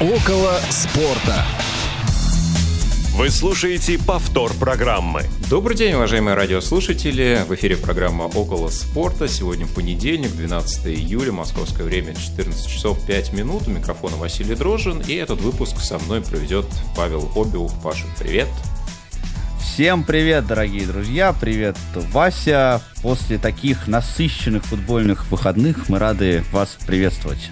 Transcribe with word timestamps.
Около 0.00 0.60
спорта. 0.70 1.44
Вы 3.16 3.30
слушаете 3.30 3.98
повтор 3.98 4.54
программы. 4.54 5.24
Добрый 5.50 5.76
день, 5.76 5.94
уважаемые 5.94 6.36
радиослушатели. 6.36 7.42
В 7.48 7.54
эфире 7.56 7.76
программа 7.76 8.22
«Около 8.22 8.68
спорта». 8.68 9.26
Сегодня 9.26 9.66
понедельник, 9.66 10.30
12 10.30 10.86
июля, 10.86 11.32
московское 11.32 11.84
время, 11.84 12.14
14 12.14 12.68
часов 12.68 13.04
5 13.08 13.32
минут. 13.32 13.66
У 13.66 13.72
микрофона 13.72 14.14
Василий 14.14 14.54
Дрожин. 14.54 15.00
И 15.00 15.14
этот 15.14 15.40
выпуск 15.40 15.80
со 15.80 15.98
мной 15.98 16.20
проведет 16.20 16.66
Павел 16.94 17.28
Обиух. 17.34 17.72
Паша, 17.82 18.04
привет. 18.16 18.46
Всем 19.58 20.04
привет, 20.04 20.46
дорогие 20.46 20.86
друзья! 20.86 21.32
Привет, 21.32 21.76
Вася! 22.12 22.82
После 23.02 23.38
таких 23.38 23.88
насыщенных 23.88 24.64
футбольных 24.64 25.28
выходных 25.28 25.88
мы 25.88 25.98
рады 25.98 26.44
вас 26.52 26.78
приветствовать. 26.86 27.50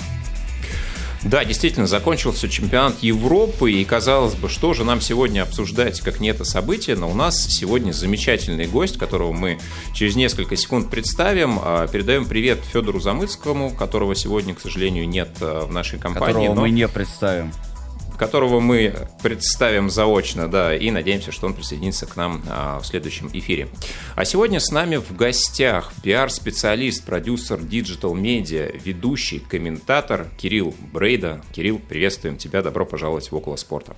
Да, 1.27 1.45
действительно, 1.45 1.89
закончился 1.89 2.49
чемпионат 2.49 3.03
Европы, 3.03 3.73
и 3.73 3.84
казалось 3.84 4.37
бы, 4.37 4.48
что 4.48 4.75
же 4.75 4.84
нам 4.84 5.01
сегодня 5.01 5.43
обсуждать, 5.43 6.01
как 6.01 6.21
не 6.21 6.29
это 6.29 6.45
событие, 6.45 6.95
но 6.95 7.11
у 7.11 7.15
нас 7.15 7.37
сегодня 7.37 7.91
замечательный 7.91 8.67
гость, 8.67 8.97
которого 8.97 9.33
мы 9.33 9.59
через 9.93 10.15
несколько 10.15 10.55
секунд 10.55 10.89
представим. 10.89 11.59
А, 11.61 11.89
передаем 11.89 12.27
привет 12.27 12.61
Федору 12.73 13.01
Замыцкому, 13.01 13.73
которого 13.73 14.15
сегодня, 14.15 14.55
к 14.55 14.61
сожалению, 14.61 15.09
нет 15.09 15.31
а, 15.41 15.67
в 15.67 15.73
нашей 15.73 15.98
компании. 15.98 16.34
Которого 16.34 16.55
но... 16.55 16.61
мы 16.61 16.70
не 16.70 16.87
представим 16.87 17.53
которого 18.16 18.61
мы 18.61 18.95
представим 19.23 19.91
заочно, 19.91 20.48
да, 20.48 20.77
и 20.77 20.91
надеемся, 20.91 21.33
что 21.33 21.47
он 21.47 21.55
присоединится 21.55 22.06
к 22.06 22.16
нам 22.16 22.42
а, 22.48 22.80
в 22.80 22.87
следующем 22.87 23.30
эфире. 23.33 23.69
А 24.15 24.25
сегодня 24.25 24.61
с 24.61 24.70
нами 24.70 24.97
в 24.97 25.15
гостях 25.15 25.92
пиар-специалист, 26.02 27.05
продюсер 27.05 27.59
Digital 27.59 28.15
Media, 28.15 28.79
ведущий, 28.84 29.41
комментатор 29.41 30.29
Кирилл 30.39 30.75
Брейда. 30.92 31.42
Кирилл, 31.52 31.79
приветствуем 31.79 32.37
тебя, 32.37 32.62
добро 32.62 32.87
пожаловать 32.87 33.30
в 33.30 33.37
Около 33.37 33.56
спорта. 33.56 33.95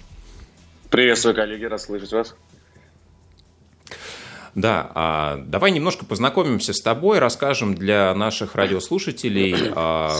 Приветствую, 0.90 1.34
коллеги, 1.34 1.64
рад 1.64 1.80
слышать 1.80 2.12
вас. 2.12 2.34
Да, 4.54 4.90
а, 4.94 5.36
давай 5.46 5.70
немножко 5.70 6.04
познакомимся 6.04 6.72
с 6.72 6.80
тобой, 6.80 7.18
расскажем 7.18 7.74
для 7.74 8.12
наших 8.14 8.54
радиослушателей, 8.56 9.54
а, 9.74 10.16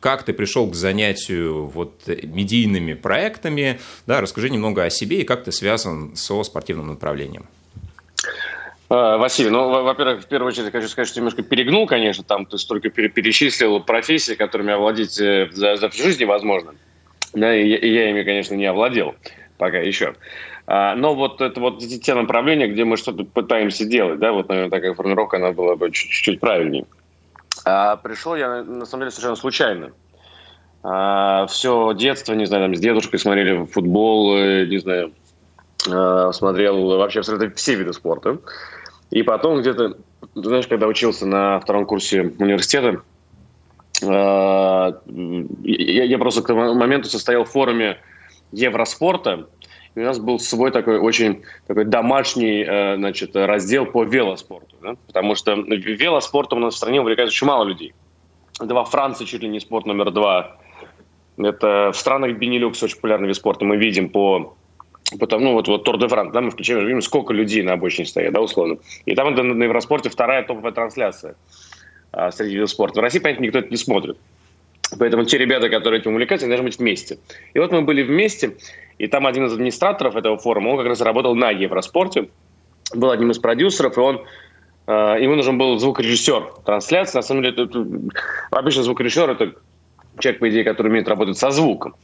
как 0.00 0.22
ты 0.24 0.32
пришел 0.32 0.68
к 0.70 0.74
занятию 0.74 1.66
вот 1.66 2.02
медийными 2.06 2.94
проектами, 2.94 3.80
да, 4.06 4.20
расскажи 4.20 4.50
немного 4.50 4.84
о 4.84 4.90
себе 4.90 5.20
и 5.20 5.24
как 5.24 5.44
ты 5.44 5.52
связан 5.52 6.14
со 6.16 6.42
спортивным 6.44 6.88
направлением. 6.88 7.46
А, 8.88 9.16
Василий, 9.18 9.50
ну, 9.50 9.82
во-первых, 9.82 10.22
в 10.22 10.26
первую 10.28 10.48
очередь 10.48 10.70
хочу 10.70 10.88
сказать, 10.88 11.08
что 11.08 11.18
немножко 11.18 11.42
перегнул, 11.42 11.86
конечно, 11.86 12.22
там 12.22 12.46
ты 12.46 12.56
столько 12.58 12.90
перечислил 12.90 13.80
профессии, 13.80 14.34
которыми 14.34 14.72
овладеть 14.72 15.20
э, 15.20 15.48
за, 15.52 15.76
за 15.76 15.88
всю 15.88 16.04
жизнь 16.04 16.20
невозможно. 16.20 16.74
Да, 17.32 17.54
и, 17.54 17.66
и 17.66 17.92
я 17.92 18.10
ими, 18.10 18.22
конечно, 18.22 18.54
не 18.54 18.66
овладел 18.66 19.14
пока 19.58 19.78
еще. 19.78 20.14
А, 20.66 20.94
но 20.94 21.14
вот 21.14 21.40
это 21.40 21.60
вот 21.60 21.78
те 21.80 22.14
направления, 22.14 22.68
где 22.68 22.84
мы 22.84 22.96
что-то 22.96 23.24
пытаемся 23.24 23.84
делать, 23.84 24.18
да, 24.18 24.32
вот, 24.32 24.48
наверное, 24.48 24.70
такая 24.70 24.94
формировка, 24.94 25.36
она 25.38 25.52
была 25.52 25.76
бы 25.76 25.90
чуть-чуть 25.90 26.40
правильнее. 26.40 26.86
А 27.66 27.96
пришел 27.96 28.36
я, 28.36 28.62
на 28.62 28.86
самом 28.86 29.02
деле, 29.02 29.10
совершенно 29.10 29.34
случайно. 29.34 29.90
А, 30.84 31.46
все 31.48 31.92
детство, 31.94 32.32
не 32.32 32.46
знаю, 32.46 32.66
там, 32.66 32.76
с 32.76 32.78
дедушкой 32.78 33.18
смотрели 33.18 33.66
футбол, 33.66 34.36
э, 34.36 34.66
не 34.66 34.78
знаю, 34.78 35.12
а, 35.90 36.30
смотрел 36.30 36.96
вообще 36.96 37.22
все 37.22 37.74
виды 37.74 37.92
спорта. 37.92 38.38
И 39.10 39.24
потом 39.24 39.60
где-то, 39.60 39.96
знаешь, 40.36 40.68
когда 40.68 40.86
учился 40.86 41.26
на 41.26 41.58
втором 41.58 41.86
курсе 41.86 42.32
университета, 42.38 43.02
а, 44.04 45.00
я, 45.64 46.18
просто 46.18 46.42
к 46.42 46.46
тому 46.46 46.72
моменту 46.72 47.08
состоял 47.08 47.42
в 47.42 47.50
форуме 47.50 47.98
Евроспорта, 48.52 49.48
у 50.02 50.04
нас 50.04 50.18
был 50.18 50.38
свой 50.38 50.70
такой 50.70 50.98
очень 50.98 51.42
такой 51.66 51.84
домашний 51.84 52.62
э, 52.62 52.96
значит, 52.96 53.34
раздел 53.34 53.86
по 53.86 54.04
велоспорту. 54.04 54.76
Да? 54.82 54.96
Потому 55.06 55.34
что 55.34 55.54
велоспортом 55.54 56.58
у 56.58 56.62
нас 56.62 56.74
в 56.74 56.76
стране 56.76 57.00
увлекается 57.00 57.32
очень 57.32 57.46
мало 57.46 57.64
людей. 57.64 57.94
Это 58.60 58.74
во 58.74 58.84
Франции 58.84 59.24
чуть 59.24 59.42
ли 59.42 59.48
не 59.48 59.60
спорт 59.60 59.86
номер 59.86 60.10
два. 60.10 60.58
Это 61.38 61.90
в 61.92 61.96
странах 61.96 62.36
Бенилюкс 62.36 62.82
очень 62.82 62.96
популярный 62.96 63.28
вид 63.28 63.36
спорта. 63.36 63.64
Мы 63.64 63.76
видим 63.76 64.08
по 64.08 64.56
Потому, 65.20 65.44
ну, 65.44 65.52
вот, 65.52 65.68
вот 65.68 65.84
Тур 65.84 65.98
де 65.98 66.08
Франс, 66.08 66.32
да, 66.32 66.40
мы 66.40 66.50
включаем, 66.50 66.84
видим, 66.84 67.00
сколько 67.00 67.32
людей 67.32 67.62
на 67.62 67.74
обочине 67.74 68.06
стоят, 68.06 68.32
да, 68.32 68.40
условно. 68.40 68.78
И 69.04 69.14
там 69.14 69.28
это 69.28 69.44
на 69.44 69.62
Евроспорте 69.62 70.10
вторая 70.10 70.42
топовая 70.42 70.72
трансляция 70.72 71.36
а, 72.10 72.32
среди 72.32 72.54
видов 72.54 72.70
спорта. 72.70 72.98
В 72.98 73.02
России, 73.04 73.20
понятно, 73.20 73.44
никто 73.44 73.60
это 73.60 73.70
не 73.70 73.76
смотрит. 73.76 74.18
Поэтому 74.98 75.24
те 75.24 75.38
ребята, 75.38 75.68
которые 75.68 76.00
этим 76.00 76.12
увлекаются, 76.12 76.46
должны 76.46 76.66
быть 76.66 76.78
вместе. 76.78 77.18
И 77.54 77.58
вот 77.58 77.72
мы 77.72 77.82
были 77.82 78.02
вместе, 78.02 78.56
и 78.98 79.06
там 79.08 79.26
один 79.26 79.46
из 79.46 79.52
администраторов 79.52 80.16
этого 80.16 80.38
форума, 80.38 80.70
он 80.70 80.78
как 80.78 80.86
раз 80.86 81.00
работал 81.00 81.34
на 81.34 81.50
Евроспорте, 81.50 82.28
был 82.94 83.10
одним 83.10 83.32
из 83.32 83.38
продюсеров, 83.38 83.96
и 83.96 84.00
он 84.00 84.24
э, 84.86 85.16
ему 85.20 85.34
нужен 85.34 85.58
был 85.58 85.76
звукорежиссер 85.78 86.62
трансляции. 86.64 87.18
На 87.18 87.22
самом 87.22 87.42
деле, 87.42 87.54
это, 87.54 87.62
это, 87.64 87.86
обычно 88.52 88.84
звукорежиссер– 88.84 89.30
это 89.30 89.54
человек, 90.20 90.40
по 90.40 90.48
идее, 90.48 90.64
который 90.64 90.88
умеет 90.88 91.08
работать 91.08 91.36
со 91.36 91.50
звуком. 91.50 91.96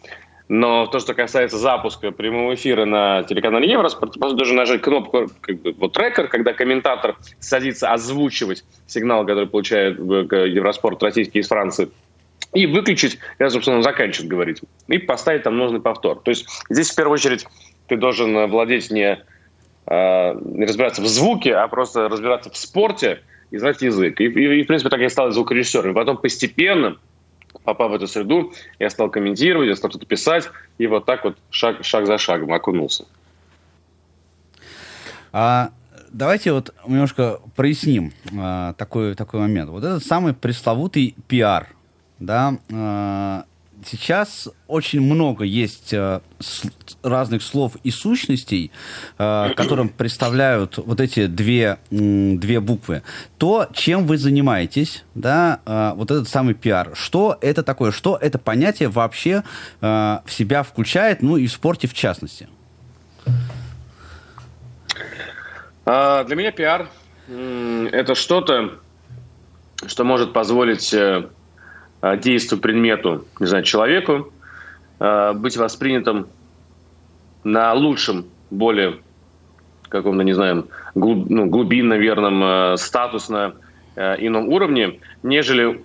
Но 0.49 0.87
то, 0.87 0.99
что 0.99 1.15
касается 1.15 1.57
запуска 1.57 2.11
прямого 2.11 2.55
эфира 2.55 2.85
на 2.85 3.23
телеканале 3.23 3.71
Евроспорт, 3.71 4.19
просто 4.19 4.37
должен 4.37 4.57
нажать 4.57 4.83
кнопку 4.83 5.29
как 5.41 5.63
бы, 5.63 5.73
вот 5.79 5.93
трекер, 5.93 6.27
когда 6.27 6.53
комментатор 6.53 7.17
садится 7.39 7.93
озвучивать 7.93 8.65
сигнал, 8.89 9.25
который 9.25 9.47
получает 9.47 9.99
э, 10.01 10.49
Евроспорт 10.49 11.01
российский 11.05 11.39
из 11.39 11.47
Франции– 11.47 11.89
и 12.55 12.67
выключить, 12.67 13.19
когда, 13.39 13.51
собственно, 13.51 13.79
он 13.79 13.83
заканчивает 13.83 14.29
говорить, 14.29 14.61
и 14.89 14.99
поставить 14.99 15.43
там 15.43 15.57
нужный 15.57 15.81
повтор. 15.81 16.21
То 16.21 16.31
есть 16.31 16.47
здесь 16.69 16.91
в 16.91 16.95
первую 16.95 17.15
очередь 17.15 17.47
ты 17.89 17.97
должен 17.97 18.51
владеть 18.51 18.91
не, 18.91 19.19
э, 19.87 20.35
не 20.35 20.67
разбираться 20.67 21.03
в 21.03 21.07
звуке, 21.07 21.55
а 21.55 21.67
просто 21.69 22.09
разбираться 22.09 22.51
в 22.51 22.57
спорте 22.57 23.23
и 23.51 23.59
знать 23.59 23.81
язык. 23.83 24.21
И, 24.21 24.25
и, 24.25 24.61
и 24.61 24.65
в 24.65 24.67
принципе, 24.67 24.91
так 24.91 25.01
я 25.01 25.09
стал 25.09 25.31
звукорежиссером. 25.31 25.93
И 25.93 25.95
потом 25.95 26.19
постепенно, 26.19 26.99
попав 27.65 27.91
в 27.91 27.95
эту 27.95 28.07
среду, 28.07 28.53
я 28.79 28.91
стал 28.91 29.11
комментировать, 29.11 29.69
я 29.69 29.77
стал 29.77 29.91
что-то 29.91 30.07
писать, 30.07 30.49
и 30.79 30.87
вот 30.87 31.07
так 31.07 31.25
вот 31.25 31.39
шаг, 31.51 31.85
шаг 31.85 32.07
за 32.07 32.19
шагом 32.19 32.53
окунулся. 32.53 33.07
А 35.33 35.71
давайте 36.11 36.53
вот 36.53 36.75
немножко 36.87 37.41
проясним 37.57 38.13
а, 38.39 38.75
такой, 38.75 39.15
такой 39.15 39.41
момент. 39.41 39.71
Вот 39.71 39.83
этот 39.83 40.05
самый 40.05 40.35
пресловутый 40.35 41.15
пиар– 41.29 41.69
да, 42.23 42.57
э, 42.69 43.43
сейчас 43.85 44.49
очень 44.69 45.01
много 45.01 45.45
есть 45.45 45.93
э, 45.93 46.21
разных 47.03 47.43
слов 47.43 47.77
и 47.83 47.91
сущностей, 47.91 48.71
э, 49.19 49.51
которым 49.57 49.89
представляют 49.89 50.79
вот 50.79 51.01
эти 51.01 51.27
две, 51.27 51.79
две 51.91 52.61
буквы. 52.61 53.03
То, 53.39 53.67
чем 53.73 54.07
вы 54.07 54.19
занимаетесь, 54.19 55.05
да, 55.15 55.61
вот 55.97 56.11
этот 56.11 56.29
самый 56.29 56.55
пиар, 56.55 56.93
что 56.95 57.37
это 57.41 57.63
такое, 57.63 57.91
что 57.91 58.17
это 58.21 58.39
понятие 58.39 58.89
вообще 58.89 59.43
в 59.81 60.23
себя 60.29 60.63
включает, 60.63 61.23
ну 61.23 61.37
и 61.37 61.47
в 61.47 61.53
спорте 61.53 61.89
в 61.89 61.95
частности? 61.95 62.49
А, 65.85 66.23
для 66.25 66.37
меня 66.37 66.53
пиар– 66.53 66.89
это 67.29 68.15
что-то, 68.15 68.79
что 69.87 70.05
может 70.05 70.33
позволить 70.33 70.95
Э, 70.95 71.29
действию, 72.17 72.61
предмету, 72.61 73.25
не 73.41 73.47
знаю, 73.47 73.65
человеку, 73.65 74.33
э, 75.01 75.33
быть 75.35 75.57
воспринятым 75.57 76.27
на 77.45 77.73
лучшем, 77.75 78.27
более 78.51 78.99
каком-то, 79.89 80.25
не 80.25 80.33
знаю, 80.33 80.69
ну, 80.95 81.47
глубинно 81.47 81.95
верном, 81.95 82.43
э, 82.43 82.77
статусно 82.77 83.55
ином 83.95 84.49
уровне, 84.49 85.01
нежели 85.23 85.83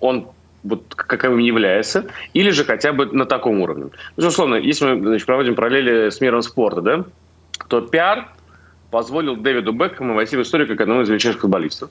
он 0.00 0.26
вот 0.64 0.94
каковым 0.94 1.38
является, 1.38 2.06
или 2.32 2.50
же 2.50 2.64
хотя 2.64 2.92
бы 2.92 3.06
на 3.06 3.26
таком 3.26 3.60
уровне. 3.60 3.90
Безусловно, 4.16 4.56
если 4.56 4.86
мы 4.86 5.06
значит, 5.06 5.26
проводим 5.26 5.54
параллели 5.54 6.10
с 6.10 6.20
миром 6.20 6.42
спорта, 6.42 6.80
да, 6.80 7.04
то 7.68 7.80
пиар 7.82 8.28
позволил 8.90 9.36
Дэвиду 9.36 9.72
Бекхэму 9.72 10.14
войти 10.14 10.36
в 10.36 10.42
историю 10.42 10.66
как 10.66 10.80
одному 10.80 11.02
из 11.02 11.08
величайших 11.08 11.42
футболистов. 11.42 11.90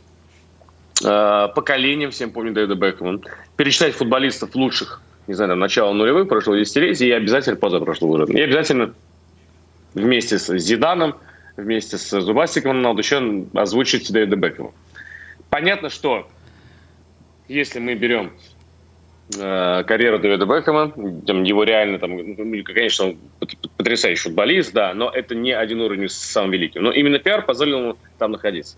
Э, 1.03 1.49
поколением, 1.53 2.11
всем 2.11 2.31
помню 2.31 2.53
Дэвида 2.53 2.75
Бекхэма, 2.75 3.19
перечислять 3.57 3.93
футболистов 3.93 4.55
лучших, 4.55 5.01
не 5.27 5.33
знаю, 5.33 5.49
там, 5.51 5.59
начала 5.59 5.91
нулевых, 5.93 6.29
прошлого 6.29 6.57
десятилетия, 6.57 7.07
и 7.09 7.11
обязательно 7.11 7.57
позапрошлого 7.57 8.23
уже. 8.23 8.33
И 8.33 8.41
обязательно 8.41 8.93
вместе 9.93 10.39
с 10.39 10.55
Зиданом, 10.57 11.15
вместе 11.57 11.97
с 11.97 12.21
Зубастиком 12.21 12.81
надо 12.81 12.99
еще 13.01 13.45
озвучить 13.53 14.11
Дэвида 14.11 14.35
Бекхэма. 14.35 14.71
Понятно, 15.49 15.89
что 15.89 16.27
если 17.47 17.79
мы 17.79 17.95
берем 17.95 18.31
э, 19.37 19.83
карьеру 19.85 20.19
Дэвида 20.19 20.45
Бекхэма, 20.45 20.93
там, 21.25 21.43
его 21.43 21.63
реально, 21.63 21.99
там, 21.99 22.15
ну, 22.15 22.63
конечно, 22.63 23.07
он 23.07 23.17
потрясающий 23.77 24.23
футболист, 24.23 24.73
да, 24.73 24.93
но 24.93 25.09
это 25.09 25.35
не 25.35 25.51
один 25.51 25.81
уровень 25.81 26.07
с 26.07 26.15
самым 26.15 26.51
великим. 26.51 26.83
Но 26.83 26.91
именно 26.91 27.19
пиар 27.19 27.43
позволил 27.45 27.79
ему 27.79 27.97
там 28.17 28.31
находиться. 28.31 28.77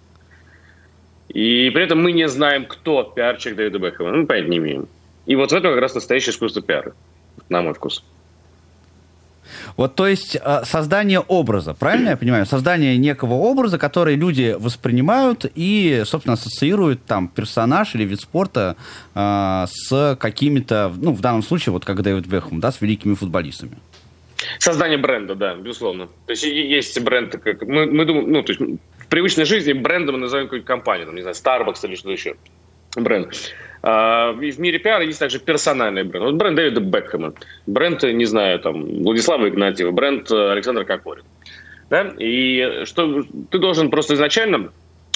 И 1.35 1.69
при 1.69 1.83
этом 1.83 2.01
мы 2.01 2.13
не 2.13 2.29
знаем, 2.29 2.65
кто 2.65 3.03
пиарчик 3.03 3.57
Дэвида 3.57 3.77
Бекхэма. 3.77 4.11
Ну, 4.11 4.25
понятия 4.25 4.49
не 4.49 4.57
имеем. 4.57 4.87
И 5.25 5.35
вот 5.35 5.51
в 5.51 5.53
этом 5.53 5.73
как 5.73 5.81
раз 5.81 5.93
настоящее 5.93 6.31
искусство 6.31 6.61
пиара, 6.61 6.93
на 7.49 7.61
мой 7.61 7.73
вкус. 7.73 8.05
Вот, 9.75 9.95
то 9.95 10.07
есть 10.07 10.37
э, 10.41 10.61
создание 10.63 11.19
образа, 11.19 11.73
правильно 11.73 12.09
я 12.11 12.17
понимаю? 12.17 12.45
Создание 12.45 12.97
некого 12.97 13.33
образа, 13.33 13.77
который 13.77 14.15
люди 14.15 14.55
воспринимают 14.57 15.45
и, 15.55 16.03
собственно, 16.05 16.35
ассоциируют 16.35 17.03
там 17.03 17.27
персонаж 17.27 17.95
или 17.95 18.05
вид 18.05 18.21
спорта 18.21 18.77
э, 19.13 19.65
с 19.67 20.17
какими-то, 20.17 20.93
ну, 20.95 21.11
в 21.11 21.19
данном 21.19 21.43
случае, 21.43 21.73
вот 21.73 21.83
как 21.83 22.01
Дэвид 22.01 22.27
Бекхэм, 22.27 22.61
да, 22.61 22.71
с 22.71 22.79
великими 22.79 23.13
футболистами. 23.13 23.77
Создание 24.59 24.97
бренда, 24.97 25.35
да, 25.35 25.53
безусловно. 25.55 26.07
То 26.27 26.31
есть 26.31 26.43
есть 26.43 26.99
бренд, 27.01 27.37
как 27.43 27.61
мы, 27.63 27.87
мы 27.87 28.05
думаем, 28.05 28.31
ну, 28.31 28.41
то 28.41 28.53
есть 28.53 28.61
в 29.05 29.07
привычной 29.07 29.45
жизни 29.45 29.73
брендом 29.73 30.15
мы 30.15 30.21
называем 30.21 30.47
какую-нибудь 30.47 30.67
компанию, 30.67 31.05
там, 31.05 31.15
не 31.15 31.21
знаю, 31.21 31.35
Starbucks 31.35 31.85
или 31.87 31.95
что 31.95 32.11
еще. 32.11 32.35
Бренд. 32.95 33.33
А, 33.83 34.35
и 34.41 34.51
в 34.51 34.59
мире 34.59 34.79
пиара 34.79 35.03
есть 35.03 35.19
также 35.19 35.39
персональный 35.39 36.03
бренд. 36.03 36.25
Вот 36.25 36.35
бренд 36.35 36.55
Дэвида 36.55 36.79
Бекхэма, 36.79 37.33
бренд, 37.67 38.01
не 38.03 38.25
знаю, 38.25 38.59
там, 38.59 39.03
Владислава 39.03 39.47
Игнатьева, 39.47 39.91
бренд 39.91 40.31
э, 40.31 40.51
Александра 40.51 40.85
Кокорин. 40.85 41.23
Да? 41.89 42.13
И 42.17 42.83
что 42.85 43.23
ты 43.51 43.59
должен 43.59 43.91
просто 43.91 44.15
изначально, 44.15 44.71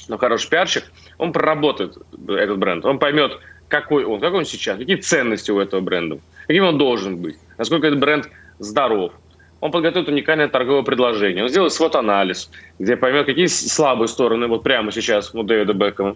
ну, 0.08 0.18
хороший 0.18 0.50
пиарщик, 0.50 0.84
он 1.18 1.34
проработает 1.34 1.98
этот 2.28 2.60
бренд, 2.60 2.86
он 2.86 3.00
поймет, 3.00 3.40
какой 3.70 4.04
он, 4.04 4.20
какой 4.20 4.40
он 4.40 4.46
сейчас, 4.46 4.78
какие 4.78 4.98
ценности 4.98 5.50
у 5.52 5.60
этого 5.60 5.82
бренда, 5.82 6.20
каким 6.46 6.66
он 6.66 6.78
должен 6.78 7.18
быть, 7.18 7.38
насколько 7.58 7.88
этот 7.88 8.00
бренд 8.00 8.30
здоров. 8.60 9.14
Он 9.62 9.72
подготовит 9.72 10.08
уникальное 10.08 10.48
торговое 10.48 10.84
предложение, 10.84 11.44
он 11.44 11.50
сделает 11.50 11.74
свод-анализ, 11.74 12.50
где 12.80 12.96
поймет, 12.96 13.26
какие 13.26 13.48
слабые 13.48 14.08
стороны 14.08 14.48
вот 14.48 14.64
прямо 14.64 14.92
сейчас 14.92 15.34
у 15.34 15.44
Дэвида 15.44 15.74
Бекхэма, 15.74 16.16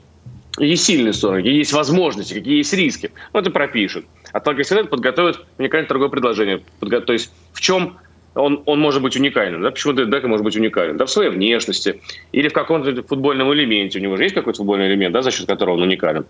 какие 0.54 0.76
сильные 0.76 1.14
стороны, 1.14 1.40
какие 1.40 1.58
есть 1.58 1.74
возможности, 1.74 2.34
какие 2.34 2.58
есть 2.58 2.74
риски. 2.74 3.12
Он 3.34 3.42
это 3.42 3.52
пропишет. 3.52 4.06
А 4.32 4.40
только 4.40 4.64
совет 4.64 4.90
подготовит 4.90 5.42
уникальное 5.58 5.88
торговое 5.88 6.10
предложение. 6.10 6.62
То 6.80 7.14
есть 7.14 7.32
в 7.52 7.60
чем 7.60 7.98
он, 8.36 8.64
он 8.66 8.80
может 8.80 9.02
быть 9.02 9.16
уникальным. 9.16 9.62
Да? 9.62 9.72
Почему 9.72 9.94
Дэвид 9.94 10.12
Бекхэм 10.12 10.30
может 10.30 10.44
быть 10.44 10.56
уникальным? 10.56 10.98
Да, 10.98 11.06
в 11.06 11.12
своей 11.12 11.30
внешности 11.30 12.02
или 12.32 12.48
в 12.48 12.54
каком-то 12.54 13.04
футбольном 13.04 13.54
элементе. 13.54 14.00
У 14.00 14.02
него 14.02 14.18
же 14.18 14.24
есть 14.24 14.36
какой-то 14.36 14.58
футбольный 14.58 14.88
элемент, 14.88 15.14
да, 15.14 15.22
за 15.22 15.32
счет 15.32 15.48
которого 15.48 15.76
он 15.76 15.84
уникален. 15.84 16.26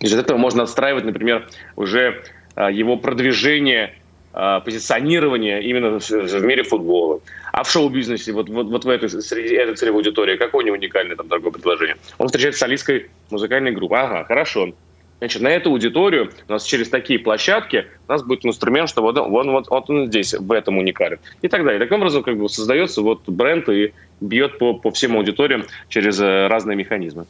Из 0.00 0.14
этого 0.14 0.38
можно 0.38 0.62
отстраивать, 0.62 1.04
например, 1.04 1.46
уже 1.76 2.22
а, 2.54 2.70
его 2.70 2.96
продвижение 2.96 3.94
а, 4.32 4.60
позиционирование 4.60 5.62
именно 5.62 5.98
в 5.98 6.44
мире 6.44 6.62
футбола. 6.62 7.20
А 7.52 7.64
в 7.64 7.70
шоу-бизнесе, 7.70 8.32
вот, 8.32 8.48
вот, 8.48 8.66
вот 8.66 8.84
в 8.84 8.88
этой, 8.88 9.08
среди 9.08 9.54
этой 9.54 9.74
целевой 9.76 10.00
аудитории, 10.00 10.36
какое 10.36 10.62
у 10.62 10.66
него 10.66 10.76
уникальное 10.76 11.16
там 11.16 11.28
торговое 11.28 11.52
предложение? 11.52 11.96
Он 12.18 12.28
встречается 12.28 12.58
с 12.58 12.60
солисткой 12.60 13.10
музыкальной 13.30 13.72
группы. 13.72 13.96
Ага, 13.96 14.24
хорошо. 14.24 14.72
Значит, 15.18 15.42
на 15.42 15.48
эту 15.48 15.70
аудиторию 15.70 16.32
у 16.48 16.52
нас 16.52 16.64
через 16.64 16.88
такие 16.88 17.18
площадки 17.18 17.86
у 18.08 18.12
нас 18.12 18.24
будет 18.24 18.44
инструмент, 18.44 18.88
что 18.88 19.02
вот, 19.02 19.16
вот, 19.16 19.46
вот, 19.46 19.68
вот 19.68 19.90
он 19.90 20.08
здесь, 20.08 20.34
в 20.34 20.50
этом 20.50 20.78
уникален. 20.78 21.18
И 21.42 21.48
так 21.48 21.62
далее. 21.64 21.78
Таким 21.78 21.98
образом 21.98 22.24
как 22.24 22.36
бы 22.36 22.48
создается 22.48 23.02
вот 23.02 23.28
бренд 23.28 23.68
и 23.68 23.92
бьет 24.20 24.58
по, 24.58 24.74
по 24.74 24.90
всем 24.90 25.16
аудиториям 25.16 25.64
через 25.88 26.18
э, 26.20 26.48
разные 26.48 26.76
механизмы. 26.76 27.26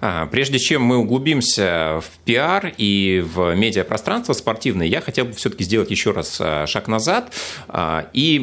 А, 0.00 0.26
прежде 0.26 0.58
чем 0.58 0.82
мы 0.82 0.98
углубимся 0.98 2.00
в 2.00 2.18
пиар 2.24 2.72
и 2.76 3.24
в 3.24 3.54
медиапространство 3.54 4.32
спортивное, 4.32 4.86
я 4.86 5.00
хотел 5.00 5.26
бы 5.26 5.32
все-таки 5.32 5.64
сделать 5.64 5.90
еще 5.90 6.12
раз 6.12 6.38
а, 6.40 6.66
шаг 6.66 6.88
назад 6.88 7.32
а, 7.68 8.06
и 8.12 8.38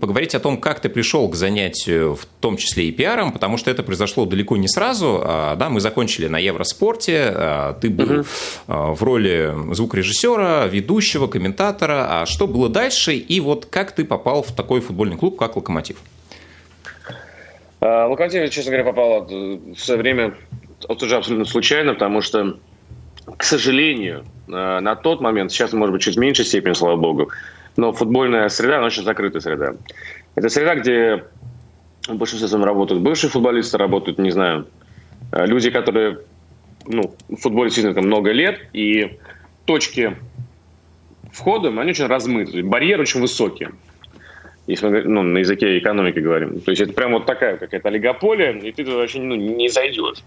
поговорить 0.00 0.34
о 0.34 0.40
том, 0.40 0.58
как 0.58 0.80
ты 0.80 0.88
пришел 0.88 1.28
к 1.28 1.34
занятию, 1.34 2.14
в 2.14 2.26
том 2.40 2.56
числе 2.56 2.88
и 2.88 2.92
пиаром, 2.92 3.32
потому 3.32 3.56
что 3.56 3.70
это 3.70 3.82
произошло 3.82 4.26
далеко 4.26 4.56
не 4.56 4.68
сразу. 4.68 5.22
Да, 5.24 5.68
мы 5.70 5.80
закончили 5.80 6.28
на 6.28 6.38
Евроспорте, 6.38 7.74
ты 7.80 7.90
был 7.90 8.24
в 8.66 9.02
роли 9.02 9.54
звукорежиссера, 9.72 10.66
ведущего, 10.66 11.26
комментатора. 11.26 12.22
А 12.22 12.26
что 12.26 12.46
было 12.46 12.68
дальше? 12.68 13.14
И 13.14 13.40
вот 13.40 13.66
как 13.66 13.92
ты 13.92 14.04
попал 14.04 14.42
в 14.42 14.52
такой 14.52 14.80
футбольный 14.80 15.16
клуб, 15.16 15.36
как 15.38 15.56
«Локомотив»? 15.56 15.96
Локомотив, 17.80 18.50
честно 18.50 18.72
говоря, 18.72 18.84
попал 18.84 19.26
в 19.26 19.76
свое 19.76 20.00
время 20.00 20.34
вот 20.88 21.02
уже 21.02 21.16
абсолютно 21.16 21.44
случайно, 21.44 21.94
потому 21.94 22.20
что, 22.20 22.58
к 23.36 23.42
сожалению, 23.42 24.24
э, 24.48 24.80
на 24.80 24.96
тот 24.96 25.20
момент, 25.20 25.52
сейчас, 25.52 25.72
может 25.72 25.92
быть, 25.92 26.02
чуть 26.02 26.16
в 26.16 26.20
меньшей 26.20 26.44
степени, 26.44 26.72
слава 26.74 26.96
богу, 26.96 27.30
но 27.76 27.92
футбольная 27.92 28.48
среда, 28.48 28.78
она 28.78 28.86
очень 28.86 29.04
закрытая 29.04 29.40
среда. 29.40 29.74
Это 30.34 30.48
среда, 30.48 30.76
где 30.76 31.24
в 32.08 32.26
своем 32.26 32.64
работают 32.64 33.02
бывшие 33.02 33.30
футболисты, 33.30 33.78
работают, 33.78 34.18
не 34.18 34.30
знаю, 34.30 34.66
э, 35.32 35.46
люди, 35.46 35.70
которые 35.70 36.20
ну, 36.86 37.14
в 37.28 37.36
футболе 37.36 37.70
сильно 37.70 37.94
там 37.94 38.06
много 38.06 38.30
лет, 38.32 38.60
и 38.72 39.18
точки 39.64 40.16
входа, 41.32 41.68
они 41.68 41.90
очень 41.90 42.06
размыты, 42.06 42.62
барьеры 42.62 43.02
очень 43.02 43.20
высокие 43.20 43.72
если 44.66 44.88
мы 44.88 45.02
ну, 45.02 45.22
на 45.22 45.38
языке 45.38 45.78
экономики 45.78 46.18
говорим. 46.18 46.60
То 46.60 46.72
есть 46.72 46.82
это 46.82 46.92
прям 46.92 47.12
вот 47.12 47.26
такая 47.26 47.56
какая-то 47.56 47.88
олигополия, 47.88 48.52
и 48.52 48.72
ты 48.72 48.84
туда 48.84 48.96
вообще 48.96 49.20
ну, 49.20 49.36
не 49.36 49.68
зайдешь. 49.68 50.18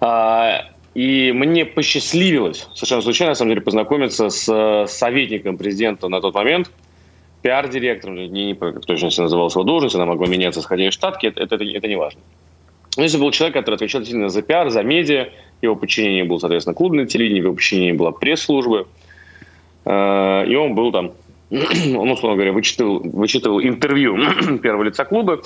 А, 0.00 0.70
и 0.94 1.32
мне 1.32 1.64
посчастливилось, 1.64 2.68
совершенно 2.74 3.02
случайно, 3.02 3.30
на 3.30 3.34
самом 3.34 3.50
деле, 3.50 3.60
познакомиться 3.60 4.28
с 4.28 4.86
советником 4.88 5.56
президента 5.56 6.08
на 6.08 6.20
тот 6.20 6.34
момент, 6.34 6.70
пиар-директором, 7.42 8.16
не, 8.16 8.28
не 8.28 8.54
точно 8.54 9.08
называлась 9.22 9.54
его 9.54 9.64
должность, 9.64 9.94
она 9.94 10.06
могла 10.06 10.26
меняться, 10.26 10.60
сходя 10.60 10.88
из 10.88 10.92
штатки, 10.92 11.26
это, 11.26 11.42
это, 11.42 11.56
это 11.56 11.88
не 11.88 11.96
важно. 11.96 12.20
Но 12.96 13.04
если 13.04 13.18
был 13.18 13.30
человек, 13.30 13.54
который 13.54 13.76
отвечал 13.76 14.04
сильно 14.04 14.28
за 14.28 14.42
пиар, 14.42 14.68
за 14.70 14.82
медиа, 14.82 15.28
его 15.62 15.76
подчинение 15.76 16.24
было, 16.24 16.38
соответственно, 16.38 16.74
клубное 16.74 17.06
телевидение, 17.06 17.42
его 17.42 17.54
подчинение 17.54 17.94
была 17.94 18.10
пресс-служба, 18.10 18.86
а, 19.84 20.44
и 20.44 20.54
он 20.54 20.74
был 20.74 20.92
там, 20.92 21.12
он, 21.50 22.10
условно 22.10 22.36
говоря, 22.36 22.52
вычитывал, 22.52 23.00
вычитывал 23.00 23.60
интервью 23.60 24.18
первого 24.62 24.82
лица 24.84 25.04
клуба, 25.04 25.40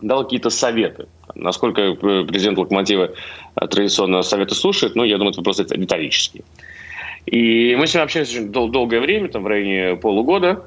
дал 0.00 0.24
какие-то 0.24 0.50
советы. 0.50 1.06
Насколько 1.34 1.82
э, 1.82 2.24
президент 2.24 2.58
Локомотива 2.58 3.10
традиционно 3.54 4.22
советы 4.22 4.54
слушает, 4.54 4.96
ну, 4.96 5.04
я 5.04 5.18
думаю, 5.18 5.32
это 5.32 5.42
просто 5.42 5.64
риторический. 5.74 6.44
И 7.26 7.74
мы 7.76 7.86
с 7.86 7.94
ним 7.94 8.04
общались 8.04 8.30
очень 8.30 8.52
дол- 8.52 8.68
долгое 8.68 9.00
время, 9.00 9.28
там 9.28 9.42
в 9.42 9.46
районе 9.46 9.96
полугода, 9.96 10.64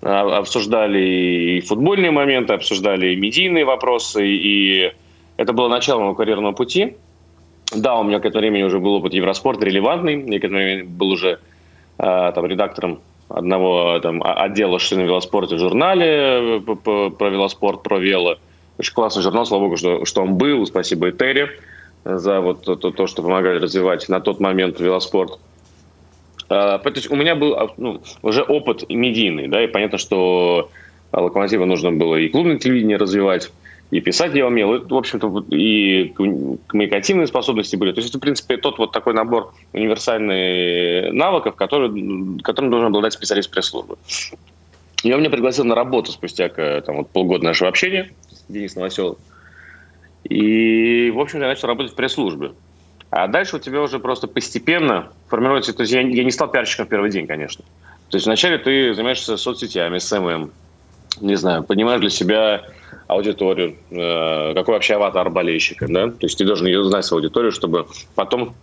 а, 0.00 0.38
обсуждали 0.38 0.98
и 0.98 1.60
футбольные 1.60 2.10
моменты, 2.10 2.54
обсуждали 2.54 3.12
и 3.12 3.16
медийные 3.16 3.64
вопросы, 3.64 4.26
и 4.26 4.92
это 5.36 5.52
было 5.52 5.68
начало 5.68 6.00
моего 6.00 6.14
карьерного 6.14 6.52
пути. 6.52 6.96
Да, 7.74 7.98
у 7.98 8.04
меня 8.04 8.18
к 8.18 8.24
этому 8.24 8.40
времени 8.40 8.62
уже 8.62 8.78
был 8.78 8.94
опыт 8.94 9.12
Евроспорта 9.12 9.66
релевантный, 9.66 10.24
я 10.26 10.40
к 10.40 10.44
этому 10.44 10.58
времени 10.58 10.82
был 10.82 11.10
уже 11.10 11.38
а, 11.98 12.32
там, 12.32 12.46
редактором 12.46 13.00
одного 13.28 13.98
там, 14.00 14.22
отдела 14.24 14.78
что 14.78 14.96
на 14.96 15.02
велоспорте 15.02 15.56
в 15.56 15.58
журнале 15.58 16.60
э, 16.60 17.10
про 17.10 17.28
велоспорт, 17.28 17.82
про 17.82 17.98
вело. 17.98 18.36
Очень 18.78 18.94
классный 18.94 19.22
журнал, 19.22 19.44
слава 19.44 19.64
богу, 19.64 19.76
что, 19.76 20.04
что 20.04 20.22
он 20.22 20.36
был. 20.36 20.64
Спасибо 20.66 21.10
Этери 21.10 21.48
за 22.04 22.40
вот 22.40 22.64
то, 22.64 22.76
то, 22.76 23.06
что 23.06 23.22
помогали 23.22 23.58
развивать 23.58 24.08
на 24.08 24.20
тот 24.20 24.40
момент 24.40 24.80
велоспорт. 24.80 25.38
А, 26.48 26.78
то 26.78 26.90
есть 26.90 27.10
у 27.10 27.16
меня 27.16 27.34
был 27.34 27.54
а, 27.54 27.68
ну, 27.76 28.00
уже 28.22 28.42
опыт 28.42 28.88
медийный, 28.88 29.48
да, 29.48 29.62
и 29.62 29.66
понятно, 29.66 29.98
что 29.98 30.70
Локомотива 31.12 31.64
нужно 31.64 31.92
было 31.92 32.16
и 32.16 32.28
клубное 32.28 32.58
телевидение 32.58 32.96
развивать, 32.96 33.50
и 33.90 34.00
писать 34.00 34.34
я 34.34 34.46
умел, 34.46 34.84
в 34.86 34.94
общем-то, 34.94 35.46
и 35.50 36.08
коммуникативные 36.68 37.26
способности 37.26 37.74
были. 37.76 37.92
То 37.92 38.00
есть 38.00 38.10
это, 38.10 38.18
в 38.18 38.20
принципе, 38.20 38.58
тот 38.58 38.78
вот 38.78 38.92
такой 38.92 39.14
набор 39.14 39.54
универсальных 39.72 41.12
навыков, 41.14 41.54
который, 41.56 42.40
которым 42.42 42.70
должен 42.70 42.88
обладать 42.88 43.14
специалист 43.14 43.50
пресс-службы. 43.50 43.96
И 45.04 45.12
он 45.12 45.20
меня 45.20 45.30
пригласил 45.30 45.64
на 45.64 45.74
работу 45.74 46.12
спустя 46.12 46.48
там, 46.48 46.96
вот, 46.96 47.10
полгода 47.10 47.44
нашего 47.44 47.70
общения, 47.70 48.10
Денис 48.48 48.76
Новоселов. 48.76 49.16
И, 50.24 51.10
в 51.14 51.20
общем, 51.20 51.40
я 51.40 51.46
начал 51.46 51.68
работать 51.68 51.92
в 51.92 51.94
пресс-службе. 51.94 52.52
А 53.10 53.26
дальше 53.26 53.56
у 53.56 53.58
тебя 53.58 53.80
уже 53.80 53.98
просто 54.00 54.26
постепенно 54.26 55.10
формируется... 55.28 55.72
То 55.72 55.82
есть 55.82 55.94
я, 55.94 56.00
я 56.00 56.24
не 56.24 56.30
стал 56.30 56.48
пиарщиком 56.48 56.84
в 56.84 56.88
первый 56.90 57.10
день, 57.10 57.26
конечно. 57.26 57.64
То 58.10 58.16
есть 58.16 58.26
вначале 58.26 58.58
ты 58.58 58.92
занимаешься 58.92 59.38
соцсетями, 59.38 59.96
SMM, 59.96 60.50
не 61.20 61.36
знаю, 61.36 61.62
понимаешь 61.62 62.00
для 62.00 62.10
себя 62.10 62.64
аудиторию, 63.06 63.76
э, 63.90 64.54
какой 64.54 64.74
вообще 64.74 64.94
аватар 64.94 65.30
болельщика, 65.30 65.86
да, 65.88 66.08
то 66.08 66.26
есть 66.26 66.38
ты 66.38 66.44
должен 66.44 66.66
ее 66.66 66.84
знать, 66.84 67.04
свою 67.04 67.22
аудиторию, 67.22 67.52
чтобы 67.52 67.86
потом 68.14 68.54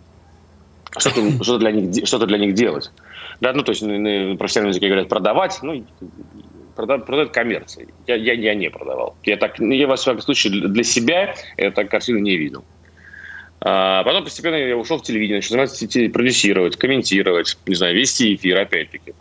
что-то, 0.98 1.44
что 1.44 1.58
для, 1.58 1.72
них, 1.72 2.06
что 2.06 2.24
для 2.24 2.38
них 2.38 2.54
делать. 2.54 2.90
Да, 3.40 3.52
ну, 3.52 3.62
то 3.62 3.70
есть 3.70 3.82
на 3.82 4.36
профессиональном 4.36 4.70
языке 4.70 4.88
говорят 4.88 5.08
продавать, 5.08 5.58
ну, 5.62 5.84
продать, 6.74 7.04
продать 7.04 7.32
коммерции. 7.32 7.88
Я, 8.06 8.14
я, 8.16 8.32
я 8.32 8.54
не 8.54 8.70
продавал. 8.70 9.16
Я 9.24 9.36
так, 9.36 9.58
я, 9.58 9.86
во 9.86 9.96
всяком 9.96 10.22
случае, 10.22 10.68
для 10.68 10.84
себя 10.84 11.34
так 11.74 11.90
картину 11.90 12.20
не 12.20 12.36
видел. 12.36 12.64
А 13.60 14.04
потом 14.04 14.24
постепенно 14.24 14.54
я 14.54 14.76
ушел 14.76 14.98
в 14.98 15.02
телевидение, 15.02 15.38
начал 15.38 15.50
заниматься 15.50 15.86
продюсировать, 16.12 16.76
комментировать, 16.76 17.58
не 17.66 17.74
знаю, 17.74 17.96
вести 17.96 18.34
эфир, 18.34 18.58
опять-таки. 18.58 19.14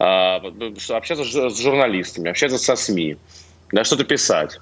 А, 0.00 0.42
общаться 0.90 1.24
с 1.24 1.60
журналистами, 1.60 2.30
общаться 2.30 2.58
со 2.58 2.76
СМИ 2.76 3.16
да, 3.72 3.84
что-то 3.84 4.04
писать. 4.04 4.60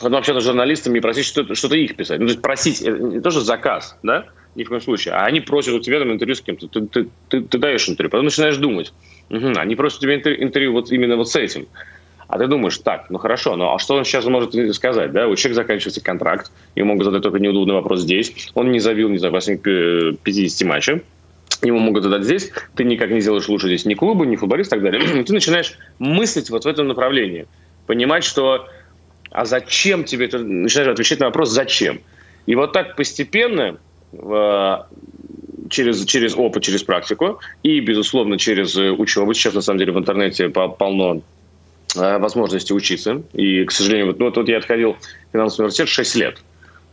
Потом 0.00 0.16
общаться 0.16 0.40
с 0.40 0.44
журналистами 0.44 0.98
и 0.98 1.00
просить 1.00 1.26
что-то, 1.26 1.54
что-то 1.54 1.76
их 1.76 1.96
писать. 1.96 2.20
Ну, 2.20 2.26
то 2.26 2.32
есть 2.32 2.42
просить, 2.42 2.80
это 2.80 2.98
не 2.98 3.20
то, 3.20 3.30
что 3.30 3.40
заказ, 3.40 3.96
да, 4.02 4.26
ни 4.54 4.64
в 4.64 4.68
коем 4.68 4.80
случае, 4.80 5.14
а 5.14 5.24
они 5.24 5.40
просят 5.40 5.74
у 5.74 5.80
тебя 5.80 5.98
там 5.98 6.12
интервью 6.12 6.34
с 6.34 6.40
кем-то, 6.40 6.68
ты, 6.68 6.86
ты, 6.86 7.08
ты, 7.28 7.42
ты 7.42 7.58
даешь 7.58 7.88
интервью, 7.88 8.10
потом 8.10 8.24
начинаешь 8.24 8.56
думать, 8.56 8.92
Угу, 9.30 9.52
они 9.56 9.76
просят 9.76 10.00
тебе 10.00 10.16
интервью 10.16 10.72
вот 10.72 10.90
именно 10.90 11.16
вот 11.16 11.30
с 11.30 11.36
этим. 11.36 11.66
А 12.26 12.38
ты 12.38 12.46
думаешь, 12.46 12.78
так, 12.78 13.10
ну 13.10 13.18
хорошо, 13.18 13.56
ну 13.56 13.74
а 13.74 13.78
что 13.78 13.94
он 13.94 14.04
сейчас 14.04 14.24
может 14.26 14.54
сказать, 14.74 15.12
да? 15.12 15.26
У 15.26 15.34
человека 15.34 15.62
заканчивается 15.62 16.00
контракт, 16.00 16.52
ему 16.76 16.90
могут 16.90 17.04
задать 17.04 17.22
только 17.22 17.38
неудобный 17.38 17.74
вопрос 17.74 18.00
здесь, 18.00 18.50
он 18.54 18.70
не 18.70 18.78
забил, 18.78 19.08
не 19.08 19.18
знаю, 19.18 19.34
50 19.34 20.68
матчей, 20.68 21.02
ему 21.62 21.78
могут 21.80 22.04
задать 22.04 22.22
здесь, 22.22 22.52
ты 22.76 22.84
никак 22.84 23.10
не 23.10 23.20
сделаешь 23.20 23.48
лучше 23.48 23.66
здесь 23.66 23.84
ни 23.84 23.94
клуба, 23.94 24.26
ни 24.26 24.36
футболист 24.36 24.72
и 24.72 24.76
так 24.76 24.82
далее. 24.82 25.24
ты 25.24 25.32
начинаешь 25.32 25.76
мыслить 25.98 26.50
вот 26.50 26.64
в 26.64 26.68
этом 26.68 26.86
направлении, 26.86 27.46
понимать, 27.86 28.24
что 28.24 28.66
а 29.30 29.44
зачем 29.44 30.04
тебе 30.04 30.26
это, 30.26 30.38
начинаешь 30.38 30.90
отвечать 30.92 31.20
на 31.20 31.26
вопрос 31.26 31.50
«зачем?». 31.50 32.00
И 32.46 32.54
вот 32.54 32.72
так 32.72 32.96
постепенно 32.96 33.78
через, 35.70 36.04
через 36.04 36.36
опыт, 36.36 36.64
через 36.64 36.82
практику 36.82 37.38
и, 37.62 37.78
безусловно, 37.80 38.38
через 38.38 38.74
учебу. 38.76 39.34
Сейчас, 39.34 39.54
на 39.54 39.60
самом 39.60 39.78
деле, 39.78 39.92
в 39.92 39.98
интернете 39.98 40.48
полно 40.48 41.22
Э, 41.96 42.18
возможности 42.18 42.72
учиться. 42.72 43.22
И, 43.32 43.64
к 43.64 43.72
сожалению, 43.72 44.08
вот, 44.08 44.18
ну, 44.18 44.26
вот, 44.26 44.36
вот 44.36 44.48
я 44.48 44.58
отходил 44.58 44.92
в 44.92 45.32
финансовый 45.32 45.62
университет 45.62 45.88
6 45.88 46.16
лет. 46.16 46.38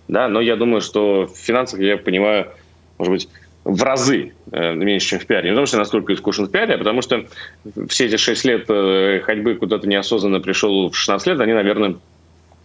Да, 0.07 0.27
но 0.27 0.41
я 0.41 0.55
думаю, 0.55 0.81
что 0.81 1.27
в 1.27 1.37
финансах 1.37 1.79
я 1.81 1.97
понимаю, 1.97 2.47
может 2.97 3.11
быть, 3.11 3.29
в 3.67 3.83
разы 3.83 4.31
э, 4.51 4.73
меньше, 4.75 5.09
чем 5.09 5.19
в 5.19 5.25
пиаре. 5.25 5.49
Не 5.49 5.51
потому 5.51 5.67
что 5.67 5.77
я 5.77 5.79
настолько 5.79 6.13
искушен 6.13 6.45
в 6.45 6.51
пиаре, 6.51 6.75
а 6.75 6.77
потому 6.77 7.01
что 7.01 7.25
все 7.89 8.05
эти 8.05 8.15
6 8.15 8.45
лет 8.45 8.65
э, 8.69 9.19
ходьбы 9.23 9.55
куда-то 9.55 9.87
неосознанно 9.87 10.39
пришел 10.39 10.89
в 10.89 10.95
16 10.95 11.27
лет, 11.27 11.39
они, 11.41 11.53
наверное, 11.53 11.95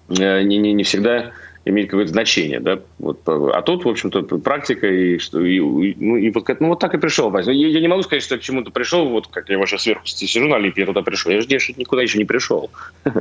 э, 0.08 0.42
не, 0.42 0.58
не, 0.58 0.72
не 0.72 0.84
всегда 0.84 1.32
имеет 1.64 1.90
какое-то 1.90 2.12
значение, 2.12 2.60
да, 2.60 2.80
вот, 2.98 3.20
а 3.26 3.62
тут, 3.62 3.84
в 3.84 3.88
общем-то, 3.88 4.22
практика 4.38 4.88
и 4.88 5.18
что, 5.18 5.44
и, 5.44 5.60
ну, 5.60 6.16
и 6.16 6.30
вот, 6.30 6.48
ну, 6.58 6.68
вот 6.68 6.80
так 6.80 6.94
и 6.94 6.98
пришел, 6.98 7.32
я, 7.36 7.52
я 7.52 7.80
не 7.80 7.86
могу 7.86 8.02
сказать, 8.02 8.24
что 8.24 8.34
я 8.34 8.40
к 8.40 8.42
чему-то 8.42 8.72
пришел, 8.72 9.08
вот 9.08 9.28
как 9.28 9.48
я 9.48 9.64
сейчас 9.66 9.82
сверху 9.82 10.04
сижу 10.04 10.48
на 10.48 10.56
Олимпе, 10.56 10.82
я 10.82 10.86
туда 10.86 11.02
пришел, 11.02 11.30
я 11.30 11.40
же 11.40 11.46
я 11.48 11.58
никуда 11.76 12.02
еще 12.02 12.18
не 12.18 12.24
пришел. 12.24 12.70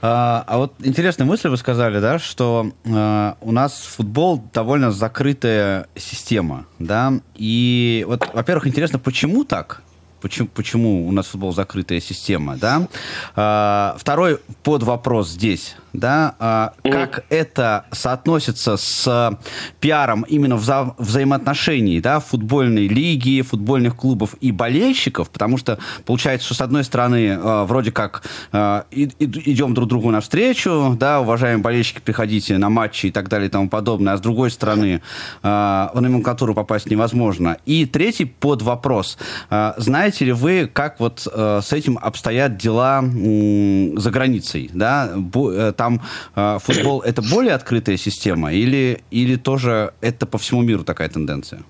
А, 0.00 0.44
а 0.46 0.58
вот 0.58 0.74
интересная 0.80 1.26
мысль 1.26 1.48
вы 1.48 1.56
сказали, 1.56 2.00
да, 2.00 2.18
что 2.18 2.72
э, 2.84 3.34
у 3.40 3.52
нас 3.52 3.80
футбол 3.80 4.42
довольно 4.52 4.92
закрытая 4.92 5.88
система, 5.96 6.66
да, 6.78 7.14
и 7.34 8.04
вот, 8.06 8.28
во-первых, 8.32 8.66
интересно, 8.66 8.98
почему 8.98 9.44
так? 9.44 9.82
почему, 10.20 10.48
почему 10.48 11.08
у 11.08 11.12
нас 11.12 11.26
футбол 11.26 11.52
закрытая 11.52 12.00
система, 12.00 12.56
да. 12.56 12.88
А, 13.36 13.96
второй 13.98 14.38
под 14.62 14.82
вопрос 14.82 15.30
здесь, 15.30 15.76
да, 15.98 16.34
а, 16.38 16.72
как 16.82 17.24
это 17.28 17.86
соотносится 17.92 18.76
с 18.76 19.38
пиаром 19.80 20.22
именно 20.22 20.56
вза 20.56 20.94
взаимоотношений, 20.98 22.00
да, 22.00 22.20
футбольной 22.20 22.88
лиги, 22.88 23.42
футбольных 23.42 23.96
клубов 23.96 24.34
и 24.40 24.52
болельщиков, 24.52 25.30
потому 25.30 25.56
что 25.56 25.78
получается, 26.04 26.46
что 26.46 26.54
с 26.54 26.60
одной 26.60 26.84
стороны 26.84 27.38
а, 27.40 27.64
вроде 27.64 27.92
как 27.92 28.22
а, 28.52 28.86
и, 28.90 29.10
и, 29.18 29.52
идем 29.52 29.74
друг 29.74 29.88
другу 29.88 30.10
навстречу, 30.10 30.96
да, 30.98 31.20
уважаемые 31.20 31.62
болельщики, 31.62 32.00
приходите 32.00 32.58
на 32.58 32.68
матчи 32.68 33.06
и 33.06 33.10
так 33.10 33.28
далее 33.28 33.48
и 33.48 33.50
тому 33.50 33.68
подобное, 33.68 34.14
а 34.14 34.16
с 34.16 34.20
другой 34.20 34.50
стороны 34.50 35.02
а, 35.42 35.90
в 35.94 36.00
номенклатуру 36.00 36.54
попасть 36.54 36.90
невозможно. 36.90 37.58
И 37.66 37.86
третий 37.86 38.24
под 38.24 38.62
вопрос, 38.62 39.18
а, 39.50 39.74
знаете 39.76 40.24
ли 40.26 40.32
вы, 40.32 40.70
как 40.72 41.00
вот 41.00 41.26
а, 41.32 41.60
с 41.60 41.72
этим 41.72 41.98
обстоят 42.00 42.56
дела 42.56 43.02
за 43.02 44.10
границей, 44.10 44.70
да, 44.72 45.10
э, 45.34 45.72
там 45.88 46.00
э, 46.36 46.58
футбол 46.60 47.00
это 47.00 47.22
более 47.22 47.54
открытая 47.54 47.96
система 47.96 48.52
или, 48.52 49.00
или 49.10 49.36
тоже 49.36 49.92
это 50.00 50.26
по 50.26 50.38
всему 50.38 50.62
миру 50.62 50.84
такая 50.84 51.08
тенденция? 51.08 51.62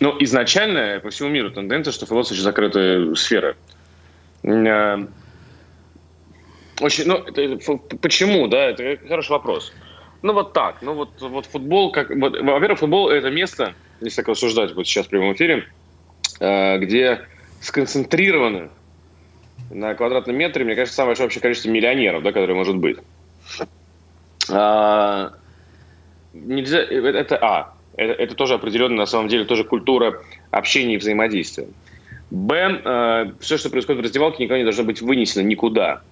Ну, 0.00 0.14
изначально 0.20 1.00
по 1.02 1.10
всему 1.10 1.30
миру 1.30 1.50
тенденция, 1.50 1.92
что 1.92 2.06
футбол 2.06 2.20
очень 2.20 2.42
закрытая 2.42 3.14
сфера. 3.14 3.54
Э, 4.42 5.06
очень, 6.80 7.06
ну, 7.06 7.14
это, 7.14 7.58
почему, 8.02 8.48
да, 8.48 8.70
это 8.70 8.98
хороший 9.08 9.30
вопрос. 9.30 9.72
Ну, 10.22 10.32
вот 10.32 10.52
так. 10.52 10.82
Ну, 10.82 10.94
вот, 10.94 11.10
вот 11.20 11.46
футбол, 11.46 11.92
как... 11.92 12.10
Вот, 12.10 12.38
во-первых, 12.40 12.78
футбол– 12.78 13.08
это 13.10 13.30
место, 13.30 13.74
если 14.00 14.16
так 14.16 14.28
рассуждать 14.28 14.74
вот 14.74 14.86
сейчас 14.86 15.06
в 15.06 15.08
прямом 15.08 15.32
эфире, 15.32 15.64
э, 16.40 16.78
где 16.78 17.20
сконцентрированы 17.60 18.68
на 19.70 19.94
квадратном 19.94 20.36
метре, 20.36 20.64
мне 20.64 20.74
кажется, 20.74 20.96
самое 20.96 21.10
большое 21.10 21.26
общее 21.26 21.42
количество 21.42 21.70
миллионеров, 21.70 22.22
да, 22.22 22.32
которое 22.32 22.54
может 22.54 22.76
быть. 22.76 22.98
А, 24.50 25.32
нельзя, 26.32 26.78
это 26.80 27.36
А. 27.36 27.72
Это, 27.96 28.12
это 28.12 28.34
тоже 28.34 28.54
определенно, 28.54 28.96
на 28.96 29.06
самом 29.06 29.28
деле, 29.28 29.44
тоже 29.44 29.64
культура 29.64 30.20
общения 30.50 30.94
и 30.94 30.98
взаимодействия. 30.98 31.66
Б. 32.30 32.80
Э, 32.84 33.32
все, 33.40 33.56
что 33.56 33.70
происходит 33.70 34.00
в 34.02 34.04
раздевалке, 34.04 34.44
никогда 34.44 34.58
не 34.58 34.64
должно 34.64 34.84
быть 34.84 35.00
вынесено 35.00 35.42
никуда. 35.42 36.02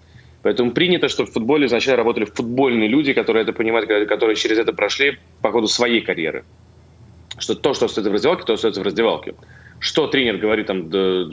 Поэтому 0.43 0.73
принято, 0.73 1.09
что 1.09 1.25
в 1.25 1.33
футболе 1.33 1.67
изначально 1.67 1.99
работали 1.99 2.27
футбольные 2.27 2.89
люди, 2.89 3.13
которые 3.13 3.43
это 3.43 3.53
понимают, 3.53 3.89
которые 4.09 4.37
через 4.37 4.59
это 4.59 4.73
прошли 4.73 5.19
по 5.43 5.51
ходу 5.51 5.67
своей 5.67 6.01
карьеры. 6.01 6.45
Что 7.39 7.55
то, 7.55 7.75
что 7.75 7.87
остается 7.87 8.11
в 8.11 8.15
раздевалке, 8.15 8.45
то 8.45 8.53
остается 8.53 8.81
в 8.81 8.85
раздевалке. 8.85 9.35
Что 9.79 10.07
тренер 10.07 10.37
говорит 10.37 10.67
там 10.67 10.91
да, 10.91 11.29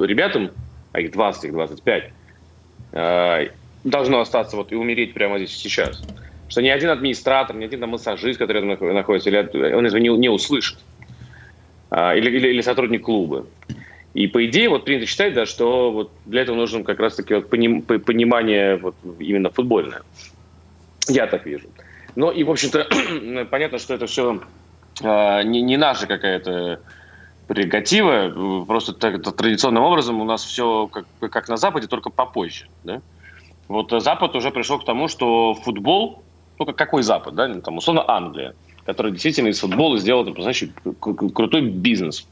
ребятам, 0.00 0.50
а 0.94 1.00
их 1.00 1.10
20, 1.10 1.44
их 1.44 1.52
25, 1.52 2.10
э, 2.92 3.48
должно 3.82 4.20
остаться 4.20 4.56
вот 4.56 4.70
и 4.70 4.76
умереть 4.76 5.12
прямо 5.12 5.38
здесь 5.38 5.56
сейчас. 5.56 6.00
Что 6.48 6.62
ни 6.62 6.68
один 6.68 6.90
администратор, 6.90 7.56
ни 7.56 7.64
один 7.64 7.80
там 7.80 7.90
массажист, 7.90 8.38
который 8.38 8.62
там 8.62 8.94
находится, 8.94 9.28
или, 9.28 9.74
он 9.74 9.84
этого 9.84 10.00
не, 10.00 10.08
не 10.08 10.28
услышит. 10.28 10.78
А, 11.90 12.14
или, 12.14 12.30
или, 12.30 12.48
или 12.48 12.60
сотрудник 12.60 13.02
клуба. 13.02 13.44
И 14.14 14.28
по 14.28 14.46
идее 14.46 14.68
вот 14.68 14.84
принято 14.84 15.06
считать, 15.06 15.34
да, 15.34 15.46
что 15.46 15.90
вот 15.90 16.12
для 16.26 16.42
этого 16.42 16.54
нужно 16.54 16.84
как 16.84 17.00
раз-таки 17.00 17.34
вот 17.34 17.50
поним, 17.50 17.82
понимание 17.82 18.76
вот 18.76 18.94
именно 19.18 19.50
футбольное. 19.50 20.02
Я 21.08 21.26
так 21.26 21.44
вижу. 21.44 21.66
Но 22.14 22.30
и, 22.30 22.44
в 22.44 22.50
общем-то, 22.52 22.86
понятно, 23.50 23.78
что 23.80 23.94
это 23.94 24.06
все 24.06 24.40
э, 25.02 25.42
не, 25.42 25.60
не 25.60 25.76
наша 25.76 26.06
какая-то 26.06 26.80
прерогатива. 27.46 28.64
Просто 28.66 28.92
так, 28.92 29.22
традиционным 29.36 29.82
образом 29.82 30.20
у 30.20 30.24
нас 30.24 30.44
все 30.44 30.88
как, 30.88 31.06
как 31.20 31.48
на 31.48 31.56
Западе, 31.56 31.86
только 31.86 32.10
попозже. 32.10 32.66
Да? 32.84 33.00
Вот 33.68 33.90
Запад 33.90 34.34
уже 34.36 34.50
пришел 34.50 34.78
к 34.78 34.84
тому, 34.84 35.08
что 35.08 35.54
футбол, 35.54 36.22
ну 36.58 36.66
какой 36.66 37.02
Запад, 37.02 37.34
да, 37.34 37.52
там 37.60 37.78
условно 37.78 38.04
Англия, 38.06 38.54
которая 38.84 39.12
действительно 39.12 39.48
из 39.48 39.60
футбола 39.60 39.98
сделала, 39.98 40.24
там, 40.26 40.42
значит, 40.42 40.70
крутой 41.00 41.62
бизнес. 41.62 42.26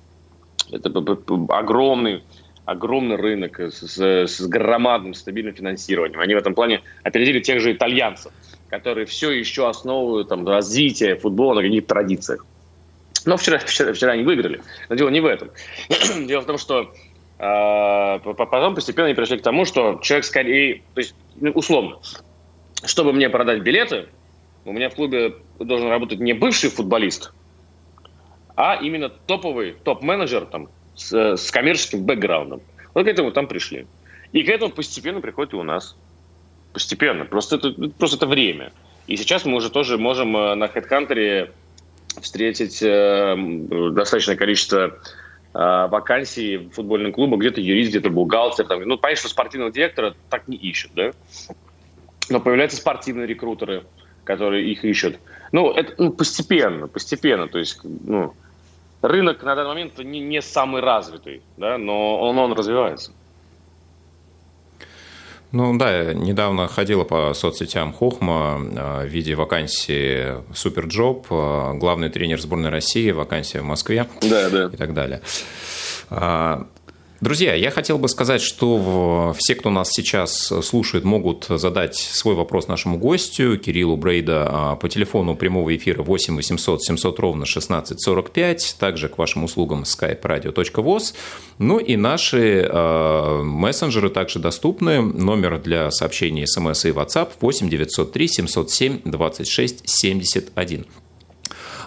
Это 0.71 0.91
огромный, 1.49 2.23
огромный 2.65 3.17
рынок 3.17 3.61
с, 3.61 3.99
с 3.99 4.41
громадным 4.47 5.15
стабильным 5.15 5.55
финансированием. 5.55 6.21
Они 6.21 6.35
в 6.35 6.39
этом 6.39 6.55
плане 6.55 6.83
опередили 7.03 7.41
тех 7.41 7.61
же 7.61 7.73
итальянцев, 7.73 8.33
которые 8.69 9.07
все 9.07 9.31
еще 9.31 9.69
основывают 9.69 10.29
там, 10.29 10.47
развитие 10.47 11.17
футбола 11.17 11.55
на 11.55 11.63
каких-то 11.63 11.89
традициях. 11.89 12.47
Но 13.25 13.37
вчера, 13.37 13.59
вчера, 13.59 13.93
вчера 13.93 14.13
они 14.13 14.23
выиграли. 14.23 14.63
Но 14.89 14.97
дело 14.97 15.09
не 15.09 15.21
в 15.21 15.27
этом. 15.27 15.51
дело 16.27 16.41
в 16.41 16.47
том, 16.47 16.59
что 16.59 16.93
э, 17.39 18.19
потом 18.35 18.75
постепенно 18.75 19.07
они 19.07 19.15
пришли 19.15 19.39
к 19.39 19.43
тому, 19.43 19.65
что 19.65 20.01
человек 20.03 20.25
скорее, 20.25 20.83
то 20.95 21.01
есть 21.01 21.15
ну, 21.41 21.51
условно, 21.53 21.99
чтобы 22.85 23.13
мне 23.13 23.29
продать 23.29 23.63
билеты, 23.63 24.07
у 24.65 24.73
меня 24.73 24.91
в 24.91 24.95
клубе 24.95 25.35
должен 25.59 25.89
работать 25.89 26.21
не 26.21 26.33
бывший 26.33 26.71
футболист, 26.71 27.33
а 28.57 28.77
именно 28.77 29.09
топовый 29.09 29.77
топ-менеджер 29.85 30.47
там, 30.47 30.69
с, 30.95 31.37
с 31.37 31.51
коммерческим 31.51 32.05
бэкграундом. 32.05 32.61
Вот 32.95 33.05
к 33.05 33.09
этому 33.09 33.33
там 33.33 33.47
пришли. 33.47 33.87
И 34.33 34.43
к 34.43 34.49
этому 34.49 34.73
постепенно 34.73 35.21
приходит 35.21 35.53
и 35.53 35.57
у 35.57 35.63
нас. 35.63 35.97
Постепенно. 36.73 37.25
Просто 37.25 37.57
это, 37.57 37.73
просто 37.99 38.17
это 38.17 38.27
время. 38.27 38.73
И 39.07 39.17
сейчас 39.17 39.45
мы 39.45 39.57
уже 39.57 39.71
тоже 39.71 39.99
можем 39.99 40.37
э, 40.37 40.55
на 40.55 40.65
HeadHunter 40.67 41.51
встретить 42.21 42.83
э, 42.83 43.37
достаточное 43.93 44.37
количество 44.37 44.87
э, 44.87 44.93
вакансий 45.53 46.59
в 46.59 46.71
футбольном 46.71 47.13
клубе, 47.13 47.37
где-то 47.37 47.61
юрист, 47.61 47.91
где-то 47.91 48.11
бухгалтер. 48.11 48.67
Там, 48.67 48.83
ну, 48.83 48.99
понятно, 48.99 49.21
что 49.21 49.29
спортивного 49.29 49.73
директора 49.73 50.15
так 50.31 50.49
не 50.49 50.57
ищут, 50.57 50.93
да? 50.95 51.13
Но 52.29 52.41
появляются 52.41 52.77
спортивные 52.77 53.27
рекрутеры, 53.27 53.85
которые 54.25 54.71
их 54.71 54.85
ищут. 54.85 55.19
Ну, 55.53 55.71
это 55.73 55.95
ну, 55.99 56.13
постепенно, 56.13 56.89
постепенно. 56.89 57.49
То 57.49 57.59
есть, 57.59 57.81
ну, 57.83 58.35
рынок 59.03 59.43
на 59.43 59.55
данный 59.55 59.69
момент 59.69 59.99
не, 59.99 60.21
не 60.21 60.41
самый 60.41 60.81
развитый, 60.81 61.43
да, 61.57 61.79
но 61.79 62.21
он, 62.21 62.39
он 62.39 62.53
развивается. 62.53 63.13
Ну 65.53 65.77
да, 65.77 66.15
недавно 66.15 66.67
ходила 66.67 67.05
по 67.05 67.35
соцсетям 67.35 67.93
Хохма 67.93 68.59
а, 68.75 69.05
в 69.05 69.07
виде 69.07 69.35
вакансии 69.35 70.43
Superjob, 70.55 71.27
а, 71.31 71.75
главный 71.75 72.09
тренер 72.09 72.41
сборной 72.41 72.71
России, 72.71 73.11
вакансия 73.11 73.61
в 73.61 73.65
Москве 73.65 74.07
да, 74.23 74.49
да. 74.49 74.71
и 74.73 74.77
так 74.77 74.95
далее. 74.95 75.21
Друзья, 77.23 77.55
я 77.55 77.71
хотел 77.71 77.99
бы 77.99 78.09
сказать, 78.09 78.43
что 78.43 79.33
все, 79.39 79.55
кто 79.55 79.71
нас 79.71 79.91
сейчас 79.93 80.53
слушает, 80.61 81.05
могут 81.05 81.47
задать 81.49 81.95
свой 81.95 82.35
вопрос 82.35 82.67
нашему 82.67 82.99
гостю, 82.99 83.57
Кириллу 83.59 83.97
Брейда, 83.97 84.49
а, 84.51 84.75
по 84.75 84.89
телефону 84.89 85.37
прямого 85.37 85.75
эфира 85.77 86.03
8 86.03 86.35
800 86.35 86.83
700 86.83 87.21
ровно 87.21 87.45
1645, 87.45 88.75
также 88.77 89.09
к 89.09 89.19
вашим 89.19 89.45
услугам 89.45 89.85
skype-radio.voz. 89.85 91.15
Ну 91.59 91.79
и 91.79 91.95
наши 91.95 92.69
э, 92.69 93.43
мессенджеры 93.45 94.11
также 94.11 94.41
доступны. 94.41 95.01
Номер 95.01 95.61
для 95.61 95.93
сообщений 95.93 96.45
смс 96.45 96.87
и 96.87 96.89
WhatsApp 96.89 97.29
8 97.41 97.69
903 97.69 98.27
707 98.27 99.01
26 99.05 99.89
71. 99.89 100.87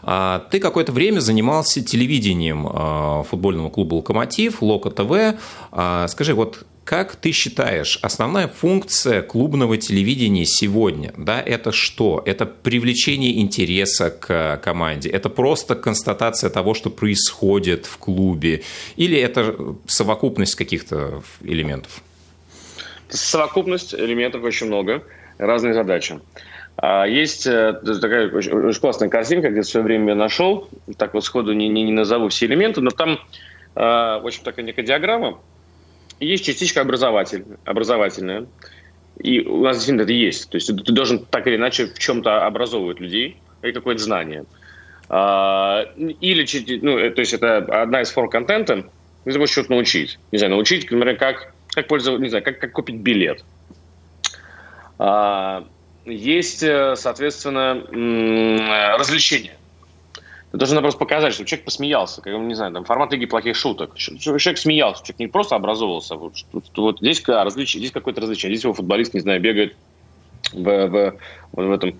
А, 0.05 0.45
ты 0.51 0.59
какое-то 0.59 0.91
время 0.91 1.19
занимался 1.19 1.83
телевидением 1.83 2.67
а, 2.71 3.23
футбольного 3.23 3.69
клуба 3.69 3.95
«Локомотив», 3.95 4.61
«Локо 4.61 4.91
ТВ». 4.91 5.39
А, 5.71 6.07
скажи, 6.07 6.35
вот 6.35 6.63
как 6.83 7.15
ты 7.15 7.31
считаешь, 7.31 7.97
основная 8.03 8.47
функция 8.47 9.23
клубного 9.23 9.75
телевидения 9.77 10.45
сегодня, 10.45 11.11
да, 11.17 11.41
это 11.41 11.71
что? 11.71 12.21
Это 12.23 12.45
привлечение 12.45 13.41
интереса 13.41 14.11
к 14.11 14.57
команде? 14.63 15.09
Это 15.09 15.29
просто 15.29 15.73
констатация 15.73 16.51
того, 16.51 16.75
что 16.75 16.91
происходит 16.91 17.87
в 17.87 17.97
клубе? 17.97 18.61
Или 18.97 19.17
это 19.17 19.55
совокупность 19.87 20.53
каких-то 20.53 21.23
элементов? 21.41 22.03
Совокупность 23.09 23.95
элементов 23.95 24.43
очень 24.43 24.67
много, 24.67 25.01
разные 25.39 25.73
задачи. 25.73 26.19
А 26.77 27.05
есть 27.05 27.47
э, 27.47 27.73
такая 28.01 28.29
очень, 28.29 28.73
классная 28.79 29.09
картинка, 29.09 29.49
где 29.49 29.61
в 29.61 29.67
свое 29.67 29.85
время 29.85 30.09
я 30.09 30.15
нашел, 30.15 30.67
так 30.97 31.13
вот 31.13 31.23
сходу 31.23 31.53
не, 31.53 31.69
не, 31.69 31.83
не 31.83 31.91
назову 31.91 32.27
все 32.29 32.47
элементы, 32.47 32.81
но 32.81 32.91
там, 32.91 33.11
э, 33.75 33.79
в 33.79 34.25
общем, 34.25 34.43
такая 34.43 34.65
некая 34.65 34.83
диаграмма. 34.83 35.39
Есть 36.19 36.45
частичка 36.45 36.81
образователь, 36.81 37.45
образовательная, 37.63 38.47
и 39.17 39.41
у 39.41 39.63
нас 39.63 39.77
действительно 39.77 40.03
это 40.03 40.13
есть. 40.13 40.49
То 40.49 40.55
есть 40.55 40.67
ты 40.67 40.91
должен 40.91 41.25
так 41.25 41.47
или 41.47 41.55
иначе 41.55 41.87
в 41.87 41.97
чем-то 41.97 42.45
образовывать 42.45 42.99
людей, 42.99 43.37
или 43.61 43.71
какое-то 43.71 44.03
знание. 44.03 44.45
А, 45.07 45.85
или, 45.97 46.79
ну, 46.81 46.97
э, 46.97 47.11
то 47.11 47.21
есть 47.21 47.33
это 47.33 47.57
одна 47.57 48.01
из 48.01 48.11
форм 48.11 48.29
контента, 48.29 48.89
ты 49.23 49.39
можешь 49.39 49.53
что-то 49.53 49.71
научить. 49.71 50.19
Не 50.31 50.39
знаю, 50.39 50.53
научить, 50.53 50.91
например, 50.91 51.17
как, 51.17 51.53
как 51.69 51.87
пользоваться, 51.87 52.21
не 52.21 52.29
знаю, 52.29 52.43
как, 52.43 52.59
как 52.59 52.71
купить 52.73 52.97
билет. 52.97 53.45
А, 54.97 55.65
есть, 56.05 56.63
э, 56.63 56.95
соответственно, 56.95 57.83
развлечения. 58.97 59.57
Ты 60.51 60.59
должен 60.59 60.79
просто 60.79 60.99
показать, 60.99 61.33
чтобы 61.33 61.49
человек 61.49 61.65
посмеялся, 61.65 62.21
как, 62.21 62.33
не 62.33 62.53
знаю, 62.53 62.71
там, 62.71 62.85
формат 62.85 63.11
Лиги 63.11 63.25
плохих 63.25 63.57
шуток. 63.57 63.97
Человек 63.97 64.57
смеялся, 64.57 65.03
человек 65.03 65.19
не 65.19 65.27
просто 65.27 65.55
образовывался. 65.55 66.15
Вот, 66.15 66.35
вот 66.77 66.99
здесь, 66.99 67.21
а, 67.27 67.43
различ... 67.43 67.73
здесь 67.73 67.91
какое-то 67.91 68.21
развлечение. 68.21 68.55
Здесь 68.55 68.63
его 68.63 68.73
футболист, 68.73 69.13
не 69.13 69.19
знаю, 69.19 69.41
бегает 69.41 69.75
в, 70.53 70.87
в, 70.87 71.15
в 71.51 71.71
этом 71.71 71.99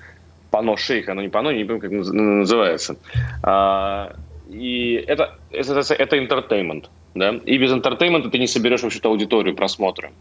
пано 0.52 0.78
шейха, 0.78 1.12
оно 1.12 1.22
не 1.22 1.28
пано, 1.28 1.50
не 1.50 1.66
помню, 1.66 1.82
как 1.82 1.92
называется. 1.92 2.96
А, 3.44 4.16
и 4.50 5.04
это, 5.06 5.38
это, 5.52 5.94
это 5.94 6.18
entertainment. 6.18 6.86
Да? 7.14 7.32
И 7.46 7.58
без 7.58 7.74
entertainment 7.74 8.30
ты 8.30 8.40
не 8.40 8.48
соберешь 8.48 8.84
вообще-то 8.84 9.10
аудиторию 9.10 9.54
просмотра. 9.54 10.12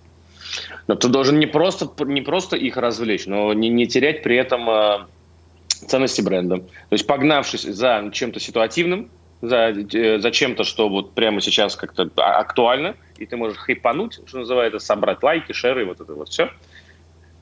Но 0.86 0.94
ты 0.96 1.08
должен 1.08 1.38
не 1.38 1.46
просто, 1.46 1.88
не 2.04 2.20
просто 2.20 2.56
их 2.56 2.76
развлечь, 2.76 3.26
но 3.26 3.52
не, 3.54 3.68
не 3.68 3.86
терять 3.86 4.22
при 4.22 4.36
этом 4.36 4.68
э, 4.68 4.98
ценности 5.86 6.20
бренда. 6.20 6.58
То 6.58 6.92
есть 6.92 7.06
погнавшись 7.06 7.62
за 7.62 8.10
чем-то 8.12 8.40
ситуативным, 8.40 9.10
за, 9.40 9.70
э, 9.70 10.18
за 10.18 10.30
чем-то, 10.30 10.64
что 10.64 10.88
вот 10.88 11.14
прямо 11.14 11.40
сейчас 11.40 11.76
как-то 11.76 12.10
а, 12.16 12.38
актуально, 12.38 12.96
и 13.18 13.26
ты 13.26 13.36
можешь 13.36 13.58
хайпануть, 13.58 14.20
что 14.26 14.38
называется, 14.38 14.78
собрать 14.78 15.22
лайки, 15.22 15.52
шеры, 15.52 15.86
вот 15.86 16.00
это 16.00 16.14
вот 16.14 16.28
все. 16.28 16.50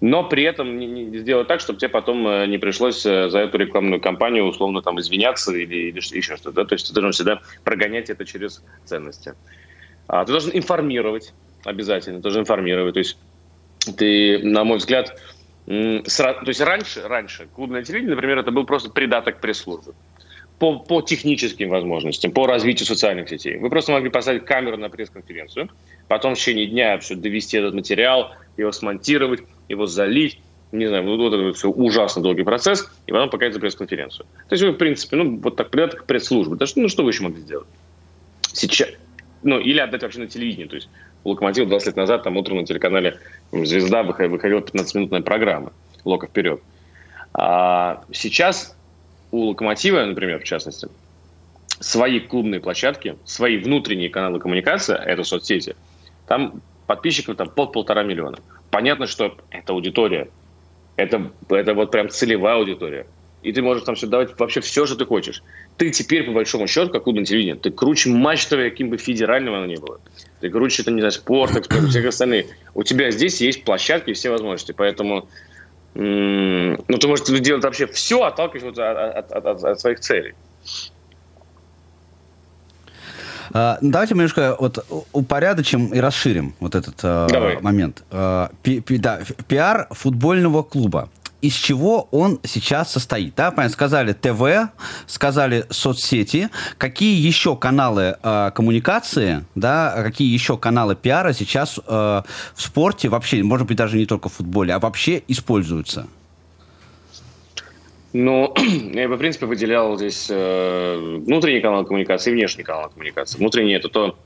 Но 0.00 0.24
при 0.24 0.42
этом 0.42 0.78
не, 0.78 0.86
не 0.86 1.18
сделать 1.18 1.46
так, 1.46 1.60
чтобы 1.60 1.78
тебе 1.78 1.88
потом 1.88 2.26
э, 2.26 2.46
не 2.46 2.58
пришлось 2.58 3.06
э, 3.06 3.28
за 3.28 3.38
эту 3.38 3.56
рекламную 3.58 4.00
кампанию 4.00 4.44
условно 4.44 4.82
там 4.82 4.98
извиняться 4.98 5.54
или, 5.54 5.90
или 5.90 5.98
еще 5.98 6.36
что-то. 6.36 6.52
Да? 6.52 6.64
То 6.64 6.74
есть 6.74 6.88
ты 6.88 6.94
должен 6.94 7.12
всегда 7.12 7.40
прогонять 7.62 8.10
это 8.10 8.24
через 8.24 8.64
ценности. 8.84 9.34
А, 10.08 10.24
ты 10.24 10.32
должен 10.32 10.50
информировать 10.54 11.32
обязательно, 11.64 12.20
тоже 12.20 12.40
информировать. 12.40 12.94
То 12.94 12.98
есть 12.98 13.16
ты, 13.96 14.38
на 14.42 14.64
мой 14.64 14.78
взгляд, 14.78 15.18
то 15.66 16.02
есть 16.46 16.60
раньше, 16.60 17.02
раньше 17.06 17.48
клубное 17.54 17.82
телевидение, 17.82 18.14
например, 18.14 18.38
это 18.38 18.50
был 18.50 18.64
просто 18.64 18.90
придаток 18.90 19.40
пресс-службы. 19.40 19.94
По, 20.58 20.78
по 20.78 21.02
техническим 21.02 21.70
возможностям, 21.70 22.30
по 22.30 22.46
развитию 22.46 22.86
социальных 22.86 23.28
сетей. 23.28 23.56
Вы 23.56 23.68
просто 23.68 23.90
могли 23.90 24.10
поставить 24.10 24.44
камеру 24.44 24.76
на 24.76 24.88
пресс-конференцию, 24.88 25.68
потом 26.06 26.34
в 26.34 26.38
течение 26.38 26.66
дня 26.66 26.98
все 26.98 27.16
довести 27.16 27.56
этот 27.56 27.74
материал, 27.74 28.32
его 28.56 28.70
смонтировать, 28.70 29.40
его 29.68 29.86
залить, 29.86 30.38
не 30.70 30.86
знаю, 30.86 31.04
вот 31.04 31.34
это 31.34 31.52
все 31.52 31.68
ужасно 31.68 32.22
долгий 32.22 32.44
процесс, 32.44 32.88
и 33.06 33.12
потом 33.12 33.28
показать 33.28 33.54
за 33.54 33.60
пресс-конференцию. 33.60 34.26
То 34.48 34.52
есть 34.54 34.62
вы, 34.62 34.70
в 34.70 34.76
принципе, 34.76 35.16
ну, 35.16 35.36
вот 35.38 35.56
так 35.56 35.70
придаток 35.70 36.04
пресс-службы. 36.06 36.56
Да, 36.56 36.66
ну, 36.76 36.88
что 36.88 37.02
вы 37.02 37.10
еще 37.10 37.24
могли 37.24 37.40
сделать? 37.40 37.66
Сейчас, 38.52 38.88
ну, 39.42 39.58
или 39.58 39.80
отдать 39.80 40.02
вообще 40.02 40.20
на 40.20 40.28
телевидение. 40.28 40.68
То 40.68 40.76
есть 40.76 40.88
Локомотив 41.24 41.68
20 41.68 41.86
лет 41.88 41.96
назад 41.96 42.22
там 42.24 42.36
утром 42.36 42.58
на 42.58 42.66
телеканале 42.66 43.18
«Звезда» 43.52 44.02
выходила 44.02 44.60
15-минутная 44.60 45.22
программа 45.22 45.72
«Лока 46.04 46.26
вперед». 46.26 46.60
А 47.34 48.02
сейчас 48.12 48.76
у 49.30 49.44
«Локомотива», 49.48 50.04
например, 50.04 50.40
в 50.40 50.44
частности, 50.44 50.88
свои 51.80 52.20
клубные 52.20 52.60
площадки, 52.60 53.16
свои 53.24 53.58
внутренние 53.58 54.10
каналы 54.10 54.40
коммуникации, 54.40 54.96
это 54.96 55.24
соцсети, 55.24 55.76
там 56.26 56.60
подписчиков 56.86 57.36
там 57.36 57.48
под 57.48 57.72
полтора 57.72 58.02
миллиона. 58.02 58.38
Понятно, 58.70 59.06
что 59.06 59.36
это 59.50 59.72
аудитория. 59.72 60.28
Это, 60.96 61.30
это 61.48 61.74
вот 61.74 61.90
прям 61.90 62.10
целевая 62.10 62.56
аудитория. 62.56 63.06
И 63.42 63.52
ты 63.52 63.62
можешь 63.62 63.84
там 63.84 63.94
все 63.94 64.06
давать 64.06 64.38
вообще 64.38 64.60
все, 64.60 64.86
что 64.86 64.96
ты 64.96 65.04
хочешь. 65.04 65.42
Ты 65.76 65.90
теперь, 65.90 66.24
по 66.24 66.32
большому 66.32 66.66
счету, 66.66 66.90
как 66.90 67.04
клубное 67.04 67.24
телевидение, 67.24 67.56
ты 67.56 67.70
круче 67.70 68.10
матч 68.10 68.46
каким 68.46 68.90
бы 68.90 68.98
федеральным 68.98 69.54
оно 69.54 69.66
ни 69.66 69.76
было 69.76 69.98
ты 70.42 70.50
круче, 70.50 70.82
это, 70.82 70.90
не 70.90 71.00
знаю, 71.00 71.12
спорт, 71.12 71.56
эксперт, 71.56 71.88
всех 71.88 72.04
остальных. 72.06 72.46
У 72.74 72.82
тебя 72.82 73.10
здесь 73.12 73.40
есть 73.40 73.64
площадки 73.64 74.10
и 74.10 74.12
все 74.12 74.30
возможности, 74.30 74.72
поэтому 74.72 75.28
ну, 75.94 76.98
ты 77.00 77.06
можешь 77.06 77.24
делать 77.40 77.62
вообще 77.62 77.86
все, 77.86 78.24
отталкиваясь 78.24 78.64
вот 78.64 78.78
от, 78.78 79.30
от, 79.30 79.46
от, 79.46 79.64
от 79.64 79.80
своих 79.80 80.00
целей. 80.00 80.34
Uh, 83.50 83.76
давайте 83.82 84.14
немножко 84.14 84.56
вот 84.58 84.84
упорядочим 85.12 85.88
и 85.88 86.00
расширим 86.00 86.54
вот 86.58 86.74
этот 86.74 86.94
uh, 87.04 87.60
момент. 87.60 88.02
Uh, 88.10 88.50
пи, 88.62 88.80
пи, 88.80 88.96
да, 88.96 89.20
пиар 89.46 89.88
футбольного 89.90 90.62
клуба 90.62 91.10
из 91.42 91.54
чего 91.54 92.08
он 92.12 92.40
сейчас 92.44 92.92
состоит. 92.92 93.34
Да, 93.34 93.50
понятно, 93.50 93.74
сказали 93.74 94.12
ТВ, 94.12 94.70
сказали 95.06 95.66
соцсети, 95.70 96.48
какие 96.78 97.20
еще 97.20 97.56
каналы 97.56 98.16
э, 98.22 98.50
коммуникации, 98.54 99.44
да, 99.54 99.92
какие 100.02 100.32
еще 100.32 100.56
каналы 100.56 100.94
пиара 100.94 101.32
сейчас 101.32 101.78
э, 101.78 101.82
в 101.92 102.24
спорте 102.56 103.08
вообще, 103.08 103.42
может 103.42 103.66
быть, 103.66 103.76
даже 103.76 103.98
не 103.98 104.06
только 104.06 104.28
в 104.28 104.34
футболе, 104.34 104.72
а 104.72 104.78
вообще 104.78 105.22
используются? 105.28 106.06
Ну, 108.12 108.54
я 108.94 109.08
бы, 109.08 109.16
в 109.16 109.18
принципе, 109.18 109.46
выделял 109.46 109.96
здесь 109.96 110.28
э, 110.30 111.18
внутренний 111.26 111.60
канал 111.60 111.84
коммуникации 111.84 112.30
и 112.30 112.34
внешний 112.34 112.62
канал 112.62 112.90
коммуникации. 112.90 113.38
Внутренний– 113.38 113.72
это 113.74 113.88
то, 113.88 114.16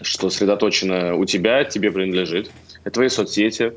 что 0.00 0.30
сосредоточено 0.30 1.16
у 1.16 1.24
тебя, 1.24 1.64
тебе 1.64 1.90
принадлежит. 1.90 2.50
Это 2.84 2.94
твои 2.94 3.08
соцсети, 3.08 3.72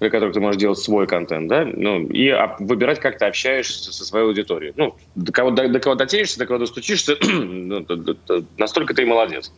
для 0.00 0.10
которых 0.10 0.34
ты 0.34 0.40
можешь 0.40 0.60
делать 0.60 0.78
свой 0.78 1.06
контент, 1.06 1.48
да, 1.48 1.64
ну, 1.64 2.06
и 2.06 2.32
выбирать, 2.58 3.00
как 3.00 3.18
ты 3.18 3.26
общаешься 3.26 3.92
со 3.92 4.04
своей 4.04 4.26
аудиторией. 4.26 4.72
Ну, 4.76 4.96
до 5.14 5.32
кого, 5.32 5.50
до, 5.50 5.68
до 5.68 5.80
кого 5.80 5.94
дотянешься, 5.94 6.38
до 6.38 6.46
кого 6.46 6.58
достучишься, 6.58 7.16
ну, 7.22 7.86
настолько 8.58 8.94
ты 8.94 9.02
и 9.02 9.06
молодец. 9.06 9.52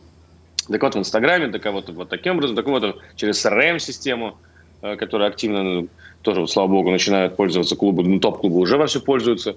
До 0.67 0.77
кого-то 0.79 0.99
в 0.99 1.01
Инстаграме, 1.01 1.47
до 1.47 1.59
кого-то 1.59 1.91
вот 1.93 2.09
таким 2.09 2.35
образом, 2.35 2.55
до 2.55 2.63
кого-то 2.63 2.97
через 3.15 3.43
CRM-систему, 3.43 4.37
э, 4.81 4.95
которая 4.95 5.29
активно, 5.29 5.63
ну, 5.63 5.87
тоже, 6.21 6.47
слава 6.47 6.67
богу, 6.67 6.91
начинают 6.91 7.35
пользоваться 7.35 7.75
клубы, 7.75 8.03
ну, 8.03 8.19
топ-клубы 8.19 8.59
уже 8.59 8.77
во 8.77 8.85
все 8.85 8.99
пользуются, 8.99 9.55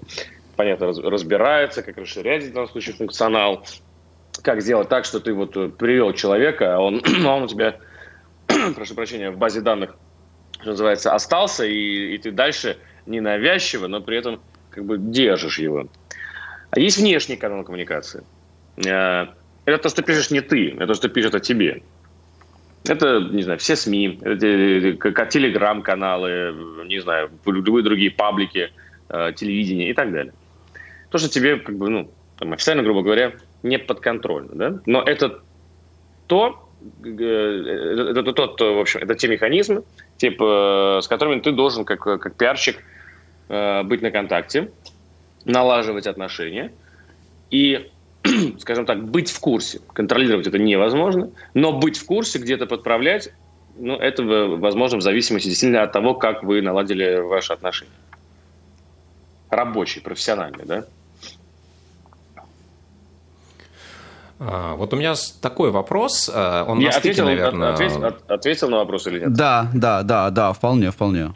понятно, 0.55 0.87
раз, 0.87 0.97
разбирается, 0.97 1.83
как 1.83 1.97
расширять 1.97 2.45
в 2.45 2.53
данном 2.53 2.69
случае 2.69 2.95
функционал, 2.95 3.65
как 4.41 4.61
сделать 4.61 4.89
так, 4.89 5.05
что 5.05 5.19
ты 5.19 5.33
вот 5.33 5.77
привел 5.77 6.13
человека, 6.13 6.75
а 6.75 6.79
он, 6.79 7.03
а 7.25 7.35
он 7.35 7.43
у 7.43 7.47
тебя, 7.47 7.77
прошу 8.75 8.95
прощения, 8.95 9.29
в 9.29 9.37
базе 9.37 9.61
данных 9.61 9.95
что 10.61 10.71
называется, 10.71 11.13
остался, 11.13 11.65
и, 11.65 12.15
и 12.15 12.17
ты 12.17 12.31
дальше 12.31 12.77
ненавязчиво, 13.05 13.87
но 13.87 14.01
при 14.01 14.17
этом 14.17 14.39
как 14.69 14.85
бы 14.85 14.97
держишь 14.97 15.59
его. 15.59 15.87
А 16.71 16.79
есть 16.79 16.97
внешний 16.97 17.35
канал 17.35 17.63
коммуникации. 17.63 18.23
Э, 18.85 19.27
это 19.65 19.77
то, 19.77 19.89
что 19.89 20.01
пишешь 20.01 20.31
не 20.31 20.41
ты, 20.41 20.71
это 20.71 20.87
то, 20.87 20.93
что 20.93 21.09
пишет 21.09 21.35
о 21.35 21.39
тебе. 21.39 21.83
Это, 22.87 23.19
не 23.19 23.43
знаю, 23.43 23.59
все 23.59 23.75
СМИ, 23.75 24.19
как 24.99 25.29
телеграм-каналы, 25.29 26.55
не 26.85 26.99
знаю, 26.99 27.29
любые 27.45 27.83
другие 27.83 28.09
паблики, 28.09 28.71
э, 29.09 29.33
телевидение 29.35 29.89
и 29.89 29.93
так 29.93 30.11
далее. 30.11 30.33
То, 31.09 31.17
что 31.17 31.29
тебе, 31.29 31.57
как 31.57 31.75
бы, 31.75 31.89
ну, 31.89 32.11
там, 32.39 32.53
официально, 32.53 32.81
грубо 32.81 33.03
говоря, 33.03 33.33
не 33.61 33.77
подконтрольно, 33.77 34.55
да? 34.55 34.79
Но 34.87 35.03
это 35.03 35.43
то, 36.25 36.69
это, 37.03 38.19
это, 38.19 38.33
тот, 38.33 38.59
в 38.59 38.79
общем, 38.79 39.01
это 39.01 39.13
те 39.13 39.27
механизмы, 39.27 39.83
типа, 40.21 40.99
с 41.01 41.07
которыми 41.07 41.39
ты 41.39 41.51
должен, 41.51 41.83
как, 41.83 42.01
как 42.01 42.35
пиарщик, 42.35 42.83
быть 43.49 44.01
на 44.03 44.11
контакте, 44.11 44.71
налаживать 45.45 46.05
отношения 46.05 46.71
и, 47.49 47.89
скажем 48.59 48.85
так, 48.85 49.03
быть 49.03 49.31
в 49.31 49.39
курсе. 49.39 49.81
Контролировать 49.93 50.45
это 50.45 50.59
невозможно, 50.59 51.31
но 51.55 51.73
быть 51.73 51.97
в 51.97 52.05
курсе, 52.05 52.37
где-то 52.37 52.67
подправлять, 52.67 53.33
ну, 53.75 53.95
это 53.95 54.23
возможно 54.23 54.99
в 54.99 55.01
зависимости 55.01 55.47
действительно 55.47 55.81
от 55.81 55.91
того, 55.91 56.13
как 56.13 56.43
вы 56.43 56.61
наладили 56.61 57.19
ваши 57.19 57.51
отношения. 57.51 57.91
Рабочие, 59.49 60.03
профессиональные, 60.03 60.65
да? 60.65 60.85
А, 62.35 62.43
вот 64.41 64.91
у 64.93 64.97
меня 64.97 65.13
такой 65.39 65.69
вопрос. 65.69 66.29
А, 66.33 66.65
он 66.67 66.79
Я 66.79 66.89
ответил, 66.89 67.25
наверное... 67.25 67.73
ответил, 67.73 68.03
ответил 68.27 68.69
на 68.69 68.77
вопрос 68.77 69.05
или 69.05 69.19
нет? 69.19 69.33
Да, 69.33 69.69
да, 69.73 70.01
да, 70.01 70.31
да, 70.31 70.53
вполне, 70.53 70.89
вполне. 70.91 71.31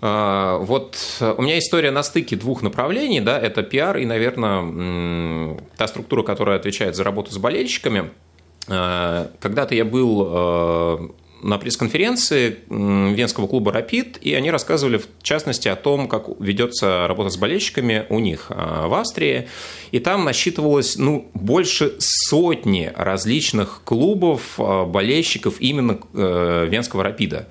А, 0.00 0.58
вот 0.58 0.96
у 1.20 1.42
меня 1.42 1.58
история 1.58 1.90
на 1.90 2.02
стыке 2.02 2.36
двух 2.36 2.62
направлений, 2.62 3.20
да, 3.20 3.38
это 3.38 3.62
пиар 3.62 3.96
и, 3.96 4.06
наверное, 4.06 5.56
та 5.76 5.88
структура, 5.88 6.22
которая 6.22 6.56
отвечает 6.56 6.94
за 6.94 7.04
работу 7.04 7.32
с 7.32 7.38
болельщиками. 7.38 8.10
А, 8.68 9.30
когда-то 9.40 9.74
я 9.74 9.84
был 9.84 10.26
а, 10.28 11.10
на 11.42 11.58
пресс-конференции 11.58 12.58
Венского 12.68 13.46
клуба 13.46 13.72
«Рапид», 13.72 14.18
и 14.20 14.34
они 14.34 14.50
рассказывали, 14.50 14.98
в 14.98 15.06
частности, 15.22 15.68
о 15.68 15.76
том, 15.76 16.08
как 16.08 16.26
ведется 16.40 17.06
работа 17.06 17.30
с 17.30 17.36
болельщиками 17.36 18.06
у 18.08 18.18
них 18.18 18.50
в 18.50 18.98
Австрии. 18.98 19.48
И 19.90 19.98
там 19.98 20.24
насчитывалось 20.24 20.96
ну, 20.96 21.30
больше 21.34 21.94
сотни 21.98 22.92
различных 22.94 23.82
клубов, 23.84 24.58
болельщиков 24.58 25.60
именно 25.60 25.98
э, 26.14 26.66
Венского 26.68 27.02
«Рапида». 27.04 27.48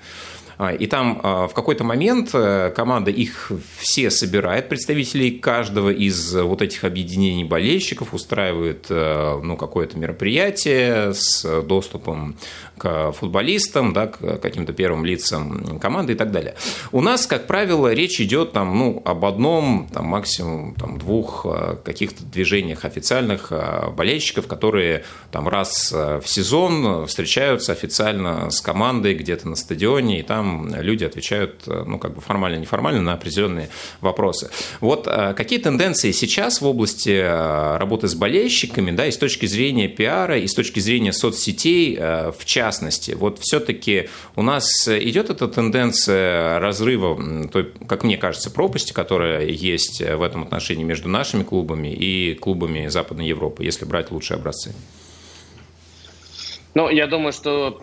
А, 0.58 0.72
и 0.72 0.86
там 0.88 1.20
а, 1.22 1.46
в 1.46 1.54
какой-то 1.54 1.84
момент 1.84 2.30
э, 2.32 2.72
команда 2.74 3.12
их 3.12 3.52
все 3.78 4.10
собирает, 4.10 4.68
представителей 4.68 5.30
каждого 5.30 5.90
из 5.90 6.34
вот 6.34 6.62
этих 6.62 6.82
объединений 6.82 7.44
болельщиков, 7.44 8.12
устраивает 8.12 8.86
э, 8.90 9.40
ну, 9.40 9.56
какое-то 9.56 9.96
мероприятие 9.96 11.14
с 11.14 11.62
доступом 11.62 12.36
к 12.76 13.12
футболистам, 13.12 13.92
да, 13.92 14.08
к 14.08 14.38
каким-то 14.38 14.72
первым 14.72 15.04
лицам 15.04 15.78
команды 15.78 16.14
и 16.14 16.16
так 16.16 16.32
далее. 16.32 16.56
У 16.90 17.00
нас, 17.00 17.28
как 17.28 17.46
правило, 17.46 17.92
речь 17.92 18.20
идет 18.20 18.52
там, 18.52 18.76
ну, 18.76 19.00
об 19.04 19.24
одном, 19.24 19.88
там, 19.92 20.06
максимум 20.06 20.74
там, 20.74 20.98
двух 20.98 21.46
э, 21.48 21.76
каких-то 21.84 22.24
движениях 22.24 22.84
официальных 22.84 23.52
болельщиков, 23.96 24.48
которые 24.48 25.04
там 25.30 25.46
раз 25.46 25.92
в 25.92 26.24
сезон 26.26 27.06
встречаются 27.06 27.70
официально 27.70 28.50
с 28.50 28.60
командой 28.60 29.14
где-то 29.14 29.48
на 29.48 29.54
стадионе, 29.54 30.18
и 30.18 30.22
там 30.22 30.47
люди 30.48 31.04
отвечают, 31.04 31.62
э, 31.66 31.84
ну, 31.86 31.98
как 31.98 32.14
бы 32.14 32.20
формально-неформально 32.20 33.02
на 33.02 33.12
определенные 33.14 33.68
вопросы. 34.00 34.50
Вот 34.80 35.06
э, 35.06 35.34
какие 35.34 35.58
тенденции 35.58 36.12
сейчас 36.12 36.60
в 36.60 36.66
области 36.66 37.10
э, 37.10 37.76
работы 37.76 38.08
с 38.08 38.14
болельщиками, 38.14 38.90
да, 38.90 39.06
и 39.06 39.10
с 39.10 39.18
точки 39.18 39.46
зрения 39.46 39.88
пиара, 39.88 40.38
и 40.38 40.46
с 40.46 40.54
точки 40.54 40.80
зрения 40.80 41.12
соцсетей 41.12 41.96
в 41.98 42.44
частности? 42.44 43.12
Вот 43.12 43.38
все-таки 43.40 44.08
у 44.36 44.42
нас 44.42 44.68
идет 44.88 45.30
эта 45.30 45.48
тенденция 45.48 46.58
разрыва, 46.58 47.48
той, 47.48 47.72
как 47.86 48.04
мне 48.04 48.16
кажется, 48.16 48.50
пропасти, 48.50 48.92
которая 48.92 49.46
есть 49.46 50.00
в 50.00 50.22
этом 50.22 50.42
отношении 50.42 50.84
между 50.84 51.08
нашими 51.08 51.42
клубами 51.42 51.88
и 51.88 52.34
клубами 52.34 52.88
Западной 52.88 53.26
Европы, 53.26 53.64
если 53.64 53.84
брать 53.84 54.10
лучшие 54.10 54.36
образцы? 54.36 54.74
Ну, 56.74 56.88
я 56.88 57.06
думаю, 57.06 57.32
что 57.32 57.82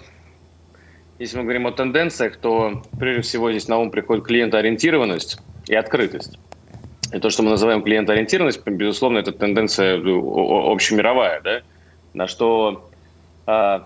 если 1.18 1.38
мы 1.38 1.44
говорим 1.44 1.68
о 1.68 1.72
тенденциях, 1.72 2.38
то 2.38 2.84
прежде 3.00 3.22
всего 3.22 3.52
здесь 3.52 3.68
на 3.68 3.78
ум 3.78 3.90
приходит 3.90 4.26
клиентоориентированность 4.26 5.40
и 5.68 5.76
открытость. 5.76 6.38
И 7.14 7.20
то, 7.20 7.30
что 7.30 7.44
мы 7.44 7.52
называем 7.52 7.84
клиентоориентированность, 7.84 8.66
безусловно, 8.66 9.20
это 9.20 9.32
тенденция 9.32 9.98
ну, 9.98 10.72
общемировая, 10.72 11.40
да, 11.42 11.62
на 12.14 12.28
что 12.28 12.90
а, 13.46 13.86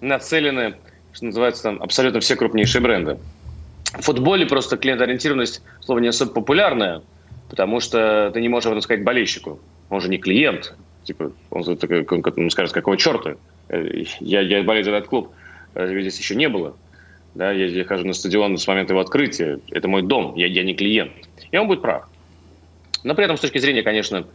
нацелены, 0.00 0.74
что 1.12 1.26
называется, 1.26 1.62
там, 1.62 1.82
абсолютно 1.82 2.20
все 2.20 2.34
крупнейшие 2.34 2.82
бренды. 2.82 3.18
В 3.92 4.02
футболе 4.02 4.46
просто 4.46 4.76
клиентоориентированность 4.76 5.62
слово 5.80 6.00
не 6.00 6.08
особо 6.08 6.32
популярное, 6.32 7.02
потому 7.48 7.80
что 7.80 8.30
ты 8.32 8.40
не 8.40 8.48
можешь 8.48 8.66
об 8.66 8.72
этом 8.72 8.82
сказать 8.82 9.04
болельщику. 9.04 9.60
Он 9.90 10.00
же 10.00 10.08
не 10.08 10.18
клиент. 10.18 10.74
Типа, 11.04 11.32
он, 11.50 11.64
он, 11.64 12.24
он 12.36 12.50
скажет, 12.50 12.74
какого 12.74 12.96
черта? 12.96 13.36
Э, 13.68 14.02
я, 14.20 14.40
я 14.40 14.62
болею 14.62 14.84
за 14.84 14.90
этот 14.90 15.08
клуб 15.08 15.32
разве 15.78 16.02
здесь 16.02 16.18
еще 16.18 16.34
не 16.34 16.48
было? 16.48 16.76
Да, 17.34 17.52
я, 17.52 17.66
я 17.66 17.84
хожу 17.84 18.06
на 18.06 18.12
стадион 18.12 18.58
с 18.58 18.66
момента 18.66 18.92
его 18.92 19.00
открытия. 19.00 19.60
Это 19.70 19.86
мой 19.86 20.02
дом, 20.02 20.34
я, 20.34 20.46
я 20.46 20.64
не 20.64 20.74
клиент. 20.74 21.12
И 21.50 21.56
он 21.56 21.68
будет 21.68 21.82
прав. 21.82 22.08
Но 23.04 23.14
при 23.14 23.24
этом 23.24 23.36
с 23.36 23.40
точки 23.40 23.58
зрения, 23.58 23.82
конечно, 23.82 24.26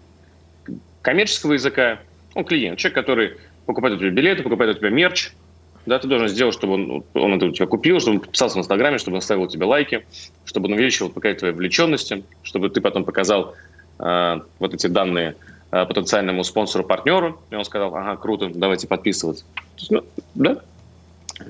коммерческого 1.01 1.53
языка, 1.53 1.99
он 2.33 2.45
клиент. 2.45 2.79
Человек, 2.79 2.95
который 2.95 3.33
покупает 3.65 3.95
у 3.95 3.99
тебя 3.99 4.09
билеты, 4.09 4.43
покупает 4.43 4.75
у 4.75 4.79
тебя 4.79 4.89
мерч. 4.89 5.33
Да, 5.85 5.99
ты 5.99 6.07
должен 6.07 6.29
сделать, 6.29 6.55
чтобы 6.55 6.75
он, 6.75 7.03
он 7.13 7.33
это 7.33 7.47
у 7.47 7.51
тебя 7.51 7.65
купил, 7.65 7.99
чтобы 7.99 8.15
он 8.15 8.21
подписался 8.21 8.55
в 8.55 8.59
Инстаграме, 8.59 8.97
чтобы 8.97 9.15
он 9.15 9.21
ставил 9.21 9.47
тебе 9.47 9.65
лайки, 9.65 10.05
чтобы 10.45 10.67
он 10.67 10.73
увеличивал 10.73 11.09
показать 11.09 11.39
твоей 11.39 11.53
вовлеченности, 11.53 12.23
чтобы 12.41 12.69
ты 12.69 12.79
потом 12.79 13.03
показал 13.03 13.53
э, 13.99 14.39
вот 14.59 14.73
эти 14.73 14.87
данные 14.87 15.35
э, 15.71 15.85
потенциальному 15.85 16.45
спонсору-партнеру, 16.45 17.41
и 17.51 17.55
он 17.55 17.65
сказал, 17.65 17.93
ага, 17.93 18.15
круто, 18.15 18.49
давайте 18.53 18.87
подписываться. 18.87 19.43
Ну, 19.89 20.05
да, 20.35 20.61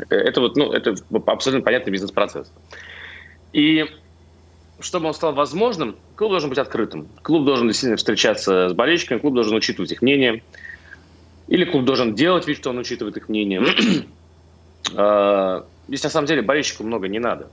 это 0.10 0.42
вот, 0.42 0.56
ну, 0.56 0.72
это 0.72 0.96
абсолютно 1.28 1.64
понятный 1.64 1.92
бизнес-процесс. 1.92 2.52
И 3.52 3.86
чтобы 4.80 5.08
он 5.08 5.14
стал 5.14 5.34
возможным, 5.34 5.96
клуб 6.16 6.32
должен 6.32 6.50
быть 6.50 6.60
открытым. 6.60 7.08
Клуб 7.22 7.46
должен 7.46 7.68
действительно 7.68 7.98
встречаться 7.98 8.70
с 8.70 8.74
болельщиками, 8.74 9.20
клуб 9.20 9.34
должен 9.34 9.56
учитывать 9.56 9.92
их 9.92 10.02
мнение. 10.02 10.44
Или 11.48 11.66
клуб 11.66 11.86
должен 11.86 12.16
делать 12.16 12.48
вид, 12.48 12.58
что 12.58 12.72
он 12.72 12.80
учитывает 12.80 13.18
их 13.18 13.30
мнение. 13.30 13.64
А, 14.98 15.66
здесь 15.88 16.04
на 16.04 16.10
самом 16.10 16.28
деле 16.28 16.42
болельщику 16.42 16.84
много 16.84 17.08
не 17.08 17.18
надо. 17.18 17.48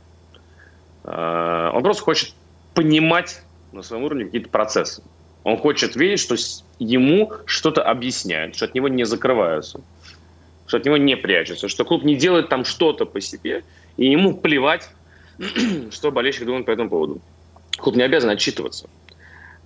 А, 1.04 1.70
он 1.72 1.80
просто 1.84 2.02
хочет 2.02 2.34
понимать 2.74 3.42
на 3.70 3.82
своем 3.82 4.02
уровне 4.02 4.24
какие-то 4.24 4.48
процессы. 4.48 5.04
Он 5.44 5.56
хочет 5.56 5.94
видеть, 5.94 6.18
что 6.18 6.34
ему 6.80 7.32
что-то 7.46 7.84
объясняют, 7.84 8.56
что 8.56 8.64
от 8.64 8.74
него 8.74 8.88
не 8.88 9.04
закрываются 9.04 9.80
что 10.70 10.76
от 10.76 10.85
него 10.85 10.98
не 10.98 11.16
прячутся, 11.16 11.66
что 11.68 11.85
клуб 11.85 12.04
не 12.04 12.14
делает 12.14 12.48
там 12.48 12.64
что-то 12.64 13.04
по 13.04 13.20
себе, 13.20 13.64
и 13.96 14.09
ему 14.09 14.37
плевать, 14.37 14.88
что 15.90 16.12
болельщик 16.12 16.46
думает 16.46 16.64
по 16.64 16.70
этому 16.70 16.88
поводу. 16.88 17.20
Клуб 17.78 17.96
не 17.96 18.04
обязан 18.04 18.30
отчитываться. 18.30 18.88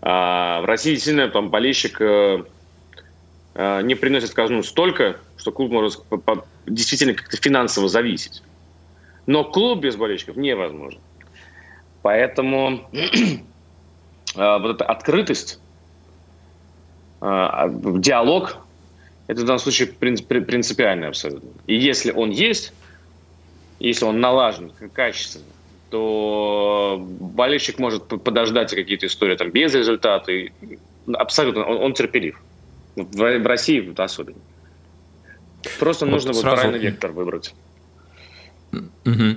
А 0.00 0.62
в 0.62 0.64
России 0.64 0.92
действительно 0.92 1.28
там 1.28 1.50
болельщик 1.50 2.00
э, 2.00 2.44
э, 3.54 3.82
не 3.82 3.94
приносит 3.94 4.32
казну 4.32 4.62
столько, 4.62 5.20
что 5.36 5.52
клуб 5.52 5.72
может 5.72 6.00
действительно 6.64 7.12
как-то 7.12 7.36
финансово 7.36 7.90
зависеть. 7.90 8.42
Но 9.26 9.44
клуб 9.44 9.80
без 9.80 9.96
болельщиков 9.96 10.36
невозможен. 10.36 11.00
Поэтому 12.00 12.88
э, 12.92 13.38
вот 14.36 14.76
эта 14.76 14.86
открытость, 14.86 15.60
диалог 17.20 18.63
это 19.26 19.40
в 19.42 19.44
данном 19.44 19.58
случае 19.58 19.88
принципиально 19.88 21.08
абсолютно. 21.08 21.50
И 21.66 21.74
если 21.74 22.12
он 22.12 22.30
есть, 22.30 22.72
если 23.80 24.04
он 24.04 24.20
налажен 24.20 24.72
качественно, 24.92 25.44
то 25.90 26.98
болельщик 27.20 27.78
может 27.78 28.04
подождать 28.06 28.74
какие-то 28.74 29.06
истории 29.06 29.36
там 29.36 29.50
без 29.50 29.74
результата. 29.74 30.32
И 30.32 30.52
абсолютно, 31.12 31.64
он, 31.64 31.76
он 31.78 31.94
терпелив. 31.94 32.40
В, 32.96 33.16
в 33.16 33.46
России 33.46 33.92
особенно. 33.96 34.38
Просто 35.78 36.04
вот 36.04 36.12
нужно 36.12 36.34
сразу... 36.34 36.48
вот 36.48 36.60
правильный 36.60 36.78
вектор 36.78 37.12
выбрать. 37.12 37.54
Угу. 38.72 39.36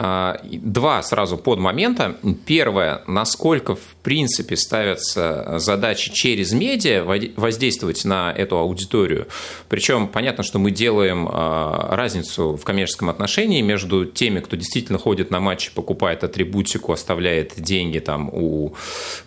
А, 0.00 0.40
два 0.44 1.02
сразу 1.02 1.36
под 1.36 1.58
момента. 1.58 2.14
Первое, 2.46 3.02
насколько 3.08 3.74
в 3.74 3.96
принципе 4.04 4.56
ставятся 4.56 5.58
задачи 5.58 6.12
через 6.12 6.52
медиа 6.52 7.02
воздействовать 7.36 8.04
на 8.04 8.32
эту 8.32 8.58
аудиторию. 8.58 9.26
Причем 9.68 10.06
понятно, 10.06 10.44
что 10.44 10.60
мы 10.60 10.70
делаем 10.70 11.28
а, 11.28 11.96
разницу 11.96 12.56
в 12.56 12.62
коммерческом 12.62 13.10
отношении 13.10 13.60
между 13.60 14.06
теми, 14.06 14.38
кто 14.38 14.54
действительно 14.54 15.00
ходит 15.00 15.32
на 15.32 15.40
матчи, 15.40 15.72
покупает 15.74 16.22
атрибутику, 16.22 16.92
оставляет 16.92 17.54
деньги 17.56 17.98
там 17.98 18.30
у 18.32 18.74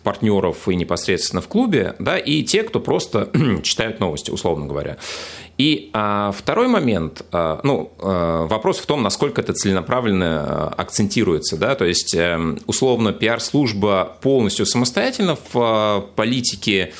партнеров 0.03 0.69
и 0.69 0.75
непосредственно 0.75 1.41
в 1.41 1.49
клубе, 1.49 1.95
да, 1.99 2.17
и 2.17 2.43
те, 2.43 2.63
кто 2.63 2.79
просто 2.79 3.29
читают 3.63 3.99
новости, 3.99 4.31
условно 4.31 4.67
говоря. 4.67 4.95
И 5.61 5.91
а, 5.93 6.31
второй 6.31 6.67
момент, 6.67 7.21
а, 7.31 7.59
ну, 7.61 7.91
а, 7.99 8.47
вопрос 8.47 8.79
в 8.79 8.87
том, 8.87 9.03
насколько 9.03 9.41
это 9.41 9.53
целенаправленная 9.53 10.69
акцентируется, 10.69 11.55
да, 11.55 11.75
то 11.75 11.85
есть 11.85 12.15
эм, 12.15 12.57
условно 12.65 13.13
пиар-служба 13.13 14.17
полностью 14.21 14.65
самостоятельно 14.65 15.37
в 15.53 16.07
политике 16.15 16.93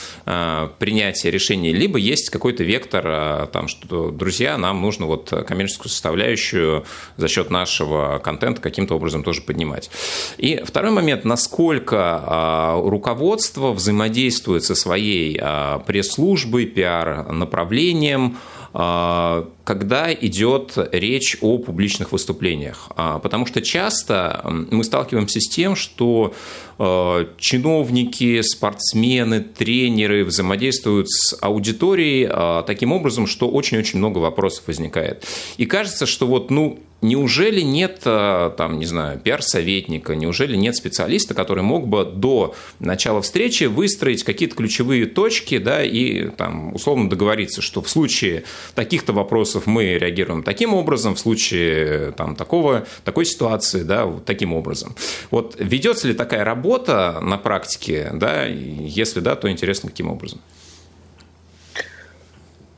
принятия 0.78 1.32
решений, 1.32 1.74
либо 1.74 1.98
есть 1.98 2.30
какой-то 2.30 2.64
вектор, 2.64 3.48
там, 3.48 3.68
что, 3.68 4.12
друзья, 4.12 4.58
нам 4.58 4.82
нужно 4.82 5.08
вот 5.08 5.34
коммерческую 5.48 5.90
составляющую 5.90 6.86
за 7.18 7.28
счет 7.28 7.50
нашего 7.50 8.20
контента 8.24 8.62
каким-то 8.62 8.96
образом 8.96 9.24
тоже 9.24 9.42
поднимать. 9.42 9.90
И 10.38 10.62
второй 10.64 10.92
момент, 10.92 11.26
насколько 11.26 12.74
руководство 12.84 13.72
взаимодействует 13.72 14.64
со 14.64 14.76
своей 14.76 15.42
пресс-службой, 15.86 16.66
пиар-направлением, 16.66 18.38
а, 18.74 19.44
когда 19.72 20.14
идет 20.14 20.78
речь 20.92 21.38
о 21.40 21.58
публичных 21.58 22.12
выступлениях. 22.12 22.90
А, 22.98 23.20
потому 23.20 23.46
что 23.46 23.62
часто 23.62 24.42
мы 24.44 24.84
сталкиваемся 24.84 25.40
с 25.40 25.48
тем, 25.48 25.78
что 25.78 26.34
а, 26.78 27.26
чиновники, 27.38 28.42
спортсмены, 28.42 29.40
тренеры 29.40 30.26
взаимодействуют 30.26 31.10
с 31.10 31.38
аудиторией 31.40 32.64
таким 32.66 32.92
образом, 32.92 33.28
что 33.28 33.50
очень-очень 33.50 34.00
много 34.00 34.18
вопросов 34.18 34.68
возникает. 34.68 35.26
И 35.56 35.66
кажется, 35.66 36.06
что 36.06 36.28
вот, 36.28 36.52
ну, 36.52 36.82
Неужели 37.02 37.62
нет, 37.62 38.02
э, 38.06 38.52
там, 38.56 38.78
не 38.78 38.86
знаю, 38.86 39.20
пиар-советника, 39.20 40.16
неужели 40.16 40.56
нет 40.56 40.76
специалиста, 40.76 41.34
который 41.34 41.64
мог 41.64 41.88
бы 41.88 42.06
до 42.06 42.54
начала 42.78 43.24
встречи 43.24 43.64
выстроить 43.64 44.24
какие-то 44.24 44.56
ключевые 44.56 45.08
точки, 45.08 45.58
да, 45.58 45.84
и 45.84 46.28
там 46.30 46.76
условно 46.76 47.10
договориться, 47.10 47.64
что 47.64 47.82
в 47.82 47.90
случае 47.90 48.44
таких-то 48.76 49.14
вопросов 49.14 49.61
мы 49.66 49.98
реагируем 49.98 50.44
таким 50.44 50.74
образом, 50.74 51.16
в 51.16 51.20
случае 51.20 52.12
там 52.12 52.36
такого, 52.36 52.86
такой 53.04 53.26
ситуации, 53.26 53.84
да, 53.84 54.06
вот 54.06 54.26
таким 54.26 54.54
образом. 54.54 54.96
Вот 55.30 55.56
ведется 55.60 56.08
ли 56.08 56.14
такая 56.14 56.44
работа 56.44 57.20
на 57.22 57.38
практике, 57.38 58.10
да, 58.14 58.46
если 58.46 59.20
да, 59.20 59.36
то 59.36 59.50
интересно, 59.50 59.90
каким 59.90 60.10
образом? 60.10 60.40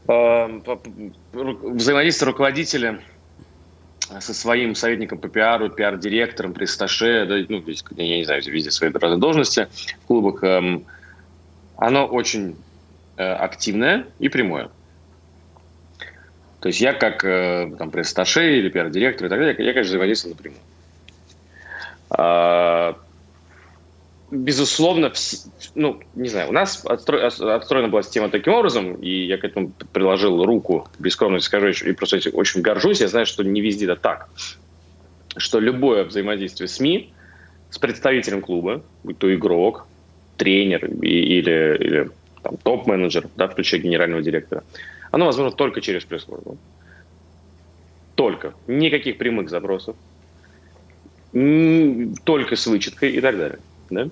Эм, 0.07 0.63
взаимодействие 1.31 2.29
руководителя 2.29 2.99
со 4.19 4.33
своим 4.33 4.75
советником 4.75 5.17
по 5.17 5.29
пиару, 5.29 5.69
пиар-директором, 5.69 6.53
престаше, 6.53 7.25
да, 7.25 7.35
ну, 7.47 7.63
я 7.97 8.17
не 8.17 8.25
знаю, 8.25 8.43
везде 8.45 8.69
свои 8.69 8.91
разные 8.91 9.19
должности 9.19 9.67
в 10.03 10.07
клубах, 10.07 10.43
эм, 10.43 10.85
оно 11.77 12.05
очень 12.05 12.57
э, 13.17 13.23
активное 13.23 14.05
и 14.19 14.29
прямое. 14.29 14.69
То 16.63 16.69
есть 16.69 16.79
я 16.79 16.93
как 16.93 17.25
э, 17.25 17.75
там, 17.77 17.91
пресс-сташе 17.91 18.57
или 18.57 18.69
пиар-директор 18.69 19.27
и 19.27 19.29
так 19.29 19.37
далее, 19.37 19.53
я, 19.59 19.73
конечно, 19.73 19.89
взаимодействую 19.89 20.33
напрямую. 20.33 20.61
А, 22.09 22.97
безусловно, 24.31 25.11
ну, 25.75 25.99
не 26.15 26.29
знаю, 26.29 26.47
у 26.47 26.51
нас 26.53 26.85
отстро, 26.85 27.27
отстроена 27.27 27.89
была 27.89 28.01
система 28.01 28.29
таким 28.29 28.53
образом, 28.53 28.93
и 28.93 29.25
я 29.25 29.37
к 29.37 29.43
этому 29.43 29.73
приложил 29.91 30.45
руку, 30.45 30.87
без 30.99 31.17
скажу, 31.41 31.67
и 31.67 31.91
просто 31.91 32.21
очень 32.31 32.61
горжусь, 32.61 33.01
я 33.01 33.09
знаю, 33.09 33.25
что 33.25 33.43
не 33.43 33.59
везде 33.59 33.83
это 33.83 33.97
так, 33.97 34.29
что 35.35 35.59
любое 35.59 36.05
взаимодействие 36.05 36.69
СМИ 36.69 37.11
с 37.71 37.77
представителем 37.77 38.39
клуба, 38.39 38.81
будь 39.03 39.17
то 39.17 39.35
игрок, 39.35 39.85
тренер 40.37 40.85
или, 40.85 41.77
или 41.77 42.09
там, 42.41 42.55
топ-менеджер, 42.55 43.27
да, 43.35 43.49
включая 43.49 43.81
генерального 43.81 44.21
директора, 44.21 44.63
оно 45.13 45.27
возможно 45.27 45.55
только 45.55 45.79
через 45.79 46.03
пресс-службу. 46.05 46.57
Только. 48.15 48.55
Никаких 48.65 49.19
прямых 49.19 49.47
запросов. 49.47 49.95
Только 51.31 52.55
с 52.55 52.65
вычеткой 52.65 53.11
и 53.11 53.21
так 53.21 53.37
далее. 53.37 53.59
Да? 53.91 54.05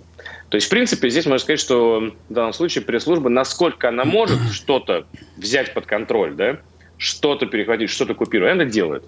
То 0.50 0.58
есть, 0.58 0.68
в 0.68 0.70
принципе, 0.70 1.10
здесь 1.10 1.26
можно 1.26 1.40
сказать, 1.40 1.60
что 1.60 2.14
в 2.30 2.34
данном 2.34 2.54
случае 2.54 2.84
пресс-служба, 2.84 3.30
насколько 3.30 3.90
она 3.90 4.06
может 4.06 4.40
что-то 4.52 5.08
взять 5.38 5.74
под 5.74 5.88
контроль, 5.88 6.36
да, 6.36 6.60
что-то 6.98 7.48
перехватить, 7.48 7.90
что-то 7.90 8.14
купировать, 8.14 8.54
она 8.54 8.66
делает. 8.66 9.04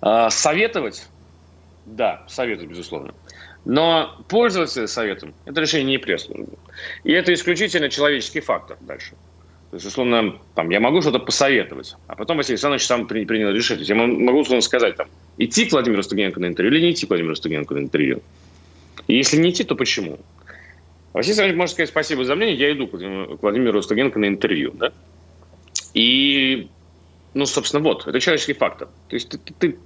А, 0.00 0.30
советовать? 0.30 1.06
Да, 1.84 2.24
советовать, 2.26 2.70
безусловно. 2.70 3.12
Но 3.66 4.18
пользоваться 4.28 4.86
советом– 4.86 5.34
это 5.44 5.60
решение 5.60 5.84
не 5.84 5.98
пресс-службы. 5.98 6.56
И 7.02 7.12
это 7.12 7.34
исключительно 7.34 7.90
человеческий 7.90 8.40
фактор 8.40 8.78
дальше. 8.80 9.14
То 9.74 9.78
есть, 9.78 9.86
условно, 9.86 10.38
там, 10.54 10.70
я 10.70 10.78
могу 10.78 11.02
что-то 11.02 11.18
посоветовать, 11.18 11.96
а 12.06 12.14
потом 12.14 12.36
Василий 12.36 12.54
Александрович 12.54 12.86
сам 12.86 13.08
принял 13.08 13.50
решение. 13.50 13.84
Я 13.84 13.96
могу, 13.96 14.38
условно, 14.38 14.60
сказать, 14.60 14.94
там, 14.94 15.08
идти 15.36 15.66
к 15.66 15.72
Владимиру 15.72 16.00
Стугенко 16.04 16.38
на 16.38 16.46
интервью 16.46 16.74
или 16.74 16.86
не 16.86 16.92
идти 16.92 17.06
к 17.06 17.08
Владимиру 17.08 17.34
Стугенко 17.34 17.74
на 17.74 17.78
интервью. 17.80 18.22
И 19.08 19.16
если 19.16 19.36
не 19.36 19.50
идти, 19.50 19.64
то 19.64 19.74
почему? 19.74 20.20
Василий 21.12 21.32
Александрович 21.32 21.56
может 21.56 21.72
сказать 21.72 21.88
спасибо 21.88 22.24
за 22.24 22.36
мнение, 22.36 22.54
я 22.54 22.70
иду 22.70 22.86
к 22.86 22.92
Владимиру 23.42 23.82
Стугенко 23.82 24.20
на 24.20 24.28
интервью. 24.28 24.70
Да? 24.74 24.92
И, 25.92 26.68
ну, 27.34 27.44
собственно, 27.44 27.82
вот, 27.82 28.06
это 28.06 28.20
человеческий 28.20 28.52
фактор. 28.52 28.86
То 29.08 29.16
есть 29.16 29.28
ты, 29.28 29.38
ты, 29.38 29.54
ты... 29.54 29.78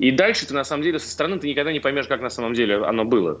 И 0.00 0.10
дальше 0.10 0.46
ты, 0.46 0.54
на 0.54 0.64
самом 0.64 0.82
деле, 0.82 0.98
со 0.98 1.08
стороны 1.08 1.38
ты 1.38 1.46
никогда 1.46 1.72
не 1.72 1.78
поймешь, 1.78 2.08
как 2.08 2.20
на 2.22 2.30
самом 2.30 2.54
деле 2.54 2.82
оно 2.82 3.04
было. 3.04 3.40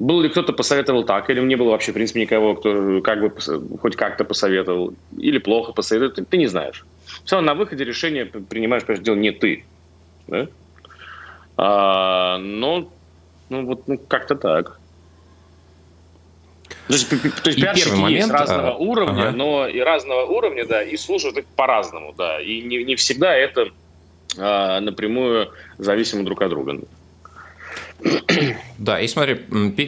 Был 0.00 0.20
ли 0.20 0.28
кто-то 0.28 0.52
посоветовал 0.52 1.04
так, 1.04 1.30
или 1.30 1.40
не 1.40 1.54
было 1.54 1.70
вообще, 1.70 1.92
в 1.92 1.94
принципе, 1.94 2.22
никого, 2.22 2.56
кто 2.56 3.00
как 3.00 3.20
бы 3.20 3.32
хоть 3.78 3.94
как-то 3.94 4.24
посоветовал, 4.24 4.92
или 5.16 5.38
плохо 5.38 5.72
посоветовал, 5.72 6.26
ты, 6.28 6.36
не 6.36 6.46
знаешь. 6.46 6.84
Все 7.24 7.36
равно 7.36 7.52
на 7.52 7.58
выходе 7.58 7.84
решение 7.84 8.26
принимаешь, 8.26 8.84
прежде 8.84 9.04
всего, 9.04 9.16
не 9.16 9.30
ты. 9.30 9.64
Да? 10.26 10.48
А, 11.56 12.38
но 12.38 12.90
ну, 13.48 13.66
вот 13.66 13.86
ну, 13.86 13.98
как-то 13.98 14.34
так. 14.34 14.80
То 16.88 16.94
есть, 16.94 17.08
то 17.08 17.48
есть 17.48 17.60
пиарщики 17.60 17.94
момент, 17.94 18.16
есть 18.16 18.30
разного 18.30 18.70
а, 18.72 18.74
уровня, 18.76 19.28
ага. 19.28 19.36
но 19.36 19.68
и 19.68 19.80
разного 19.80 20.24
уровня, 20.26 20.66
да, 20.66 20.82
и 20.82 20.96
слушают 20.96 21.36
их 21.38 21.46
по-разному, 21.56 22.14
да. 22.16 22.40
И 22.40 22.62
не, 22.62 22.84
не 22.84 22.96
всегда 22.96 23.34
это 23.34 23.68
а, 24.36 24.80
напрямую 24.80 25.50
зависимо 25.78 26.24
друг 26.24 26.42
от 26.42 26.50
друга. 26.50 26.80
Да, 28.78 29.00
и 29.00 29.08
смотри, 29.08 29.36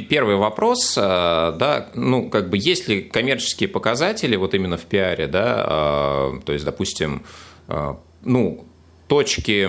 первый 0.09 0.37
вопрос, 0.37 0.97
а, 0.97 1.53
да, 1.53 1.91
ну, 1.95 2.31
как 2.31 2.49
бы, 2.49 2.57
есть 2.57 2.89
ли 2.89 3.03
коммерческие 3.03 3.69
показатели 3.69 4.37
вот 4.37 4.55
именно 4.55 4.77
в 4.77 4.85
пиаре, 4.85 5.27
да, 5.27 5.65
а, 5.69 6.41
то 6.45 6.53
есть, 6.53 6.65
допустим, 6.65 7.25
ну, 8.23 8.65
точки 9.09 9.69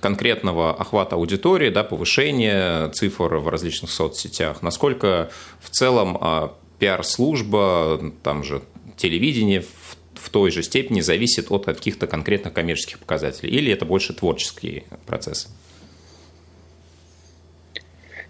конкретного 0.00 0.74
охвата 0.74 1.16
аудитории, 1.16 1.70
да, 1.70 1.84
повышения 1.84 2.88
цифр 2.90 3.36
в 3.36 3.48
различных 3.48 3.90
соцсетях, 3.90 4.62
насколько 4.62 5.30
в 5.60 5.70
целом 5.70 6.18
а, 6.20 6.54
пиар-служба, 6.78 8.12
там 8.22 8.44
же 8.44 8.62
телевидение 8.96 9.62
в, 9.62 9.96
в 10.14 10.28
той 10.30 10.50
же 10.50 10.62
степени 10.62 11.00
зависит 11.00 11.50
от 11.50 11.64
каких-то 11.64 12.06
конкретных 12.06 12.52
коммерческих 12.52 12.98
показателей, 12.98 13.56
или 13.56 13.72
это 13.72 13.84
больше 13.84 14.12
творческий 14.12 14.84
процесс? 15.06 15.48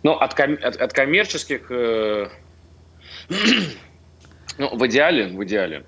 Ну, 0.02 0.12
от, 0.12 0.35
ком- 0.35 0.59
от, 0.62 0.76
от 0.76 0.92
коммерческих, 0.92 1.70
э- 1.70 2.28
ну, 4.59 4.76
в 4.76 4.87
идеале, 4.87 5.28
в 5.28 5.42
идеале, 5.44 5.85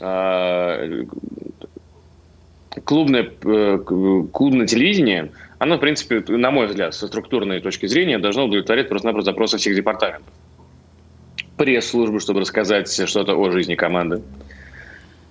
э- 0.00 1.04
клубное, 2.84 3.30
э, 3.44 3.78
клубное 4.32 4.66
телевидение, 4.66 5.32
оно, 5.58 5.76
в 5.76 5.80
принципе, 5.80 6.24
на 6.28 6.50
мой 6.50 6.66
взгляд, 6.66 6.94
со 6.94 7.06
структурной 7.06 7.60
точки 7.60 7.86
зрения, 7.86 8.18
должно 8.18 8.44
удовлетворять 8.44 8.88
просто-напросто 8.88 9.32
запросы 9.32 9.58
всех 9.58 9.74
департаментов. 9.76 10.32
Пресс-службы, 11.56 12.20
чтобы 12.20 12.40
рассказать 12.40 12.90
что-то 12.90 13.34
о 13.34 13.50
жизни 13.50 13.74
команды. 13.74 14.22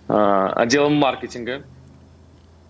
А, 0.08 0.52
отделом 0.54 0.94
маркетинга, 0.94 1.64
а, 1.64 1.79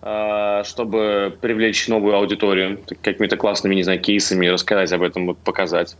чтобы 0.00 1.36
привлечь 1.42 1.86
новую 1.88 2.16
аудиторию 2.16 2.80
какими-то 3.02 3.36
классными, 3.36 3.74
не 3.74 3.82
знаю, 3.82 4.00
кейсами, 4.00 4.46
рассказать 4.46 4.92
об 4.92 5.02
этом, 5.02 5.34
показать. 5.34 5.96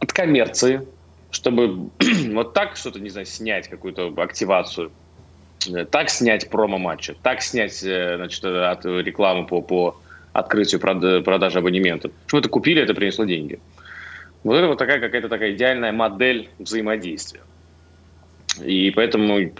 От 0.00 0.12
коммерции, 0.12 0.84
чтобы 1.30 1.90
вот 2.32 2.52
так 2.52 2.76
что-то, 2.76 2.98
не 2.98 3.10
знаю, 3.10 3.26
снять 3.26 3.68
какую-то 3.68 4.12
активацию– 4.16 4.90
Э, 5.72 5.84
так 5.84 6.10
снять 6.10 6.48
промо-матча, 6.50 7.14
так 7.22 7.42
снять 7.42 7.82
э, 7.82 8.16
значит, 8.16 8.44
от 8.44 8.84
рекламы 8.84 9.46
по, 9.46 9.62
по 9.62 9.96
открытию 10.32 10.80
продажи 10.80 11.58
абонементов. 11.58 12.12
Чтобы 12.26 12.40
это 12.40 12.48
купили, 12.48 12.82
это 12.82 12.94
принесло 12.94 13.24
деньги. 13.24 13.60
Вот 14.42 14.56
это 14.56 14.66
вот 14.66 14.78
такая 14.78 15.00
какая-то 15.00 15.28
такая 15.28 15.52
идеальная 15.52 15.92
модель 15.92 16.50
взаимодействия. 16.58 17.40
И 18.62 18.90
поэтому, 18.90 19.52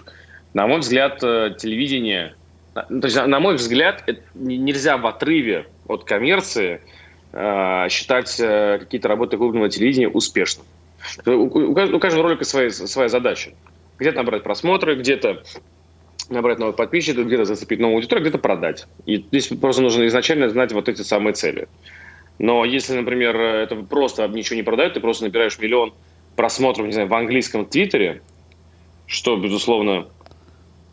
на 0.53 0.67
мой 0.67 0.79
взгляд, 0.79 1.23
э, 1.23 1.55
телевидение, 1.57 2.35
то 2.75 2.99
есть, 3.03 3.15
на 3.15 3.39
мой 3.39 3.55
взгляд, 3.55 4.03
нельзя 4.33 4.97
в 4.97 5.07
отрыве 5.07 5.65
от 5.87 6.03
коммерции 6.03 6.81
считать 7.89 8.35
какие-то 8.35 9.07
работы 9.07 9.37
клубного 9.37 9.69
телевидения 9.69 10.09
успешным. 10.09 10.65
У 11.25 11.73
каждого 11.99 12.23
ролика 12.23 12.43
своя, 12.43 12.69
своя 12.69 13.07
задача. 13.07 13.51
Где-то 13.97 14.17
набрать 14.17 14.43
просмотры, 14.43 14.95
где-то 14.95 15.43
набрать 16.29 16.59
новых 16.59 16.75
подписчиков, 16.75 17.27
где-то 17.27 17.45
зацепить 17.45 17.79
новую 17.79 17.97
аудиторию, 17.97 18.25
где-то 18.25 18.39
продать. 18.39 18.87
И 19.05 19.17
здесь 19.17 19.47
просто 19.47 19.81
нужно 19.81 20.05
изначально 20.07 20.49
знать 20.49 20.73
вот 20.73 20.89
эти 20.89 21.01
самые 21.01 21.33
цели. 21.33 21.69
Но 22.39 22.65
если, 22.65 22.97
например, 22.97 23.39
это 23.39 23.75
просто 23.77 24.27
ничего 24.27 24.57
не 24.57 24.63
продает, 24.63 24.95
ты 24.95 24.99
просто 24.99 25.23
набираешь 25.23 25.57
миллион 25.59 25.93
просмотров, 26.35 26.87
не 26.87 26.91
знаю, 26.91 27.07
в 27.07 27.13
английском 27.13 27.65
твиттере, 27.65 28.21
что, 29.05 29.37
безусловно, 29.37 30.07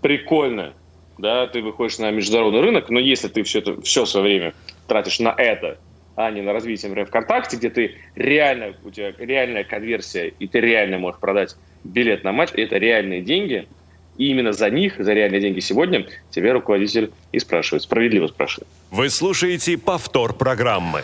прикольно, 0.01 0.75
да, 1.19 1.47
ты 1.47 1.63
выходишь 1.63 1.99
на 1.99 2.11
международный 2.11 2.61
рынок, 2.61 2.91
но 2.91 2.99
если 2.99 3.29
ты 3.29 3.43
все 3.43 3.61
это, 3.61 3.81
все 3.83 4.07
свое 4.07 4.25
время 4.25 4.55
тратишь 4.87 5.21
на 5.21 5.35
это, 5.37 5.79
а 6.17 6.31
не 6.31 6.43
на 6.43 6.53
развитие, 6.53 6.89
например, 6.89 7.09
ВКонтакте, 7.09 7.57
где 7.57 7.71
ты 7.71 7.97
реально, 8.15 8.75
у 8.85 8.91
тебя 8.91 9.13
реальная 9.19 9.65
конверсия, 9.65 10.29
и 10.29 10.47
ты 10.47 10.61
реально 10.61 10.99
можешь 10.99 11.21
продать 11.21 11.57
билет 11.85 12.25
на 12.25 12.33
матч, 12.33 12.51
это 12.55 12.77
реальные 12.77 13.23
деньги, 13.23 13.67
и 14.19 14.29
именно 14.29 14.53
за 14.53 14.69
них, 14.71 14.97
за 14.99 15.13
реальные 15.13 15.41
деньги 15.41 15.61
сегодня, 15.61 16.07
тебя 16.31 16.53
руководитель 16.53 17.13
и 17.33 17.39
спрашивает, 17.39 17.83
справедливо 17.83 18.27
спрашивает. 18.27 18.69
Вы 18.91 19.09
слушаете 19.09 19.79
повтор 19.79 20.35
программы. 20.35 21.03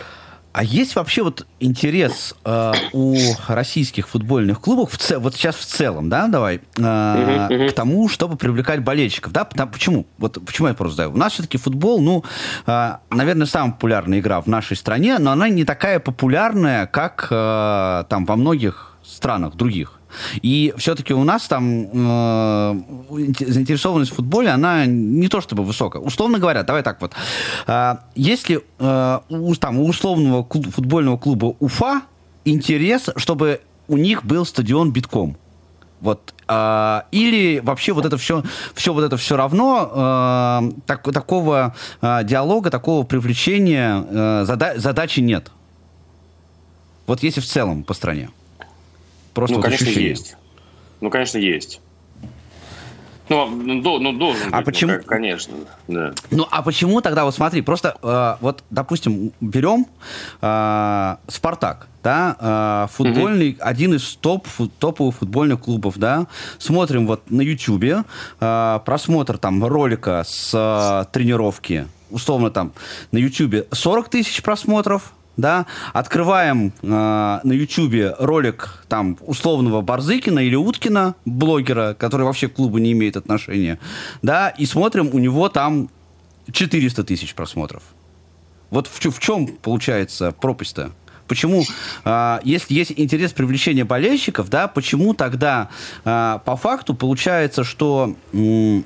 А 0.51 0.63
есть 0.63 0.95
вообще 0.95 1.21
вот 1.21 1.45
интерес 1.59 2.35
э, 2.43 2.73
у 2.93 3.15
российских 3.47 4.07
футбольных 4.07 4.59
клубов, 4.59 4.91
в 4.91 4.97
цел, 4.97 5.19
вот 5.19 5.35
сейчас 5.35 5.55
в 5.55 5.65
целом, 5.65 6.09
да, 6.09 6.27
давай, 6.27 6.55
э, 6.55 6.59
uh-huh, 6.81 7.49
uh-huh. 7.49 7.69
к 7.69 7.73
тому, 7.73 8.09
чтобы 8.09 8.35
привлекать 8.35 8.83
болельщиков, 8.83 9.31
да? 9.31 9.45
Потому, 9.45 9.71
почему? 9.71 10.05
Вот 10.17 10.43
почему 10.43 10.67
я 10.67 10.73
просто 10.73 10.95
задаю? 10.95 11.11
У 11.13 11.17
нас 11.17 11.33
все-таки 11.33 11.59
футбол, 11.59 12.01
ну, 12.01 12.23
э, 12.65 12.95
наверное, 13.11 13.45
самая 13.45 13.73
популярная 13.73 14.19
игра 14.19 14.41
в 14.41 14.47
нашей 14.47 14.75
стране, 14.75 15.19
но 15.19 15.31
она 15.31 15.49
не 15.49 15.65
такая 15.65 15.99
популярная, 15.99 16.87
как 16.87 17.27
э, 17.29 18.03
там 18.09 18.25
во 18.25 18.35
многих 18.35 18.97
странах 19.03 19.55
других. 19.55 19.98
И 20.41 20.73
все-таки 20.77 21.13
у 21.13 21.23
нас 21.23 21.47
там 21.47 21.83
э, 21.83 22.81
заинтересованность 23.39 24.11
в 24.11 24.15
футболе, 24.15 24.49
она 24.49 24.85
не 24.85 25.27
то 25.27 25.41
чтобы 25.41 25.63
высокая. 25.63 26.01
Условно 26.01 26.39
говоря, 26.39 26.63
давай 26.63 26.83
так 26.83 27.01
вот. 27.01 27.13
Э, 27.67 27.97
если 28.15 28.63
э, 28.79 29.19
у, 29.29 29.55
там, 29.55 29.79
у 29.79 29.87
условного 29.87 30.43
клуб, 30.43 30.67
футбольного 30.73 31.17
клуба 31.17 31.55
Уфа 31.59 32.01
интерес, 32.45 33.09
чтобы 33.15 33.61
у 33.87 33.97
них 33.97 34.25
был 34.25 34.45
стадион 34.45 34.91
битком. 34.91 35.37
Вот. 36.01 36.33
Э, 36.47 37.01
или 37.11 37.59
вообще 37.59 37.93
вот 37.93 38.05
это 38.05 38.17
все, 38.17 38.43
все 38.73 38.93
вот 38.93 39.03
это 39.03 39.17
все 39.17 39.35
равно 39.35 39.89
э, 39.91 40.71
так, 40.85 41.03
такого 41.11 41.75
э, 42.01 42.23
диалога, 42.23 42.69
такого 42.69 43.03
привлечения 43.03 44.03
э, 44.09 44.45
зада 44.45 44.73
задачи 44.77 45.19
нет. 45.19 45.51
Вот 47.07 47.23
если 47.23 47.41
в 47.41 47.45
целом 47.45 47.83
по 47.83 47.93
стране. 47.93 48.29
Просто 49.33 49.55
ну, 49.55 49.59
вот 49.59 49.65
конечно, 49.65 49.85
ощущение. 49.85 50.09
есть. 50.09 50.35
Ну, 51.01 51.09
конечно, 51.09 51.37
есть. 51.37 51.81
Ну, 53.29 53.47
ну, 53.47 53.81
до, 53.81 53.99
ну 53.99 54.13
должен 54.13 54.47
а 54.51 54.57
быть, 54.57 54.57
ну, 54.57 54.63
почему? 54.65 54.91
Ну, 54.93 55.03
конечно, 55.03 55.53
да. 55.87 56.13
Ну, 56.31 56.47
а 56.49 56.63
почему 56.63 56.99
тогда, 57.01 57.25
вот 57.25 57.35
смотри, 57.35 57.61
просто, 57.61 57.95
э, 58.01 58.35
вот, 58.41 58.63
допустим, 58.71 59.31
берем 59.39 59.85
э, 60.41 61.15
«Спартак», 61.27 61.87
да, 62.03 62.35
э, 62.39 62.87
футбольный, 62.91 63.51
угу. 63.51 63.57
один 63.59 63.93
из 63.93 64.15
топ, 64.15 64.47
топовых 64.79 65.17
футбольных 65.17 65.61
клубов, 65.61 65.97
да, 65.97 66.25
смотрим 66.57 67.05
вот 67.05 67.29
на 67.29 67.41
Ютьюбе, 67.41 68.03
э, 68.39 68.79
просмотр 68.83 69.37
там 69.37 69.63
ролика 69.63 70.23
с 70.25 70.51
э, 70.53 71.11
тренировки, 71.11 71.85
условно 72.09 72.49
там 72.49 72.73
на 73.11 73.19
Ютьюбе 73.19 73.67
40 73.71 74.09
тысяч 74.09 74.41
просмотров, 74.41 75.13
да, 75.39 75.65
открываем 75.93 76.73
э, 76.81 76.87
на 76.87 77.51
Ютубе 77.51 78.15
ролик 78.19 78.83
там 78.87 79.17
условного 79.25 79.81
Барзыкина 79.81 80.39
или 80.39 80.55
Уткина, 80.55 81.15
блогера, 81.25 81.95
который 81.97 82.25
вообще 82.25 82.47
к 82.47 82.53
клубу 82.53 82.77
не 82.77 82.91
имеет 82.91 83.17
отношения, 83.17 83.79
да, 84.21 84.49
и 84.49 84.65
смотрим, 84.65 85.09
у 85.13 85.19
него 85.19 85.49
там 85.49 85.89
400 86.51 87.03
тысяч 87.03 87.33
просмотров. 87.33 87.83
Вот 88.69 88.87
в, 88.87 88.99
в 88.99 89.19
чем 89.19 89.47
получается 89.47 90.31
пропасть-то? 90.31 90.91
Почему, 91.27 91.63
э, 92.05 92.39
если 92.43 92.73
есть 92.73 92.93
интерес 92.95 93.33
привлечения 93.33 93.85
болельщиков, 93.85 94.49
да, 94.49 94.67
почему 94.67 95.13
тогда 95.13 95.69
э, 96.03 96.39
по 96.43 96.55
факту 96.57 96.95
получается, 96.95 97.63
что 97.63 98.15
э, 98.33 98.81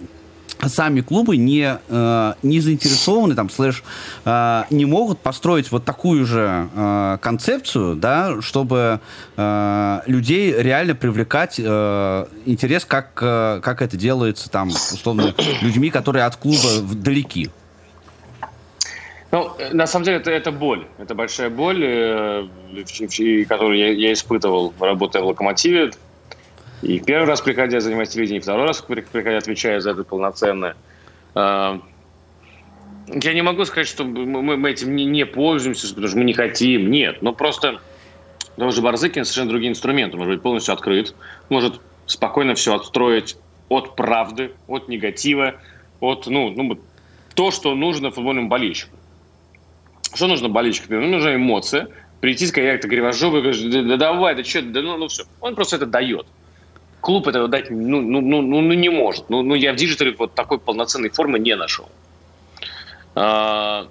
сами 0.67 1.01
клубы 1.01 1.37
не, 1.37 1.77
э, 1.87 2.33
не 2.43 2.59
заинтересованы, 2.59 3.35
там, 3.35 3.49
слэш, 3.49 3.83
э, 4.25 4.63
не 4.69 4.85
могут 4.85 5.19
построить 5.19 5.71
вот 5.71 5.85
такую 5.85 6.25
же 6.25 6.69
э, 6.73 7.17
концепцию, 7.21 7.95
да, 7.95 8.41
чтобы 8.41 8.99
э, 9.37 9.99
людей 10.07 10.53
реально 10.57 10.95
привлекать 10.95 11.59
э, 11.59 12.25
интерес, 12.45 12.85
как, 12.85 13.19
э, 13.21 13.59
как 13.63 13.81
это 13.81 13.97
делается, 13.97 14.49
там, 14.49 14.69
условно, 14.69 15.33
людьми, 15.61 15.89
которые 15.89 16.25
от 16.25 16.35
клуба 16.35 16.81
далеки. 16.93 17.49
Ну, 19.31 19.51
на 19.71 19.87
самом 19.87 20.05
деле, 20.05 20.17
это, 20.17 20.29
это 20.29 20.51
боль. 20.51 20.85
Это 20.99 21.15
большая 21.15 21.49
боль, 21.49 21.83
э, 21.83 22.47
которую 23.49 23.79
я, 23.79 23.89
я 23.89 24.13
испытывал, 24.13 24.73
работая 24.79 25.23
в 25.23 25.25
«Локомотиве». 25.25 25.91
И 26.84 27.00
первый 27.00 27.28
раз 27.28 27.39
приходя 27.39 27.80
занимать 27.80 28.10
телевидение, 28.10 28.41
второй 28.41 28.67
раз 28.67 28.82
приходя 28.82 29.38
отвечая 29.38 29.80
за 29.80 29.91
это 29.91 30.04
полноценно. 30.04 30.76
А, 31.34 31.80
я 33.08 33.34
не 33.34 33.41
могу 33.41 33.63
сказать, 33.63 33.88
что 33.88 34.04
мы, 34.04 34.69
этим 34.69 34.93
не, 34.93 35.26
пользуемся, 35.26 35.88
потому 35.89 36.08
что 36.10 36.17
мы 36.17 36.26
не 36.26 36.34
хотим. 36.34 36.91
Нет, 36.91 37.22
но 37.22 37.32
просто 37.32 37.80
даже 38.58 38.82
Барзыкин 38.82 39.24
совершенно 39.24 39.50
другие 39.50 39.72
инструменты. 39.72 40.17
Может 40.17 40.34
быть 40.34 40.43
полностью 40.43 40.74
открыт, 40.74 41.15
может 41.48 41.80
спокойно 42.06 42.54
все 42.56 42.76
отстроить 42.76 43.38
от 43.69 43.96
правды, 43.96 44.52
от 44.67 44.89
негатива, 44.89 45.56
от, 46.02 46.28
ну, 46.28 46.50
ну 46.52 46.78
то, 47.34 47.52
что 47.52 47.76
нужно 47.76 48.12
футбольным 48.12 48.50
болельщикам. 48.50 49.00
Что 50.13 50.28
нужно 50.28 50.50
болельщикам? 50.50 51.00
Ну, 51.00 51.08
нужна 51.08 51.36
эмоция. 51.36 51.88
Прийти, 52.19 52.46
сказать, 52.46 52.74
как-то 52.74 52.89
кривожопый, 52.89 53.41
да 53.84 53.96
давай, 53.98 54.36
да 54.36 54.43
что, 54.43 54.62
да 54.62 54.82
ну, 54.82 54.98
ну 54.98 55.08
все. 55.08 55.24
Он 55.39 55.56
просто 55.56 55.78
это 55.78 55.86
дает 55.86 56.28
клуб 57.03 57.27
этого 57.27 57.49
дать 57.49 57.69
ну, 57.69 58.01
ну, 58.01 58.21
ну, 58.21 58.41
ну, 58.41 58.61
ну 58.61 58.73
не 58.73 58.89
может. 58.89 59.29
Ну, 59.29 59.43
ну, 59.43 59.55
я 59.55 59.73
в 59.73 59.75
диджитале 59.75 60.15
вот 60.17 60.33
такой 60.33 60.57
полноценной 60.57 61.09
формы 61.09 61.37
не 61.37 61.53
нашел. 61.55 61.89
А, 63.13 63.87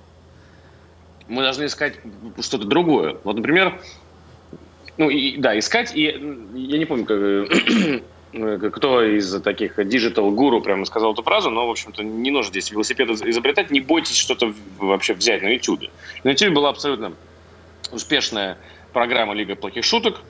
мы 1.29 1.43
должны 1.43 1.67
искать 1.67 1.95
что-то 2.41 2.65
другое. 2.65 3.19
Вот, 3.23 3.37
например, 3.37 3.79
ну, 4.97 5.11
и, 5.11 5.37
да, 5.37 5.59
искать, 5.59 5.95
и 5.95 6.05
я 6.55 6.79
не 6.79 6.87
помню, 6.87 7.05
как, 8.33 8.75
кто 8.75 9.03
из 9.03 9.43
таких 9.43 9.77
диджитал-гуру 9.77 10.63
прямо 10.63 10.87
сказал 10.87 11.13
эту 11.13 11.23
фразу, 11.23 11.51
но, 11.51 11.67
в 11.67 11.71
общем-то, 11.71 12.03
не 12.03 12.31
нужно 12.31 12.51
здесь 12.51 12.71
велосипед 12.71 13.11
изобретать, 13.11 13.71
не 13.71 13.81
бойтесь 13.81 14.17
что-то 14.17 14.55
вообще 14.79 15.13
взять 15.13 15.43
на 15.43 15.49
YouTube. 15.49 15.83
На 16.25 16.31
YouTube 16.31 16.55
была 16.55 16.71
абсолютно 16.71 17.13
успешная 17.91 18.57
программа 18.95 19.35
«Лига 19.35 19.55
плохих 19.55 19.85
шуток», 19.85 20.23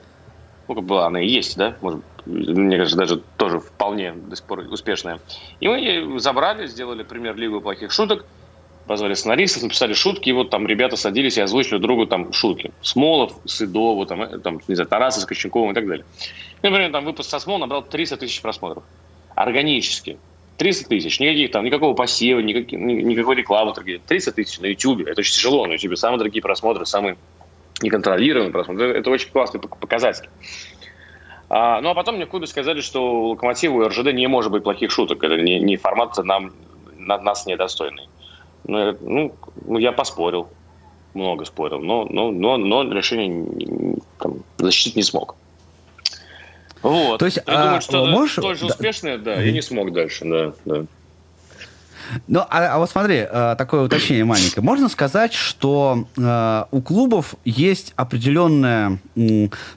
ну, 0.67 0.75
как 0.75 0.83
была, 0.83 1.07
она 1.07 1.21
и 1.21 1.27
есть, 1.27 1.55
да, 1.55 1.77
может, 1.81 2.01
мне 2.25 2.77
кажется, 2.77 2.97
даже 2.97 3.21
тоже 3.37 3.59
вполне 3.59 4.13
до 4.13 4.35
сих 4.35 4.45
пор 4.45 4.59
успешная. 4.59 5.19
И 5.59 5.67
мы 5.67 6.19
забрали, 6.19 6.67
сделали 6.67 7.03
премьер-лигу 7.03 7.61
плохих 7.61 7.91
шуток, 7.91 8.25
позвали 8.87 9.13
сценаристов, 9.13 9.63
написали 9.63 9.93
шутки, 9.93 10.29
и 10.29 10.33
вот 10.33 10.49
там 10.49 10.67
ребята 10.67 10.95
садились 10.95 11.37
и 11.37 11.41
озвучили 11.41 11.77
другу 11.77 12.05
там 12.05 12.33
шутки. 12.33 12.71
Смолов, 12.81 13.33
Сыдову, 13.45 14.05
там, 14.05 14.21
э, 14.23 14.39
там 14.39 14.59
не 14.67 14.75
знаю, 14.75 14.89
Тарасов 14.89 15.21
с 15.21 15.25
Коченковым 15.25 15.71
и 15.71 15.73
так 15.73 15.87
далее. 15.87 16.05
И, 16.61 16.67
например, 16.67 16.91
там 16.91 17.05
выпуск 17.05 17.29
со 17.29 17.39
Смол 17.39 17.59
набрал 17.59 17.83
300 17.83 18.17
тысяч 18.17 18.41
просмотров. 18.41 18.83
Органически. 19.35 20.17
300 20.57 20.87
тысяч, 20.87 21.19
никаких 21.19 21.51
там, 21.51 21.65
никакого 21.65 21.93
посева, 21.95 22.39
никаких, 22.39 22.79
никакой 22.79 23.35
рекламы. 23.35 23.73
300 23.73 24.31
тысяч 24.31 24.59
на 24.59 24.67
YouTube. 24.67 25.01
Это 25.07 25.21
очень 25.21 25.33
тяжело 25.33 25.65
на 25.65 25.73
YouTube. 25.73 25.97
Самые 25.97 26.19
дорогие 26.19 26.41
просмотры, 26.41 26.85
самые 26.85 27.17
неконтролируемый 27.81 28.51
просмотр. 28.51 28.83
Это 28.83 29.09
очень 29.09 29.29
классный 29.31 29.59
показатель. 29.59 30.29
А, 31.55 31.81
ну, 31.81 31.89
а 31.91 31.93
потом 31.93 32.15
мне 32.15 32.25
в 32.25 32.29
клубе 32.29 32.47
сказали, 32.47 32.81
что 32.81 33.13
у 33.13 33.27
Локомотива 33.27 33.83
и 33.83 33.87
РЖД 33.87 34.11
не 34.11 34.25
может 34.25 34.51
быть 34.51 34.63
плохих 34.63 34.89
шуток. 34.89 35.23
Это 35.23 35.37
не, 35.37 35.59
не 35.59 35.77
формат 35.77 36.17
нам, 36.17 36.51
на, 36.97 37.19
нас 37.19 37.45
недостойный. 37.45 38.09
Ну, 38.63 38.97
ну, 39.01 39.35
ну, 39.67 39.77
я 39.77 39.91
поспорил. 39.91 40.47
Много 41.13 41.45
спорил. 41.45 41.77
Но, 41.79 42.05
но, 42.09 42.31
но, 42.31 42.57
но 42.57 42.91
решение 42.91 43.99
там, 44.17 44.37
защитить 44.57 44.95
не 44.95 45.03
смог. 45.03 45.35
Вот. 46.81 47.19
То 47.19 47.25
есть, 47.25 47.37
я 47.37 47.43
а, 47.45 47.63
думаю, 47.65 47.81
что 47.81 48.05
можешь... 48.07 48.31
столь 48.31 48.57
же 48.57 48.65
успешное, 48.65 49.19
да, 49.19 49.35
я 49.35 49.51
не 49.51 49.61
смог 49.61 49.93
дальше, 49.93 50.25
да, 50.25 50.53
да. 50.65 50.85
Ну, 52.27 52.39
а, 52.41 52.75
а 52.75 52.79
вот 52.79 52.89
смотри, 52.89 53.25
э, 53.29 53.55
такое 53.57 53.81
уточнение 53.81 54.25
маленькое. 54.25 54.63
Можно 54.63 54.89
сказать, 54.89 55.33
что 55.33 56.07
э, 56.17 56.63
у 56.71 56.81
клубов 56.81 57.35
есть 57.45 57.93
определенное, 57.95 58.99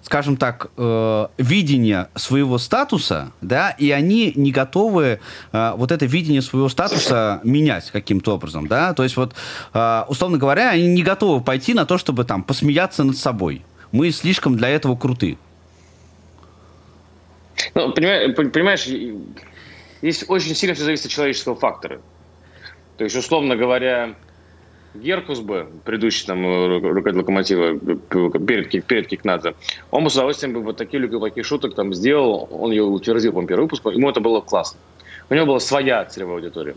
скажем 0.03 0.37
так, 0.37 0.69
э, 0.77 1.27
видение 1.39 2.09
своего 2.15 2.59
статуса, 2.59 3.33
да, 3.41 3.71
и 3.71 3.91
они 3.91 4.33
не 4.35 4.53
готовы 4.53 5.21
вот 5.53 5.93
это 5.93 6.07
видение 6.07 6.43
своего 6.43 6.69
статуса 6.69 7.41
менять 7.45 7.91
каким-то 7.91 8.35
образом, 8.35 8.67
да. 8.67 8.95
То 8.95 9.03
есть 9.03 9.17
вот, 9.17 9.35
условно 10.09 10.39
говоря, 10.39 10.71
они 10.71 10.89
не 10.89 11.03
готовы 11.03 11.43
пойти 11.43 11.75
на 11.75 11.87
то, 11.87 11.99
чтобы 11.99 12.25
там 12.25 12.43
посмеяться 12.43 13.05
над 13.05 13.17
собой. 13.17 13.65
Мы 13.93 14.11
слишком 14.11 14.57
для 14.57 14.69
этого 14.69 14.97
круты. 14.97 15.39
Ну, 17.75 17.93
понимаешь, 17.93 18.35
понимаешь 18.53 18.89
здесь 20.03 20.25
очень 20.29 20.55
сильно 20.55 20.75
все 20.75 20.85
зависит 20.85 21.07
от 21.07 21.13
человеческого 21.13 21.57
фактора. 21.57 22.01
То 22.97 23.05
есть, 23.05 23.17
условно 23.17 23.57
говоря, 23.57 24.15
Геркус 24.95 25.41
бы, 25.41 25.69
предыдущий 25.85 26.27
там 26.27 26.45
руководитель 26.67 27.19
локомотива 27.19 27.79
перед, 27.79 28.87
перед 28.87 29.09
Кикнадзе, 29.09 29.55
он 29.91 30.05
бы 30.05 30.11
с 30.11 30.15
удовольствием 30.15 30.55
бы 30.55 30.63
вот 30.63 30.77
такие 30.77 31.07
таких 31.07 31.45
шуток 31.45 31.75
там 31.75 31.93
сделал, 31.93 32.49
он 32.51 32.71
ее 32.71 32.85
утвердил, 32.85 33.33
по 33.33 33.45
первый 33.45 33.63
выпуск, 33.63 33.85
ему 33.87 34.09
это 34.09 34.21
было 34.21 34.41
классно. 34.41 34.79
У 35.29 35.35
него 35.35 35.47
была 35.47 35.61
своя 35.61 36.05
целевая 36.05 36.37
аудитория. 36.37 36.77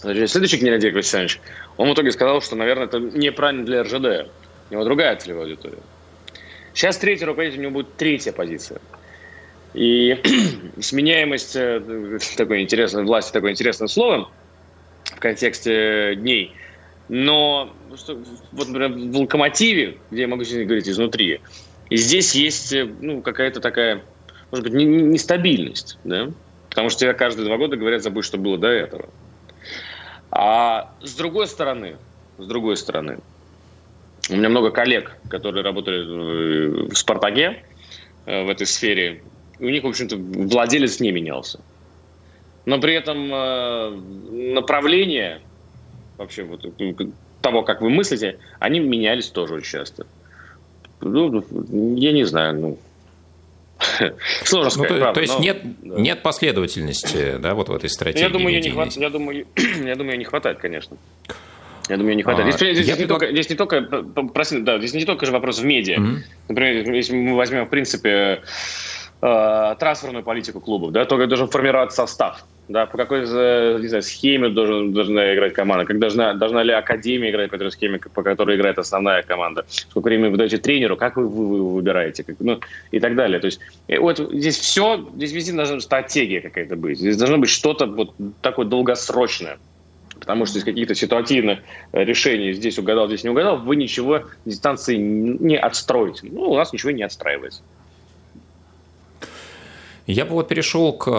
Значит, 0.00 0.30
следующий 0.30 0.58
Геннадий 0.58 0.90
Александрович, 0.90 1.40
он 1.76 1.90
в 1.90 1.94
итоге 1.94 2.12
сказал, 2.12 2.40
что, 2.40 2.56
наверное, 2.56 2.84
это 2.84 3.00
неправильно 3.00 3.64
для 3.64 3.82
РЖД. 3.82 4.30
У 4.70 4.74
него 4.74 4.84
другая 4.84 5.16
целевая 5.16 5.44
аудитория. 5.44 5.78
Сейчас 6.74 6.98
третий 6.98 7.24
руководитель, 7.24 7.58
у 7.58 7.62
него 7.62 7.72
будет 7.72 7.96
третья 7.96 8.32
позиция. 8.32 8.80
И 9.74 10.16
сменяемость 10.80 11.56
э, 11.56 12.18
такой 12.36 12.62
интересной 12.62 13.04
власти, 13.04 13.32
такое 13.32 13.52
интересное 13.52 13.88
слово 13.88 14.28
в 15.16 15.20
контексте 15.20 16.14
дней. 16.16 16.54
Но 17.08 17.74
что, 17.96 18.20
вот, 18.52 18.68
например, 18.68 18.90
в 18.92 19.16
локомотиве, 19.16 19.98
где 20.10 20.22
я 20.22 20.28
могу 20.28 20.44
сегодня 20.44 20.66
говорить 20.66 20.88
изнутри, 20.88 21.40
и 21.88 21.96
здесь 21.96 22.34
есть 22.34 22.72
э, 22.72 22.84
ну, 23.00 23.22
какая-то 23.22 23.60
такая, 23.60 24.02
может 24.50 24.64
быть, 24.64 24.74
нестабильность, 24.74 25.98
да? 26.04 26.28
Потому 26.68 26.90
что 26.90 27.00
тебе 27.00 27.14
каждые 27.14 27.46
два 27.46 27.56
года 27.56 27.76
говорят, 27.76 28.02
забудь, 28.02 28.24
что 28.24 28.38
было 28.38 28.58
до 28.58 28.68
этого. 28.68 29.08
А 30.30 30.92
с 31.02 31.14
другой 31.14 31.46
стороны, 31.46 31.96
с 32.38 32.46
другой 32.46 32.76
стороны, 32.76 33.18
у 34.28 34.36
меня 34.36 34.48
много 34.48 34.70
коллег, 34.70 35.16
которые 35.28 35.62
работали 35.62 36.88
в 36.88 36.94
«Спартаке», 36.94 37.62
э, 38.26 38.44
в 38.44 38.50
этой 38.50 38.66
сфере, 38.66 39.22
у 39.60 39.64
них, 39.64 39.84
в 39.84 39.86
общем-то, 39.86 40.16
владелец 40.16 41.00
не 41.00 41.12
менялся. 41.12 41.60
Но 42.66 42.80
при 42.80 42.94
этом 42.94 43.32
э, 43.32 43.90
направление 44.52 45.40
вообще 46.18 46.42
вот 46.42 46.66
того, 47.40 47.62
как 47.62 47.80
вы 47.80 47.90
мыслите, 47.90 48.38
они 48.58 48.80
менялись 48.80 49.28
тоже 49.28 49.54
очень 49.54 49.70
часто. 49.70 50.06
Ну, 51.00 51.44
я 51.96 52.12
не 52.12 52.24
знаю, 52.24 52.54
ну, 52.54 52.78
Сложно 54.44 54.64
ну, 54.64 54.70
сказать, 54.70 54.88
то, 54.88 54.96
правда, 54.96 55.14
то 55.14 55.20
есть 55.20 55.34
но, 55.34 55.44
нет, 55.44 55.58
да. 55.82 56.00
нет 56.00 56.22
последовательности 56.22 57.36
да, 57.38 57.54
вот 57.54 57.68
в 57.68 57.74
этой 57.74 57.90
стратегии 57.90 58.24
я 58.24 58.30
думаю, 58.30 58.58
не 58.58 58.70
хват... 58.70 58.92
я, 58.92 59.10
думаю, 59.10 59.46
я 59.84 59.94
думаю, 59.94 60.18
не 60.18 60.24
хватает, 60.24 60.58
конечно. 60.58 60.96
Я 61.88 61.98
думаю, 61.98 62.16
не 62.16 62.22
хватает. 62.22 62.52
А, 62.52 62.56
здесь, 62.56 62.78
здесь, 62.78 62.98
не 62.98 63.06
только, 63.06 63.30
здесь 63.30 63.50
не 63.50 63.54
только, 63.54 63.82
прости, 64.34 64.60
да, 64.60 64.78
здесь 64.78 64.94
не 64.94 65.04
только 65.04 65.26
же 65.26 65.30
вопрос 65.30 65.60
в 65.60 65.64
медиа. 65.64 65.98
Mm-hmm. 65.98 66.16
Например, 66.48 66.92
если 66.92 67.14
мы 67.14 67.36
возьмем, 67.36 67.66
в 67.66 67.68
принципе, 67.68 68.42
э, 69.20 69.74
трансферную 69.78 70.24
политику 70.24 70.60
клубов, 70.60 70.90
да, 70.92 71.04
то 71.04 71.24
должен 71.26 71.48
формировать 71.48 71.92
состав 71.92 72.44
да, 72.68 72.86
по 72.86 72.96
какой 72.96 73.20
не 73.20 73.88
знаю, 73.88 74.02
схеме 74.02 74.48
должен, 74.48 74.92
должна 74.92 75.34
играть 75.34 75.54
команда, 75.54 75.84
как 75.84 75.98
должна, 75.98 76.34
должна 76.34 76.62
ли 76.62 76.72
Академия 76.72 77.30
играть 77.30 77.50
по 77.50 77.58
той 77.58 77.70
схеме, 77.70 77.98
по 77.98 78.22
которой 78.22 78.56
играет 78.56 78.78
основная 78.78 79.22
команда, 79.22 79.64
сколько 79.68 80.06
времени 80.06 80.30
вы 80.30 80.36
даете 80.36 80.58
тренеру, 80.58 80.96
как 80.96 81.16
вы, 81.16 81.28
вы, 81.28 81.46
вы 81.46 81.74
выбираете, 81.74 82.24
как, 82.24 82.36
ну, 82.40 82.60
и 82.90 82.98
так 82.98 83.14
далее. 83.14 83.38
То 83.38 83.46
есть 83.46 83.60
э, 83.88 83.98
вот 83.98 84.18
здесь 84.18 84.58
все, 84.58 85.08
здесь 85.14 85.32
везде 85.32 85.52
должна 85.52 85.80
стратегия 85.80 86.40
какая-то 86.40 86.76
быть, 86.76 86.98
здесь 86.98 87.16
должно 87.16 87.38
быть 87.38 87.50
что-то 87.50 87.86
вот 87.86 88.14
такое 88.42 88.66
долгосрочное. 88.66 89.58
Потому 90.18 90.46
что 90.46 90.58
из 90.58 90.64
каких-то 90.64 90.94
ситуативных 90.94 91.60
э, 91.92 92.04
решений 92.04 92.52
здесь 92.52 92.78
угадал, 92.78 93.06
здесь 93.06 93.22
не 93.22 93.30
угадал, 93.30 93.58
вы 93.58 93.76
ничего 93.76 94.22
дистанции 94.44 94.96
не 94.96 95.56
отстроите. 95.56 96.28
Ну, 96.32 96.50
у 96.50 96.56
нас 96.56 96.72
ничего 96.72 96.90
не 96.90 97.02
отстраивается. 97.02 97.62
Я 100.06 100.24
бы 100.24 100.32
вот 100.34 100.46
перешел 100.46 100.92
к 100.92 101.10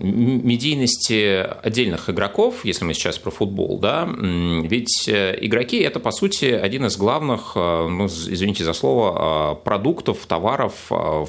медийности 0.00 1.46
отдельных 1.62 2.08
игроков, 2.08 2.64
если 2.64 2.86
мы 2.86 2.94
сейчас 2.94 3.18
про 3.18 3.30
футбол, 3.30 3.78
да, 3.78 4.08
ведь 4.18 5.06
э, 5.08 5.36
игроки– 5.42 5.78
это, 5.80 6.00
по 6.00 6.10
сути, 6.10 6.46
один 6.46 6.86
из 6.86 6.96
главных, 6.96 7.52
э, 7.54 7.86
ну, 7.88 8.06
извините 8.06 8.64
за 8.64 8.72
слово, 8.72 9.56
э, 9.60 9.64
продуктов, 9.64 10.24
товаров 10.26 10.72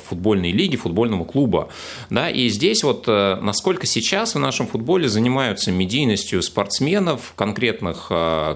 футбольной 0.08 0.52
лиги, 0.52 0.78
футбольного 0.78 1.26
клуба, 1.26 1.68
да, 2.10 2.30
и 2.30 2.48
здесь 2.48 2.84
вот 2.84 3.08
насколько 3.08 3.86
сейчас 3.86 4.36
в 4.36 4.40
нашем 4.40 4.68
футболе 4.68 5.10
занимаются 5.10 5.70
медийностью 5.72 6.42
спортсменов, 6.42 7.34
конкретных 7.36 8.08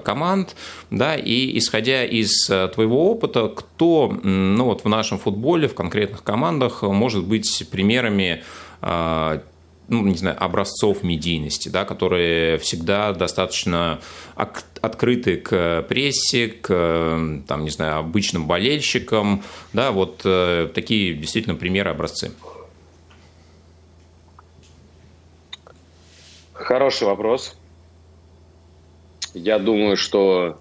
команд, 0.03 0.55
да, 0.91 1.15
и 1.15 1.57
исходя 1.57 2.05
из 2.05 2.45
твоего 2.45 3.11
опыта, 3.11 3.49
кто, 3.49 4.17
ну, 4.23 4.65
вот 4.65 4.85
в 4.85 4.89
нашем 4.89 5.19
футболе, 5.19 5.67
в 5.67 5.75
конкретных 5.75 6.23
командах 6.23 6.83
может 6.83 7.25
быть 7.25 7.67
пример 7.69 7.96
примерами 7.97 8.43
а, 8.81 9.41
ну, 9.87 10.03
не 10.03 10.17
знаю, 10.17 10.35
образцов 10.43 11.03
медийности, 11.03 11.69
да, 11.69 11.85
которые 11.85 12.57
всегда 12.57 13.13
достаточно 13.13 13.99
открыты 14.35 15.37
к 15.37 15.83
прессе, 15.87 16.49
к, 16.49 16.67
там, 17.47 17.63
не 17.63 17.69
знаю, 17.69 17.99
обычным 17.99 18.47
болельщикам, 18.47 19.43
да, 19.73 19.91
вот 19.91 20.21
э, 20.25 20.69
такие 20.73 21.13
действительно 21.13 21.55
примеры, 21.55 21.89
образцы. 21.89 22.31
Хороший 26.53 27.07
вопрос. 27.07 27.55
Я 29.33 29.57
думаю, 29.57 29.95
что 29.95 30.59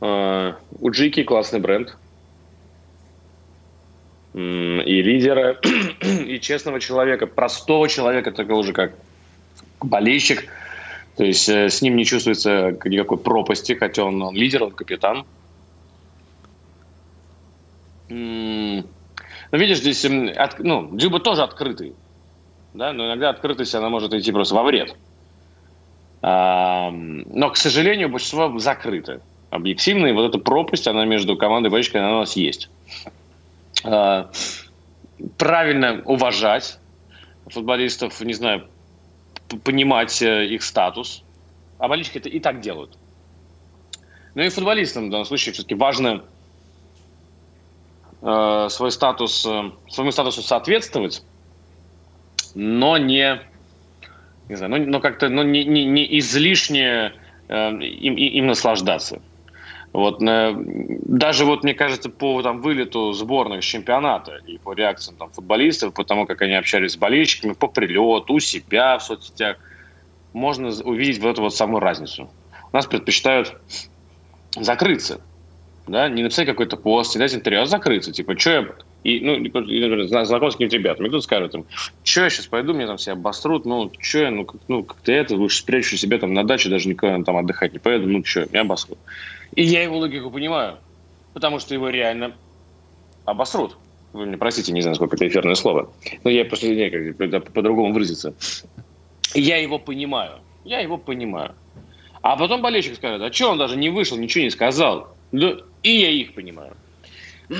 э, 0.00 0.52
у 0.80 0.90
Джики 0.90 1.22
классный 1.22 1.60
бренд– 1.60 1.96
и 4.34 5.02
лидера, 5.02 5.58
и 6.00 6.38
честного 6.40 6.80
человека, 6.80 7.26
простого 7.26 7.88
человека, 7.88 8.30
такого 8.30 8.62
же, 8.62 8.72
как 8.72 8.92
болельщик. 9.80 10.48
То 11.16 11.24
есть 11.24 11.48
э, 11.48 11.68
с 11.68 11.82
ним 11.82 11.96
не 11.96 12.04
чувствуется 12.04 12.78
никакой 12.84 13.18
пропасти, 13.18 13.72
хотя 13.74 14.04
он, 14.04 14.22
он 14.22 14.34
лидер, 14.34 14.62
он 14.62 14.70
капитан. 14.70 15.24
Но 18.08 19.58
видишь, 19.58 19.78
здесь, 19.78 20.04
от, 20.04 20.58
ну, 20.60 20.96
Джиба 20.96 21.20
тоже 21.20 21.42
открытый. 21.42 21.94
Да? 22.74 22.92
Но 22.92 23.06
иногда 23.06 23.30
открытость, 23.30 23.74
она 23.74 23.88
может 23.88 24.14
идти 24.14 24.32
просто 24.32 24.54
во 24.54 24.62
вред. 24.62 24.94
А, 26.22 26.90
но, 26.90 27.50
к 27.50 27.56
сожалению, 27.56 28.08
большинство 28.08 28.56
закрыто. 28.58 29.20
Объективно, 29.50 30.06
и 30.06 30.12
вот 30.12 30.28
эта 30.28 30.38
пропасть, 30.38 30.86
она 30.86 31.04
между 31.04 31.36
командой 31.36 31.68
и 31.68 31.70
болельщиками, 31.70 32.04
она 32.04 32.16
у 32.16 32.20
нас 32.20 32.36
есть. 32.36 32.70
Э, 33.84 34.26
правильно 35.38 36.02
уважать 36.04 36.78
футболистов, 37.46 38.20
не 38.20 38.32
знаю, 38.32 38.66
понимать 39.64 40.22
э, 40.22 40.46
их 40.46 40.62
статус. 40.62 41.22
А 41.78 41.88
болельщики 41.88 42.18
это 42.18 42.28
и 42.28 42.40
так 42.40 42.60
делают. 42.60 42.96
Ну 44.34 44.42
и 44.42 44.48
футболистам 44.48 45.08
в 45.08 45.10
данном 45.10 45.24
случае 45.24 45.52
все-таки 45.52 45.74
важно 45.74 46.22
э, 48.22 48.66
свой 48.70 48.92
статус, 48.92 49.44
э, 49.46 49.70
своему 49.88 50.12
статусу 50.12 50.42
соответствовать, 50.42 51.24
но 52.54 52.96
не, 52.98 53.40
не 54.48 54.56
знаю, 54.56 54.70
но, 54.70 54.78
но 54.78 55.00
как-то 55.00 55.28
но 55.28 55.42
не, 55.42 55.64
не, 55.64 55.84
не 55.84 56.18
излишне 56.18 57.12
э, 57.48 57.82
им, 57.82 58.14
им 58.14 58.46
наслаждаться. 58.46 59.20
Вот, 59.92 60.22
э, 60.22 60.54
даже 60.56 61.44
вот, 61.44 61.64
мне 61.64 61.74
кажется, 61.74 62.10
по 62.10 62.42
там, 62.42 62.60
вылету 62.60 63.12
сборных 63.12 63.64
чемпионата 63.64 64.40
и 64.46 64.56
по 64.58 64.72
реакциям 64.72 65.16
там, 65.16 65.30
футболистов, 65.30 65.94
по 65.94 66.04
тому, 66.04 66.26
как 66.26 66.42
они 66.42 66.54
общались 66.54 66.92
с 66.92 66.96
болельщиками, 66.96 67.54
по 67.54 67.66
прилету, 67.66 68.34
у 68.34 68.40
себя 68.40 68.98
в 68.98 69.02
соцсетях, 69.02 69.56
можно 70.32 70.68
увидеть 70.84 71.20
вот 71.20 71.30
эту 71.30 71.42
вот 71.42 71.54
самую 71.54 71.80
разницу. 71.80 72.30
У 72.72 72.76
нас 72.76 72.86
предпочитают 72.86 73.60
закрыться, 74.56 75.20
да, 75.88 76.08
не 76.08 76.22
написать 76.22 76.46
какой-то 76.46 76.76
пост, 76.76 77.16
не 77.16 77.18
дать 77.18 77.34
интервью, 77.34 77.62
а 77.62 77.66
закрыться, 77.66 78.12
типа, 78.12 78.38
что 78.38 78.50
я... 78.50 78.68
И, 79.02 79.18
ну, 79.20 80.06
знаком 80.06 80.50
с 80.50 80.54
какими-то 80.54 80.76
ребятами, 80.76 81.08
кто-то 81.08 81.24
скажет, 81.24 81.52
там, 81.52 81.64
что 82.04 82.22
я 82.22 82.30
сейчас 82.30 82.46
пойду, 82.46 82.74
мне 82.74 82.86
там 82.86 82.98
все 82.98 83.12
обострут, 83.12 83.64
ну, 83.64 83.90
что 83.98 84.18
я, 84.18 84.30
ну, 84.30 84.44
как, 84.44 84.60
ну, 84.68 84.84
как-то 84.84 85.10
это, 85.10 85.34
лучше 85.34 85.56
спрячу 85.56 85.96
себе 85.96 86.18
там 86.18 86.34
на 86.34 86.44
даче, 86.44 86.68
даже 86.68 86.88
никуда 86.88 87.20
там 87.24 87.38
отдыхать 87.38 87.72
не 87.72 87.78
поеду, 87.78 88.06
ну, 88.06 88.22
что, 88.24 88.46
меня 88.50 88.60
обосрут. 88.60 88.98
И 89.54 89.62
я 89.62 89.82
его 89.82 89.98
логику 89.98 90.30
понимаю, 90.30 90.78
потому 91.34 91.58
что 91.58 91.74
его 91.74 91.88
реально 91.88 92.36
обосрут. 93.24 93.76
Вы 94.12 94.26
мне 94.26 94.36
простите, 94.36 94.72
не 94.72 94.80
знаю, 94.80 94.96
сколько 94.96 95.16
это 95.16 95.28
эфирное 95.28 95.54
слово. 95.54 95.92
Но 96.24 96.30
я 96.30 96.44
просто 96.44 96.66
как 97.28 97.52
по-другому 97.52 97.92
выразиться. 97.92 98.34
Я 99.34 99.56
его 99.58 99.78
понимаю. 99.78 100.40
Я 100.64 100.80
его 100.80 100.98
понимаю. 100.98 101.54
А 102.22 102.36
потом 102.36 102.60
болельщик 102.60 102.96
скажет, 102.96 103.22
а 103.22 103.32
что 103.32 103.50
он 103.50 103.58
даже 103.58 103.76
не 103.76 103.88
вышел, 103.88 104.16
ничего 104.16 104.44
не 104.44 104.50
сказал. 104.50 105.14
Да, 105.32 105.56
и 105.82 105.90
я 105.90 106.10
их 106.10 106.34
понимаю. 106.34 106.76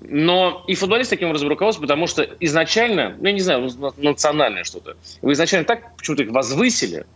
Но 0.00 0.64
и 0.68 0.74
футболист 0.74 1.10
таким 1.10 1.28
образом 1.28 1.48
руководствуется, 1.48 1.88
потому 1.88 2.06
что 2.06 2.22
изначально, 2.40 3.16
ну, 3.18 3.26
я 3.26 3.32
не 3.32 3.40
знаю, 3.40 3.70
национальное 3.96 4.64
что-то. 4.64 4.96
Вы 5.22 5.32
изначально 5.32 5.64
так 5.64 5.96
почему-то 5.96 6.24
их 6.24 6.30
возвысили, 6.30 7.06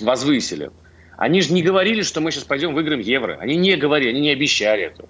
возвысили, 0.00 0.70
они 1.18 1.40
же 1.40 1.52
не 1.52 1.62
говорили, 1.62 2.02
что 2.02 2.20
мы 2.20 2.30
сейчас 2.30 2.44
пойдем 2.44 2.74
выиграем 2.74 3.00
евро. 3.00 3.38
Они 3.40 3.56
не 3.56 3.74
говорили, 3.74 4.10
они 4.10 4.20
не 4.20 4.30
обещали 4.30 4.84
этого. 4.84 5.08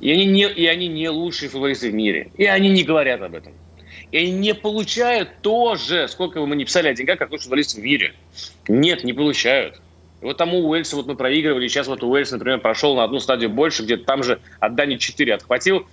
И 0.00 0.10
они 0.10 0.24
не, 0.24 0.48
и 0.50 0.66
они 0.66 0.88
не 0.88 1.10
лучшие 1.10 1.50
футболисты 1.50 1.90
в 1.90 1.94
мире. 1.94 2.30
И 2.38 2.46
они 2.46 2.70
не 2.70 2.82
говорят 2.82 3.20
об 3.20 3.34
этом. 3.34 3.52
И 4.10 4.16
они 4.16 4.32
не 4.32 4.54
получают 4.54 5.28
то 5.42 5.74
же, 5.74 6.08
сколько 6.08 6.40
бы 6.40 6.46
мы 6.46 6.56
не 6.56 6.64
писали 6.64 6.88
о 6.88 6.94
деньгах, 6.94 7.18
как 7.18 7.30
лучший 7.30 7.44
футболист 7.44 7.76
в 7.76 7.82
мире. 7.82 8.14
Нет, 8.68 9.04
не 9.04 9.12
получают. 9.12 9.82
И 10.22 10.24
вот 10.24 10.38
тому 10.38 10.66
Уэльсу 10.66 10.96
вот 10.96 11.06
мы 11.06 11.14
проигрывали, 11.14 11.68
сейчас 11.68 11.88
вот 11.88 12.02
Уэльс, 12.02 12.30
например, 12.30 12.60
прошел 12.60 12.96
на 12.96 13.04
одну 13.04 13.20
стадию 13.20 13.50
больше, 13.50 13.82
где-то 13.82 14.04
там 14.04 14.22
же 14.22 14.40
от 14.60 14.74
Дани 14.76 14.96
4 14.96 15.34
отхватил. 15.34 15.86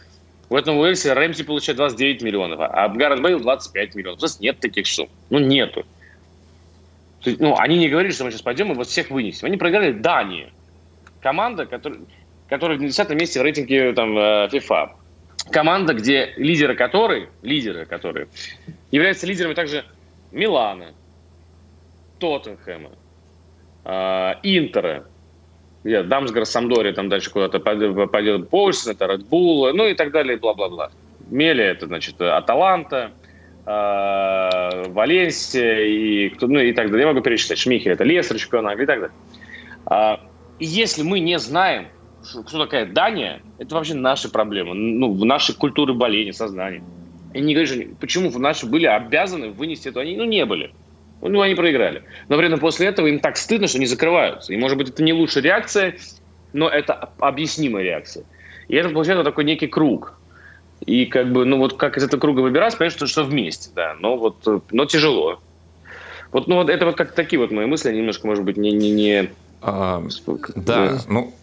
В 0.50 0.56
этом 0.56 0.78
Уэльсе 0.78 1.12
Рэмси 1.12 1.44
получает 1.44 1.76
29 1.76 2.22
миллионов, 2.22 2.60
а 2.62 2.88
Гаррет 2.88 3.22
Бейл 3.22 3.42
25 3.42 3.96
миллионов. 3.96 4.20
У 4.20 4.22
нас 4.22 4.40
нет 4.40 4.60
таких 4.60 4.88
сумм. 4.88 5.10
Ну, 5.30 5.40
нету. 5.40 5.86
Есть, 7.30 7.40
ну, 7.40 7.56
они 7.58 7.78
не 7.78 7.90
говорили, 7.90 8.14
что 8.14 8.24
мы 8.24 8.32
сейчас 8.32 8.42
пойдем 8.42 8.72
и 8.72 8.76
вот 8.76 8.88
всех 8.88 9.10
вынесем. 9.10 9.48
Они 9.48 9.58
проиграли 9.58 9.92
Дании. 9.92 10.52
Команда, 11.22 11.66
которая, 11.66 12.00
которая 12.48 12.78
в 12.78 12.82
10 12.82 13.10
месте 13.12 13.40
в 13.40 13.44
рейтинге 13.44 13.94
там, 13.94 14.18
э, 14.18 14.48
FIFA. 14.48 14.92
Команда, 15.52 15.94
где 15.94 16.34
лидеры 16.38 16.76
которой, 16.76 17.28
лидеры 17.42 17.86
которые, 17.86 18.28
являются 18.92 19.28
лидерами 19.28 19.54
также 19.54 19.84
Милана, 20.32 20.94
Тоттенхэма, 22.20 22.92
э, 23.84 24.34
Интера, 24.44 25.06
где 25.84 26.04
Дамсгар, 26.04 26.46
Самдори, 26.46 26.94
там 26.94 27.10
дальше 27.10 27.32
куда-то 27.32 27.60
пойдет 27.60 28.50
Польша, 28.50 28.92
это 28.92 29.08
Редбул, 29.08 29.74
ну 29.74 29.88
и 29.88 29.94
так 29.94 30.12
далее, 30.12 30.38
бла-бла-бла. 30.38 30.92
Мели 31.30 31.64
это, 31.64 31.88
значит, 31.88 32.22
Аталанта, 32.22 33.12
э, 33.12 33.29
Валенсия 34.90 35.86
и, 35.86 36.34
ну, 36.42 36.60
и 36.60 36.74
так 36.74 36.90
далее. 36.90 37.08
Я 37.08 37.14
могу 37.14 37.22
перечислять. 37.22 37.60
Шмихель, 37.60 37.92
это 37.92 38.04
Лестер, 38.04 38.38
чемпион 38.40 38.68
Англии 38.68 38.84
и 38.84 38.88
так 38.88 39.00
далее. 39.00 39.16
А, 39.86 40.20
и 40.58 40.66
если 40.66 41.04
мы 41.04 41.20
не 41.20 41.38
знаем, 41.38 41.88
кто 42.48 42.66
такая 42.66 42.88
Дания, 42.88 43.42
это 43.60 43.76
вообще 43.76 43.94
наши 43.94 44.30
проблемы, 44.30 44.74
ну, 44.74 45.14
в 45.14 45.24
нашей 45.24 45.56
культуре 45.56 45.94
боления, 45.94 46.34
сознания. 46.34 46.82
И 47.34 47.42
не 47.42 47.54
говоришь, 47.54 47.76
почему 48.00 48.32
наши 48.40 48.66
были 48.66 48.88
обязаны 48.88 49.50
вынести 49.50 49.90
это, 49.90 50.00
они, 50.00 50.18
ну, 50.18 50.24
не 50.26 50.46
были. 50.46 50.72
Ну, 51.22 51.42
они 51.42 51.54
проиграли. 51.54 52.04
Но 52.28 52.38
при 52.38 52.48
этом 52.48 52.60
после 52.60 52.88
этого 52.88 53.06
им 53.08 53.20
так 53.20 53.38
стыдно, 53.38 53.68
что 53.68 53.78
они 53.78 53.86
закрываются. 53.86 54.52
И, 54.52 54.58
может 54.58 54.78
быть, 54.78 54.90
это 54.90 55.04
не 55.04 55.14
лучшая 55.14 55.44
реакция, 55.44 55.98
но 56.54 56.70
это 56.70 57.12
объяснимая 57.20 57.84
реакция. 57.84 58.26
И 58.68 58.76
это 58.76 58.90
получается 58.90 59.24
такой 59.24 59.44
некий 59.44 59.68
круг. 59.68 60.19
И 60.86 61.06
как 61.06 61.32
бы, 61.32 61.46
ну 61.46 61.58
вот 61.58 61.78
как 61.78 61.98
из 61.98 62.04
этого 62.04 62.20
круга 62.20 62.42
выбираться, 62.42 62.78
понятно, 62.78 62.98
что, 62.98 63.08
что 63.08 63.24
вместе, 63.24 63.70
да. 63.76 63.96
Но 64.00 64.18
вот, 64.18 64.46
но 64.72 64.86
тяжело. 64.86 65.40
Вот, 66.32 66.48
ну 66.48 66.56
вот 66.56 66.70
это 66.70 66.86
вот 66.86 66.96
как 66.96 67.14
такие 67.14 67.40
вот 67.40 67.52
мои 67.52 67.66
мысли, 67.66 67.94
немножко, 67.94 68.28
может 68.28 68.44
быть, 68.44 68.58
не... 68.58 68.72
не, 68.72 68.92
не... 68.92 69.32
А, 69.62 70.02
да, 70.56 71.00
ну, 71.08 71.34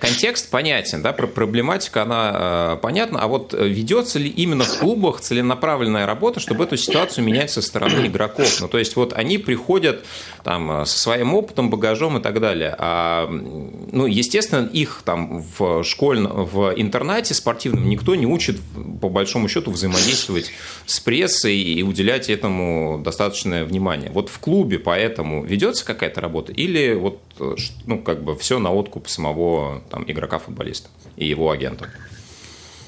контекст 0.00 0.50
понятен, 0.50 1.02
да, 1.02 1.12
проблематика, 1.12 2.02
она 2.02 2.32
э, 2.34 2.76
понятна, 2.82 3.20
а 3.20 3.28
вот 3.28 3.54
ведется 3.54 4.18
ли 4.18 4.28
именно 4.28 4.64
в 4.64 4.78
клубах 4.78 5.20
целенаправленная 5.20 6.06
работа, 6.06 6.40
чтобы 6.40 6.64
эту 6.64 6.76
ситуацию 6.76 7.24
менять 7.24 7.50
со 7.50 7.62
стороны 7.62 8.06
игроков? 8.06 8.60
Ну, 8.60 8.68
то 8.68 8.78
есть, 8.78 8.96
вот 8.96 9.12
они 9.12 9.38
приходят 9.38 10.04
там 10.42 10.84
со 10.84 10.98
своим 10.98 11.34
опытом, 11.34 11.70
багажом 11.70 12.18
и 12.18 12.22
так 12.22 12.40
далее, 12.40 12.74
а, 12.78 13.28
ну, 13.30 14.06
естественно, 14.06 14.66
их 14.66 15.02
там 15.04 15.44
в 15.58 15.84
школьном, 15.84 16.44
в 16.44 16.72
интернате 16.76 17.34
спортивном 17.34 17.88
никто 17.88 18.14
не 18.14 18.26
учит, 18.26 18.58
по 19.00 19.08
большому 19.08 19.48
счету, 19.48 19.70
взаимодействовать 19.70 20.52
с 20.86 20.98
прессой 21.00 21.56
и 21.56 21.82
уделять 21.82 22.30
этому 22.30 23.00
достаточное 23.04 23.64
внимание. 23.64 24.10
Вот 24.10 24.28
в 24.28 24.38
клубе 24.38 24.78
поэтому 24.78 25.44
ведется 25.44 25.84
какая-то 25.84 26.20
работа 26.20 26.52
или 26.52 26.94
вот, 26.94 27.20
э, 27.38 27.54
ну, 27.86 28.00
как 28.00 28.24
бы 28.24 28.36
все 28.36 28.58
на 28.58 28.72
откуп 28.72 29.08
самого 29.20 29.82
там, 29.90 30.04
игрока-футболиста 30.06 30.88
и 31.16 31.26
его 31.26 31.50
агента? 31.50 31.90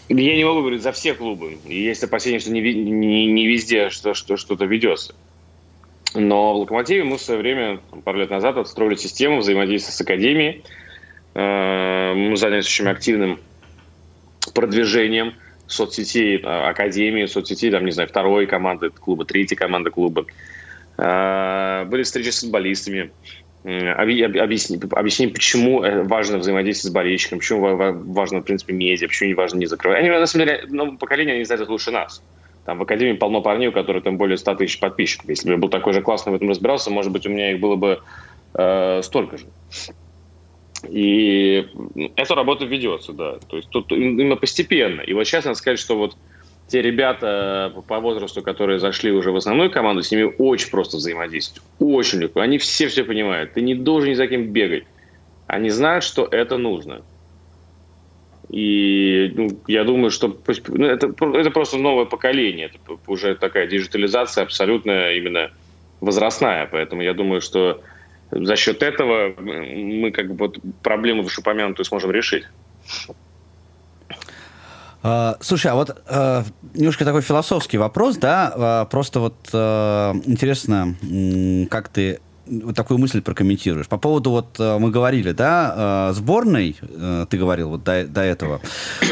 Я 0.08 0.36
не 0.36 0.44
могу 0.44 0.60
говорить 0.60 0.82
за 0.82 0.92
все 0.92 1.14
клубы. 1.14 1.58
Есть 1.66 2.02
опасения, 2.04 2.38
что 2.38 2.50
не, 2.50 2.60
не, 2.60 3.26
не 3.26 3.46
везде 3.46 3.90
что, 3.90 4.14
что, 4.14 4.36
что-то 4.36 4.64
ведется. 4.64 5.14
Но 6.14 6.54
в 6.54 6.56
«Локомотиве» 6.58 7.04
мы 7.04 7.16
в 7.16 7.20
свое 7.20 7.40
время, 7.40 7.80
пару 8.04 8.18
лет 8.18 8.30
назад, 8.30 8.56
отстроили 8.58 8.96
систему 8.96 9.38
взаимодействия 9.38 9.92
с 9.92 10.00
Академией. 10.00 10.62
Э, 11.34 12.12
мы 12.14 12.36
занялись 12.36 12.66
очень 12.66 12.88
активным 12.88 13.40
продвижением 14.54 15.34
соцсетей 15.66 16.38
э, 16.38 16.46
Академии, 16.46 17.24
соцсетей, 17.24 17.70
там, 17.70 17.86
не 17.86 17.92
знаю, 17.92 18.08
второй 18.08 18.46
команды 18.46 18.90
клуба, 18.90 19.24
третьей 19.24 19.56
команды 19.56 19.90
клуба. 19.90 20.26
Э, 20.98 21.86
были 21.86 22.02
встречи 22.02 22.28
с 22.28 22.40
футболистами, 22.40 23.10
объясним, 23.64 24.80
объясним, 24.90 25.32
почему 25.32 25.84
э, 25.84 26.02
важно 26.02 26.38
взаимодействие 26.38 26.90
с 26.90 26.94
болельщиком, 26.94 27.38
почему 27.38 27.60
важно, 27.60 28.40
в 28.40 28.42
принципе, 28.42 28.72
медиа, 28.72 29.06
почему 29.06 29.28
не 29.28 29.34
важно 29.34 29.58
не 29.58 29.66
закрывать. 29.66 30.00
Они, 30.00 30.10
на 30.10 30.26
самом 30.26 30.46
деле, 30.46 30.64
новое 30.68 30.96
поколение, 30.96 31.36
они 31.36 31.44
знают 31.44 31.68
лучше 31.68 31.92
нас. 31.92 32.22
Там 32.64 32.78
в 32.78 32.82
Академии 32.82 33.14
полно 33.14 33.40
парней, 33.40 33.68
у 33.68 33.72
которых 33.72 34.04
там 34.04 34.16
более 34.16 34.36
100 34.36 34.56
тысяч 34.56 34.78
подписчиков. 34.78 35.28
Если 35.28 35.46
бы 35.46 35.52
я 35.52 35.58
был 35.58 35.68
такой 35.68 35.92
же 35.92 36.02
классный 36.02 36.32
в 36.32 36.36
этом 36.36 36.48
разбирался, 36.48 36.90
может 36.90 37.12
быть, 37.12 37.26
у 37.26 37.30
меня 37.30 37.52
их 37.52 37.60
было 37.60 37.76
бы 37.76 38.00
э, 38.54 39.00
столько 39.02 39.38
же. 39.38 39.46
И 40.88 41.68
эта 42.16 42.34
работа 42.34 42.64
ведется, 42.64 43.12
да. 43.12 43.38
То 43.48 43.56
есть 43.56 43.68
тут 43.70 43.92
именно 43.92 44.36
постепенно. 44.36 45.00
И 45.00 45.12
вот 45.12 45.24
сейчас 45.24 45.44
надо 45.44 45.56
сказать, 45.56 45.78
что 45.78 45.96
вот 45.96 46.16
те 46.68 46.80
ребята 46.80 47.72
по 47.86 48.00
возрасту, 48.00 48.42
которые 48.42 48.78
зашли 48.78 49.12
уже 49.12 49.30
в 49.30 49.36
основную 49.36 49.70
команду, 49.70 50.02
с 50.02 50.10
ними 50.10 50.34
очень 50.38 50.70
просто 50.70 50.96
взаимодействовать. 50.96 51.68
Очень 51.78 52.20
легко. 52.20 52.40
Они 52.40 52.58
все 52.58 52.88
все 52.88 53.04
понимают. 53.04 53.52
Ты 53.52 53.60
не 53.60 53.74
должен 53.74 54.10
ни 54.10 54.14
за 54.14 54.26
кем 54.26 54.52
бегать. 54.52 54.84
Они 55.46 55.70
знают, 55.70 56.04
что 56.04 56.26
это 56.30 56.56
нужно. 56.56 57.02
И 58.48 59.32
ну, 59.34 59.48
я 59.66 59.84
думаю, 59.84 60.10
что 60.10 60.36
ну, 60.68 60.86
это, 60.86 61.14
это 61.34 61.50
просто 61.50 61.78
новое 61.78 62.04
поколение. 62.04 62.66
Это 62.66 62.98
уже 63.06 63.34
такая 63.34 63.66
диджитализация 63.66 64.44
абсолютно 64.44 65.12
именно 65.12 65.50
возрастная. 66.00 66.68
Поэтому 66.70 67.02
я 67.02 67.14
думаю, 67.14 67.40
что 67.40 67.82
за 68.30 68.56
счет 68.56 68.82
этого 68.82 69.34
мы 69.38 70.10
как 70.10 70.28
бы 70.28 70.46
вот 70.46 70.58
проблему 70.82 71.22
вышеупомянутую 71.22 71.84
сможем 71.84 72.10
решить. 72.10 72.44
Uh, 75.02 75.36
слушай, 75.40 75.66
а 75.66 75.74
вот 75.74 75.90
uh, 75.90 76.44
немножко 76.74 77.04
такой 77.04 77.22
философский 77.22 77.76
вопрос, 77.76 78.18
да, 78.18 78.52
uh, 78.56 78.86
просто 78.88 79.18
вот 79.18 79.34
интересно, 79.52 80.94
как 81.68 81.88
ты 81.88 82.20
вот 82.46 82.74
такую 82.74 82.98
мысль 82.98 83.20
прокомментируешь. 83.20 83.86
По 83.86 83.98
поводу, 83.98 84.30
вот 84.30 84.56
э, 84.58 84.78
мы 84.78 84.90
говорили, 84.90 85.32
да, 85.32 86.08
э, 86.10 86.14
сборной, 86.14 86.76
э, 86.80 87.26
ты 87.28 87.38
говорил 87.38 87.70
вот 87.70 87.84
до, 87.84 88.04
до 88.04 88.20
этого, 88.22 88.60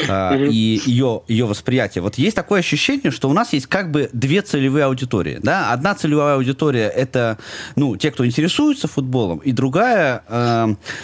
и 0.09 0.81
ее, 0.85 1.23
ее 1.29 1.47
восприятие. 1.47 2.03
Вот 2.03 2.17
есть 2.17 2.37
такое 2.37 2.61
ощущение, 2.61 3.11
что 3.11 3.29
у 3.29 3.33
нас 3.33 3.53
есть 3.53 3.67
как 3.67 3.91
бы 3.91 4.11
две 4.13 4.43
целевые 4.43 4.87
аудитории. 4.87 5.39
Да? 5.43 5.73
Одна 5.73 5.95
целевая 5.95 6.35
аудитория– 6.37 6.89
это 6.97 7.39
ну, 7.77 7.97
те, 7.97 8.11
кто 8.11 8.27
интересуется 8.27 8.89
футболом, 8.89 9.39
и 9.39 9.53
другая 9.53 10.23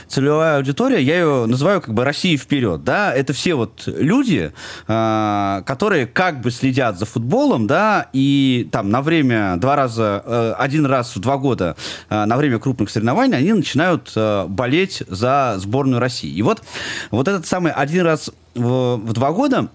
целевая 0.08 0.56
аудитория, 0.56 1.02
я 1.02 1.18
ее 1.18 1.46
называю 1.46 1.80
как 1.80 1.94
бы 1.94 2.04
Россия 2.04 2.36
вперед. 2.36 2.84
Да? 2.84 3.14
Это 3.14 3.32
все 3.32 3.54
вот 3.54 3.84
люди, 3.86 4.52
которые 4.86 6.06
как 6.06 6.40
бы 6.40 6.50
следят 6.50 6.98
за 6.98 7.06
футболом, 7.06 7.66
да, 7.66 8.08
и 8.12 8.68
там 8.72 8.90
на 8.90 9.02
время, 9.02 9.56
два 9.56 9.76
раза, 9.76 10.54
один 10.58 10.86
раз 10.86 11.14
в 11.14 11.20
два 11.20 11.36
года 11.36 11.76
на 12.24 12.36
время 12.36 12.58
крупных 12.58 12.90
соревнований 12.90 13.36
они 13.36 13.52
начинают 13.52 14.12
э, 14.16 14.46
болеть 14.48 15.02
за 15.08 15.56
сборную 15.58 16.00
России. 16.00 16.30
И 16.30 16.42
вот, 16.42 16.62
вот 17.10 17.28
этот 17.28 17.46
самый 17.46 17.72
один 17.72 18.04
раз 18.04 18.30
в, 18.54 18.96
в 18.96 19.12
два 19.12 19.32
года 19.32 19.68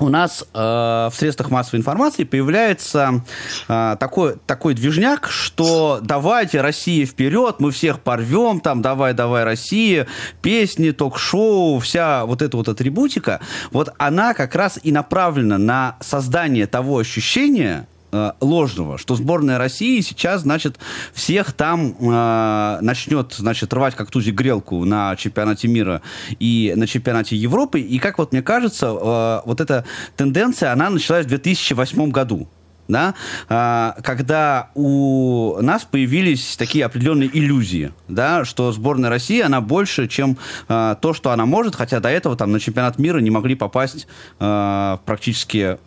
у 0.00 0.08
нас 0.08 0.44
э, 0.54 0.58
в 0.58 1.12
средствах 1.14 1.50
массовой 1.50 1.80
информации 1.80 2.24
появляется 2.24 3.22
э, 3.68 3.96
такой, 3.98 4.36
такой 4.46 4.74
движняк, 4.74 5.28
что 5.30 6.00
давайте 6.02 6.60
Россия 6.60 7.06
вперед, 7.06 7.56
мы 7.58 7.70
всех 7.70 8.00
порвем, 8.00 8.60
там 8.60 8.82
давай, 8.82 9.12
давай 9.12 9.44
Россия, 9.44 10.06
песни, 10.42 10.90
ток-шоу, 10.90 11.78
вся 11.80 12.24
вот 12.24 12.42
эта 12.42 12.56
вот 12.56 12.68
атрибутика, 12.68 13.40
вот 13.70 13.92
она 13.98 14.34
как 14.34 14.54
раз 14.54 14.78
и 14.82 14.92
направлена 14.92 15.58
на 15.58 15.96
создание 16.00 16.66
того 16.66 16.98
ощущения, 16.98 17.86
э, 18.12 18.32
ложного, 18.40 18.98
что 18.98 19.14
сборная 19.14 19.58
России 19.58 20.00
сейчас, 20.00 20.42
значит, 20.42 20.78
всех 21.12 21.52
там 21.52 21.94
э, 22.00 22.78
начнет, 22.80 23.32
значит, 23.32 23.72
рвать 23.72 23.94
как 23.94 24.10
тузик 24.10 24.34
грелку 24.34 24.84
на 24.84 25.16
чемпионате 25.16 25.68
мира 25.68 26.02
и 26.38 26.72
на 26.76 26.86
чемпионате 26.86 27.36
Европы. 27.36 27.80
И 27.80 27.98
как 27.98 28.18
вот 28.18 28.32
мне 28.32 28.42
кажется, 28.42 28.86
э, 28.86 29.40
вот 29.46 29.60
эта 29.60 29.84
тенденция, 30.16 30.72
она 30.72 30.90
началась 30.90 31.26
в 31.26 31.28
2008 31.28 32.10
году 32.10 32.48
да, 32.90 33.14
а, 33.48 33.96
когда 34.02 34.70
у 34.74 35.58
нас 35.60 35.84
появились 35.84 36.56
такие 36.56 36.84
определенные 36.84 37.30
иллюзии, 37.32 37.92
да, 38.08 38.44
что 38.44 38.72
сборная 38.72 39.10
России, 39.10 39.40
она 39.40 39.60
больше, 39.60 40.08
чем 40.08 40.36
а, 40.68 40.94
то, 40.96 41.12
что 41.14 41.30
она 41.30 41.46
может, 41.46 41.74
хотя 41.74 42.00
до 42.00 42.08
этого 42.08 42.36
там 42.36 42.52
на 42.52 42.60
чемпионат 42.60 42.98
мира 42.98 43.18
не 43.18 43.30
могли 43.30 43.54
попасть 43.54 44.06
а, 44.38 45.00
практически 45.04 45.78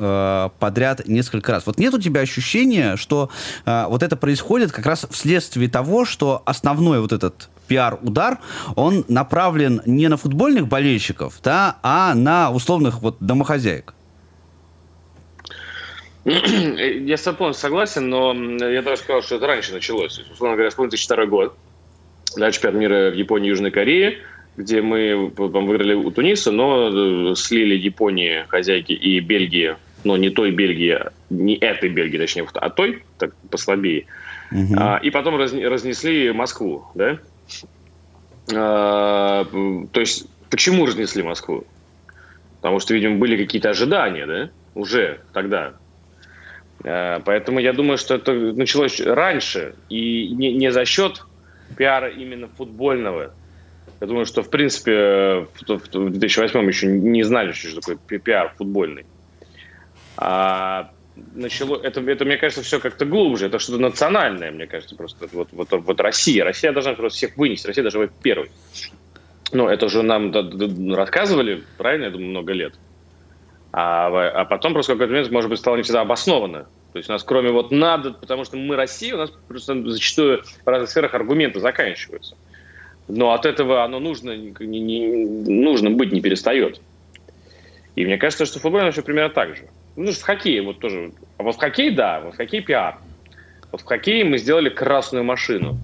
подряд 0.60 1.08
несколько 1.08 1.52
раз. 1.52 1.66
Вот 1.66 1.78
нет 1.78 1.94
у 1.94 2.00
тебя 2.00 2.22
ощущения, 2.22 2.96
что 2.96 3.30
вот 3.66 4.04
это 4.04 4.16
происходит 4.16 4.72
как 4.72 4.86
раз 4.86 5.06
вследствие 5.10 5.70
того, 5.70 6.06
что 6.06 6.42
основной 6.46 7.02
вот 7.02 7.12
этот 7.12 7.50
пиар-удар, 7.68 8.40
он 8.76 9.06
направлен 9.08 9.82
не 9.86 10.08
на 10.08 10.18
футбольных 10.18 10.68
болельщиков, 10.68 11.40
да, 11.44 11.78
а 11.82 12.14
на 12.14 12.52
условных 12.52 13.02
вот 13.02 13.18
домохозяек? 13.20 13.94
Я 16.26 17.18
с 17.18 17.24
тобой 17.24 17.54
согласен, 17.54 18.10
но 18.10 18.34
я 18.34 18.82
даже 18.82 19.02
сказал, 19.02 19.22
что 19.22 19.36
это 19.36 19.48
раньше 19.48 19.74
началось. 19.74 20.20
условно 20.20 20.56
говоря, 20.56 20.70
вспомните 20.70 20.98
2002 20.98 21.26
год. 21.26 21.58
Да, 22.38 22.52
чемпионат 22.52 22.80
мира 22.80 23.12
в 23.12 23.16
Японии 23.16 23.48
и 23.48 23.50
Южной 23.50 23.72
Корее, 23.72 24.20
где 24.58 24.82
мы 24.82 25.32
выиграли 25.36 25.94
у 25.94 26.10
Туниса, 26.12 26.52
но 26.52 27.32
э, 27.32 27.36
слили 27.36 27.76
Японии, 27.76 28.46
хозяйки, 28.48 28.94
и 28.94 29.20
Бельгии, 29.20 29.76
но 30.04 30.18
не 30.18 30.30
той 30.30 30.52
Бельгии, 30.52 31.00
не 31.30 31.56
этой 31.56 31.90
Бельгии, 31.90 32.18
точнее, 32.18 32.48
а 32.54 32.70
той, 32.70 33.04
так 33.18 33.36
послабее. 33.52 34.06
Угу. 34.52 34.76
А, 34.78 34.98
и 34.98 35.10
потом 35.10 35.38
разнесли 35.38 36.32
Москву, 36.32 36.86
да? 36.96 37.20
А, 38.54 39.46
то 39.92 40.00
есть, 40.00 40.28
почему 40.50 40.86
разнесли 40.86 41.24
Москву? 41.24 41.66
Потому 42.62 42.80
что, 42.80 42.94
видимо, 42.94 43.18
были 43.18 43.36
какие-то 43.36 43.70
ожидания, 43.70 44.26
да, 44.26 44.50
уже 44.74 45.20
тогда. 45.34 45.74
А, 46.84 47.22
поэтому 47.22 47.60
я 47.60 47.74
думаю, 47.74 47.98
что 47.98 48.16
это 48.16 48.34
началось 48.34 49.00
раньше, 49.00 49.76
и 49.90 50.30
не, 50.30 50.54
не 50.54 50.72
за 50.72 50.86
счет 50.86 51.24
пиара 51.78 52.10
именно 52.10 52.48
футбольного. 52.48 53.34
Я 54.02 54.08
думаю, 54.08 54.26
что, 54.26 54.44
в 54.44 54.50
принципе, 54.50 55.48
в 55.68 56.10
2008 56.10 56.68
еще 56.68 56.88
не 56.88 57.24
знали, 57.24 57.54
что 57.54 57.80
такое 57.80 58.20
пиар 58.20 58.54
футбольный. 58.58 59.06
А 60.18 60.92
начало, 61.34 61.80
это, 61.82 62.02
это, 62.02 62.26
мне 62.26 62.38
кажется, 62.38 62.64
все 62.64 62.80
как-то 62.80 63.06
глубже, 63.06 63.48
это 63.48 63.60
что-то 63.60 63.80
национальное, 63.80 64.52
мне 64.52 64.68
кажется, 64.68 64.96
просто 64.96 65.28
вот, 65.32 65.50
вот, 65.52 65.72
вот 65.72 66.00
Россия, 66.02 66.44
Россия 66.44 66.72
должна 66.72 66.94
просто 66.94 67.18
всех 67.18 67.38
вынести, 67.38 67.68
Россия 67.68 67.84
должна 67.84 68.02
быть 68.02 68.12
первой. 68.22 68.52
Ну, 69.52 69.68
это 69.68 69.86
уже 69.86 70.02
нам 70.02 70.34
рассказывали, 70.94 71.64
правильно, 71.78 72.06
я 72.06 72.12
думаю, 72.12 72.30
много 72.30 72.54
лет. 72.54 72.74
А, 73.76 74.08
а 74.30 74.46
потом 74.46 74.74
просто 74.74 74.94
какой-то 74.94 75.12
момент, 75.12 75.32
может 75.32 75.50
быть, 75.50 75.58
стало 75.58 75.78
не 75.78 75.82
всегда 75.82 76.02
обоснованно. 76.02 76.68
То 76.94 76.98
есть 76.98 77.10
у 77.10 77.12
нас 77.12 77.24
кроме 77.24 77.50
вот 77.50 77.72
надо, 77.72 78.12
потому 78.14 78.46
что 78.46 78.56
мы 78.56 78.76
Россия, 78.76 79.16
у 79.16 79.18
нас 79.18 79.32
просто 79.48 79.90
зачастую 79.90 80.44
в 80.64 80.68
разных 80.68 80.92
сферах 80.92 81.16
аргументы 81.16 81.60
заканчиваются. 81.60 82.36
Но 83.08 83.34
от 83.34 83.48
этого 83.48 83.84
оно 83.84 84.00
нужно, 84.00 84.38
не, 84.38 84.80
не, 84.80 85.26
нужно 85.52 85.90
быть 85.90 86.12
не 86.12 86.22
перестает. 86.22 86.80
И 87.96 88.06
мне 88.06 88.18
кажется, 88.18 88.46
что 88.46 88.60
в 88.60 88.62
футболе 88.62 88.92
все 88.92 89.02
примерно 89.02 89.34
так 89.34 89.56
же. 89.56 89.64
Ну, 89.96 90.12
в 90.12 90.22
хоккее 90.22 90.62
вот 90.62 90.80
тоже. 90.80 91.12
А 91.38 91.44
вот 91.44 91.56
в 91.56 91.60
хоккее, 91.60 91.92
да, 91.92 92.22
вот 92.22 92.36
в 92.36 92.38
хоккее 92.38 92.62
пиар. 92.62 92.98
Вот 93.72 93.82
в 93.82 93.86
хоккее 93.86 94.24
мы 94.24 94.38
сделали 94.38 94.70
красную 94.70 95.24
машину. 95.24 95.80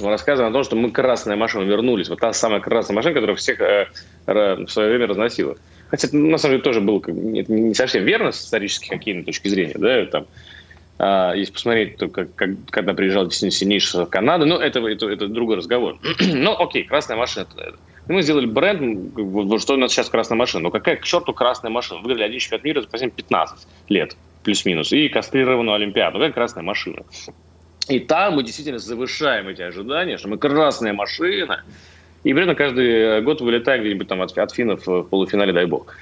Мы 0.00 0.08
рассказываем 0.08 0.52
о 0.52 0.54
том, 0.54 0.62
что 0.62 0.76
мы 0.76 0.92
красная 0.92 1.36
машина 1.36 1.64
вернулись. 1.64 2.08
Вот 2.08 2.20
та 2.20 2.32
самая 2.32 2.60
красная 2.60 2.94
машина, 2.94 3.14
которая 3.14 3.36
всех 3.36 3.60
э, 3.60 3.88
в 4.26 4.68
свое 4.68 4.88
время 4.88 5.08
разносила. 5.08 5.56
Хотя, 5.92 6.08
на 6.16 6.38
самом 6.38 6.54
деле, 6.54 6.62
тоже 6.62 6.80
было 6.80 7.02
не 7.06 7.74
совсем 7.74 8.04
верно 8.04 8.32
с 8.32 8.46
исторической 8.46 8.88
хоккейной 8.88 9.24
точки 9.24 9.48
зрения. 9.48 9.74
Да, 9.76 10.06
там, 10.06 10.26
а, 10.98 11.34
если 11.34 11.52
посмотреть, 11.52 11.98
то 11.98 12.08
как, 12.08 12.34
как, 12.34 12.48
когда 12.70 12.94
приезжал 12.94 13.30
сильнейший 13.30 14.06
Канада, 14.06 14.46
ну, 14.46 14.56
это, 14.56 14.80
это, 14.88 15.10
это 15.10 15.28
другой 15.28 15.56
разговор. 15.56 15.98
ну, 16.18 16.58
окей, 16.58 16.84
красная 16.84 17.18
машина. 17.18 17.46
Мы 18.08 18.22
сделали 18.22 18.46
бренд, 18.46 19.12
что 19.60 19.74
у 19.74 19.76
нас 19.76 19.92
сейчас 19.92 20.08
красная 20.08 20.38
машина. 20.38 20.62
Но 20.62 20.70
какая 20.70 20.96
к 20.96 21.04
черту 21.04 21.34
красная 21.34 21.70
машина? 21.70 22.00
Выиграли 22.00 22.22
один 22.24 22.38
чемпионат 22.38 22.64
мира 22.64 22.80
за 22.80 22.88
последние 22.88 23.16
15 23.16 23.66
лет, 23.90 24.16
плюс-минус. 24.44 24.92
И 24.92 25.10
кастрированную 25.10 25.74
Олимпиаду. 25.74 26.16
Какая 26.16 26.32
красная 26.32 26.62
машина? 26.62 27.02
И 27.88 27.98
там 27.98 28.36
мы 28.36 28.44
действительно 28.44 28.78
завышаем 28.78 29.46
эти 29.46 29.60
ожидания, 29.60 30.16
что 30.16 30.28
мы 30.28 30.38
красная 30.38 30.94
машина, 30.94 31.64
и 32.24 32.32
при 32.32 32.42
этом 32.42 32.54
каждый 32.54 33.20
год 33.22 33.40
вылетаем 33.40 33.82
где-нибудь 33.82 34.08
там 34.08 34.22
от, 34.22 34.36
от 34.36 34.52
финнов 34.52 34.86
в 34.86 35.02
полуфинале, 35.02 35.52
дай 35.52 35.66
бог. 35.66 35.94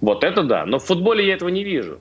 Вот 0.00 0.24
это 0.24 0.42
да. 0.42 0.66
Но 0.66 0.78
в 0.78 0.84
футболе 0.84 1.26
я 1.26 1.34
этого 1.34 1.48
не 1.48 1.64
вижу. 1.64 1.98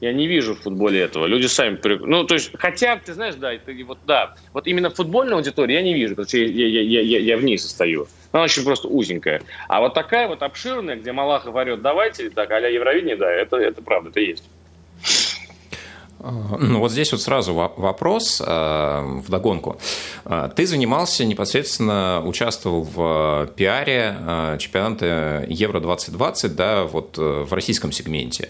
Я 0.00 0.12
не 0.12 0.26
вижу 0.26 0.54
в 0.54 0.60
футболе 0.60 1.00
этого. 1.00 1.24
Люди 1.26 1.46
сами... 1.46 1.78
Ну, 2.04 2.24
то 2.24 2.34
есть, 2.34 2.50
хотя, 2.58 2.96
ты 2.96 3.14
знаешь, 3.14 3.34
да, 3.36 3.54
это, 3.54 3.72
вот, 3.86 3.98
да, 4.06 4.34
вот 4.52 4.66
именно 4.66 4.90
футбольной 4.90 5.36
аудитории 5.36 5.72
я 5.72 5.82
не 5.82 5.94
вижу, 5.94 6.14
потому 6.14 6.28
что 6.28 6.36
я, 6.36 6.66
я, 6.66 6.82
я, 6.82 7.00
я, 7.00 7.18
я 7.18 7.36
в 7.38 7.42
ней 7.42 7.56
состою. 7.56 8.06
Она 8.32 8.42
очень 8.42 8.62
просто 8.62 8.88
узенькая. 8.88 9.40
А 9.68 9.80
вот 9.80 9.94
такая 9.94 10.28
вот 10.28 10.42
обширная, 10.42 10.96
где 10.96 11.12
Малахов 11.12 11.54
орет, 11.54 11.80
давайте, 11.80 12.28
так, 12.28 12.50
а-ля 12.50 12.68
Евровидение, 12.68 13.16
да, 13.16 13.32
это, 13.32 13.56
это 13.56 13.80
правда, 13.80 14.10
это 14.10 14.20
есть. 14.20 14.44
Ну 16.26 16.80
вот 16.80 16.90
здесь 16.90 17.12
вот 17.12 17.20
сразу 17.20 17.54
вопрос 17.54 18.42
э, 18.44 19.20
в 19.24 19.30
догонку. 19.30 19.78
Э, 20.24 20.50
ты 20.54 20.66
занимался 20.66 21.24
непосредственно, 21.24 22.22
участвовал 22.24 22.82
в 22.82 23.50
пиаре 23.54 24.16
э, 24.18 24.56
чемпионата 24.58 25.46
Евро-2020, 25.48 26.48
да, 26.48 26.84
вот 26.84 27.16
в 27.16 27.52
российском 27.52 27.92
сегменте. 27.92 28.48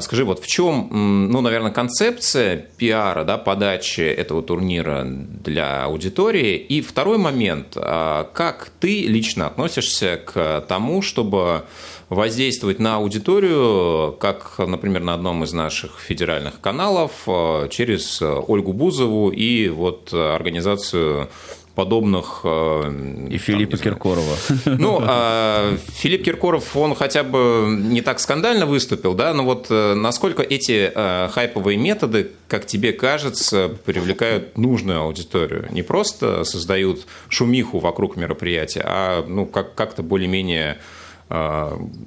Скажи, 0.00 0.24
вот 0.24 0.42
в 0.42 0.46
чем, 0.46 1.28
ну, 1.30 1.40
наверное, 1.40 1.70
концепция 1.70 2.56
пиара, 2.56 3.24
да, 3.24 3.38
подачи 3.38 4.00
этого 4.00 4.42
турнира 4.42 5.04
для 5.04 5.84
аудитории? 5.84 6.56
И 6.56 6.80
второй 6.80 7.18
момент, 7.18 7.74
как 7.74 8.70
ты 8.80 9.06
лично 9.06 9.46
относишься 9.46 10.20
к 10.24 10.64
тому, 10.68 11.02
чтобы 11.02 11.64
воздействовать 12.10 12.80
на 12.80 12.96
аудиторию, 12.96 14.16
как, 14.18 14.58
например, 14.58 15.02
на 15.02 15.14
одном 15.14 15.44
из 15.44 15.52
наших 15.52 16.00
федеральных 16.00 16.60
каналов, 16.60 17.12
э, 17.26 17.68
через 17.70 18.20
Ольгу 18.20 18.72
Бузову 18.72 19.30
и 19.30 19.68
вот 19.68 20.12
организацию 20.12 21.28
подобных... 21.76 22.40
Э, 22.42 23.28
и 23.30 23.38
Филиппа 23.38 23.76
там, 23.76 23.84
Киркорова. 23.84 24.36
Ну, 24.64 24.98
а 25.02 25.76
Филипп 25.86 26.24
Киркоров, 26.24 26.76
он 26.76 26.96
хотя 26.96 27.22
бы 27.22 27.78
не 27.80 28.02
так 28.02 28.18
скандально 28.18 28.66
выступил, 28.66 29.14
да, 29.14 29.32
но 29.32 29.44
вот 29.44 29.68
э, 29.70 29.94
насколько 29.94 30.42
эти 30.42 30.92
хайповые 31.30 31.78
методы, 31.78 32.32
как 32.48 32.66
тебе 32.66 32.92
кажется, 32.92 33.70
привлекают 33.84 34.58
нужную 34.58 35.02
аудиторию? 35.02 35.68
Не 35.70 35.82
просто 35.82 36.42
создают 36.42 37.06
шумиху 37.28 37.78
вокруг 37.78 38.16
мероприятия, 38.16 38.82
а 38.84 39.24
ну, 39.28 39.46
как- 39.46 39.76
как-то 39.76 40.02
более-менее 40.02 40.78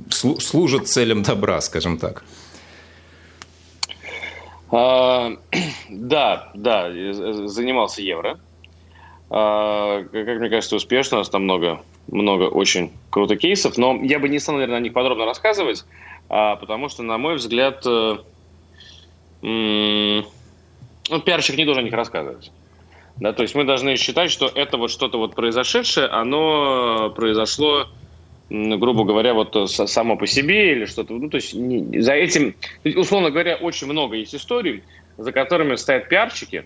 служат 0.09 0.87
целям 0.87 1.23
добра, 1.23 1.61
скажем 1.61 1.97
так. 1.97 2.23
А, 4.71 5.31
да, 5.89 6.51
да, 6.53 6.91
занимался 7.47 8.01
евро. 8.01 8.39
А, 9.29 10.03
как 10.03 10.39
мне 10.39 10.49
кажется, 10.49 10.75
успешно. 10.75 11.17
У 11.17 11.19
нас 11.19 11.29
там 11.29 11.43
много, 11.43 11.81
много 12.07 12.43
очень 12.43 12.91
крутых 13.09 13.39
кейсов. 13.39 13.77
Но 13.77 13.99
я 14.03 14.19
бы 14.19 14.27
не 14.29 14.39
стал, 14.39 14.55
наверное, 14.55 14.77
о 14.77 14.81
них 14.81 14.93
подробно 14.93 15.25
рассказывать, 15.25 15.85
потому 16.27 16.89
что, 16.89 17.03
на 17.03 17.17
мой 17.17 17.35
взгляд, 17.35 17.85
э, 17.85 18.17
ну, 19.41 20.23
пиарщик 21.25 21.57
не 21.57 21.65
должен 21.65 21.83
о 21.83 21.85
них 21.85 21.93
рассказывать. 21.93 22.51
Да, 23.17 23.31
то 23.31 23.43
есть 23.43 23.53
мы 23.53 23.63
должны 23.63 23.95
считать, 23.95 24.31
что 24.31 24.47
это 24.47 24.77
вот 24.77 24.89
что-то 24.89 25.19
вот 25.19 25.35
произошедшее, 25.35 26.07
оно 26.07 27.11
произошло 27.15 27.87
грубо 28.49 29.03
говоря, 29.03 29.33
вот 29.33 29.55
э, 29.55 29.67
само 29.67 30.17
по 30.17 30.27
себе 30.27 30.73
или 30.73 30.85
что-то. 30.85 31.13
Ну, 31.13 31.29
то 31.29 31.37
есть 31.37 31.53
не, 31.53 32.01
за 32.01 32.13
этим, 32.13 32.55
условно 32.83 33.31
говоря, 33.31 33.55
очень 33.55 33.87
много 33.87 34.15
есть 34.15 34.35
историй, 34.35 34.83
за 35.17 35.31
которыми 35.31 35.75
стоят 35.75 36.09
пиарщики. 36.09 36.65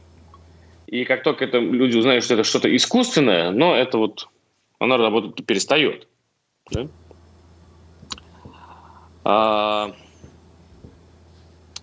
И 0.87 1.03
как 1.05 1.23
только 1.23 1.45
это 1.45 1.59
люди 1.59 1.97
узнают, 1.97 2.23
что 2.23 2.33
это 2.35 2.43
что-то 2.43 2.73
искусственное, 2.75 3.51
но 3.51 3.75
это 3.75 3.97
вот 3.97 4.27
оно 4.79 4.97
работать 4.97 5.45
перестает. 5.45 6.07
Да? 6.71 6.87
А, 9.23 9.91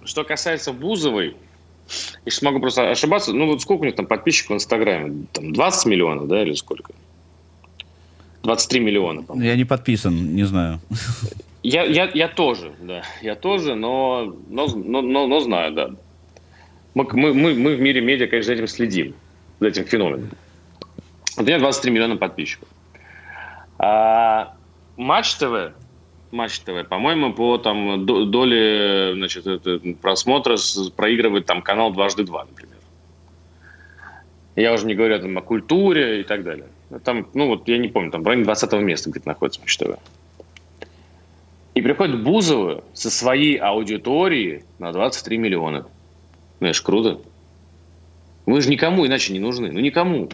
что 0.05 0.25
касается 0.25 0.73
Бузовой, 0.73 1.37
если 2.25 2.47
могу 2.47 2.61
просто 2.61 2.91
ошибаться, 2.91 3.33
ну 3.33 3.47
вот 3.47 3.61
сколько 3.61 3.83
у 3.83 3.85
них 3.85 3.95
там 3.95 4.07
подписчиков 4.07 4.53
в 4.53 4.55
Инстаграме? 4.55 5.27
Там 5.33 5.53
20 5.53 5.87
миллионов, 5.87 6.29
да, 6.29 6.43
или 6.43 6.55
сколько? 6.55 6.95
23 8.45 8.81
миллиона. 8.81 9.23
По-моему. 9.23 9.49
Я 9.49 9.57
не 9.57 9.65
подписан, 9.65 10.35
не 10.35 10.45
знаю. 10.45 10.81
Я, 11.63 11.85
я, 11.85 12.11
я 12.15 12.29
тоже, 12.29 12.73
да. 12.83 13.03
Я 13.23 13.35
тоже, 13.35 13.75
но, 13.75 14.37
но, 14.51 14.67
но, 14.67 15.27
но, 15.27 15.41
знаю, 15.41 15.73
да. 15.73 15.91
Мы, 16.95 17.09
мы, 17.13 17.33
мы, 17.33 17.55
мы 17.55 17.75
в 17.75 17.81
мире 17.81 18.03
медиа, 18.03 18.27
конечно, 18.27 18.49
за 18.49 18.53
этим 18.53 18.67
следим, 18.69 19.15
за 19.61 19.69
этим 19.69 19.85
феноменом. 19.87 20.29
Вот 21.37 21.43
у 21.43 21.47
меня 21.47 21.59
23 21.59 21.91
миллиона 21.91 22.17
подписчиков. 22.17 22.69
А, 23.79 24.55
Матч 24.97 25.35
ТВ, 25.37 25.73
Матч 26.31 26.59
ТВ, 26.61 26.87
по-моему, 26.89 27.33
по 27.33 27.57
там 27.57 28.05
доле 28.05 29.15
значит, 29.15 29.47
просмотра 30.03 30.59
проигрывает 30.95 31.47
там 31.47 31.63
канал 31.63 31.93
дважды 31.93 32.25
два, 32.25 32.45
например. 32.45 32.77
Я 34.55 34.75
уже 34.75 34.87
не 34.87 34.95
говорю 34.95 35.19
там, 35.19 35.37
о 35.39 35.41
культуре 35.41 36.21
и 36.21 36.25
так 36.25 36.45
далее. 36.45 36.67
Там, 37.03 37.29
ну 37.35 37.49
вот 37.49 37.69
я 37.69 37.79
не 37.79 37.89
помню, 37.89 38.11
там 38.11 38.23
в 38.23 38.27
районе 38.27 38.45
20 38.45 38.73
места 38.75 39.11
где-то 39.11 39.29
находится 39.29 39.61
ТВ. 39.61 39.99
И 41.75 41.83
приходит 41.83 42.23
Бузова 42.23 42.85
со 42.93 43.11
своей 43.11 43.57
аудиторией 43.57 44.63
на 44.79 44.93
23 44.93 45.39
миллиона. 45.39 45.87
Знаешь, 46.61 46.81
круто. 46.81 47.21
Мы 48.47 48.61
же 48.61 48.71
никому 48.71 49.07
иначе 49.07 49.33
не 49.33 49.41
нужны. 49.41 49.73
Ну, 49.73 49.81
никому. 49.81 50.29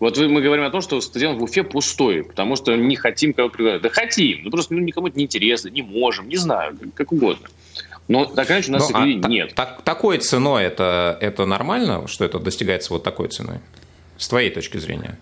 Вот 0.00 0.16
вы, 0.16 0.28
мы 0.28 0.42
говорим 0.42 0.64
о 0.64 0.70
том, 0.70 0.80
что 0.80 1.00
стадион 1.00 1.38
в 1.38 1.42
Уфе 1.42 1.64
пустой, 1.64 2.24
потому 2.24 2.56
что 2.56 2.74
не 2.76 2.96
хотим 2.96 3.32
кого 3.32 3.48
приглашать. 3.48 3.82
Да 3.82 3.88
хотим, 3.88 4.44
ну 4.44 4.50
просто 4.50 4.74
ну, 4.74 4.80
никому 4.80 5.08
это 5.08 5.18
не 5.18 5.24
интересно, 5.24 5.68
не 5.68 5.82
можем, 5.82 6.28
не 6.28 6.36
знаю, 6.36 6.76
как, 6.78 6.94
как 6.94 7.12
угодно. 7.12 7.48
Но 8.06 8.24
так 8.24 8.50
иначе 8.50 8.70
у 8.70 8.74
нас 8.74 8.90
ну, 8.90 8.98
а 8.98 9.06
нет. 9.06 9.54
Так, 9.54 9.82
такой 9.82 10.18
ценой 10.18 10.64
это, 10.64 11.18
это 11.20 11.46
нормально, 11.46 12.06
что 12.06 12.24
это 12.24 12.38
достигается 12.38 12.92
вот 12.92 13.02
такой 13.02 13.28
ценой? 13.28 13.58
С 14.16 14.28
твоей 14.28 14.50
точки 14.50 14.78
зрения? 14.78 15.18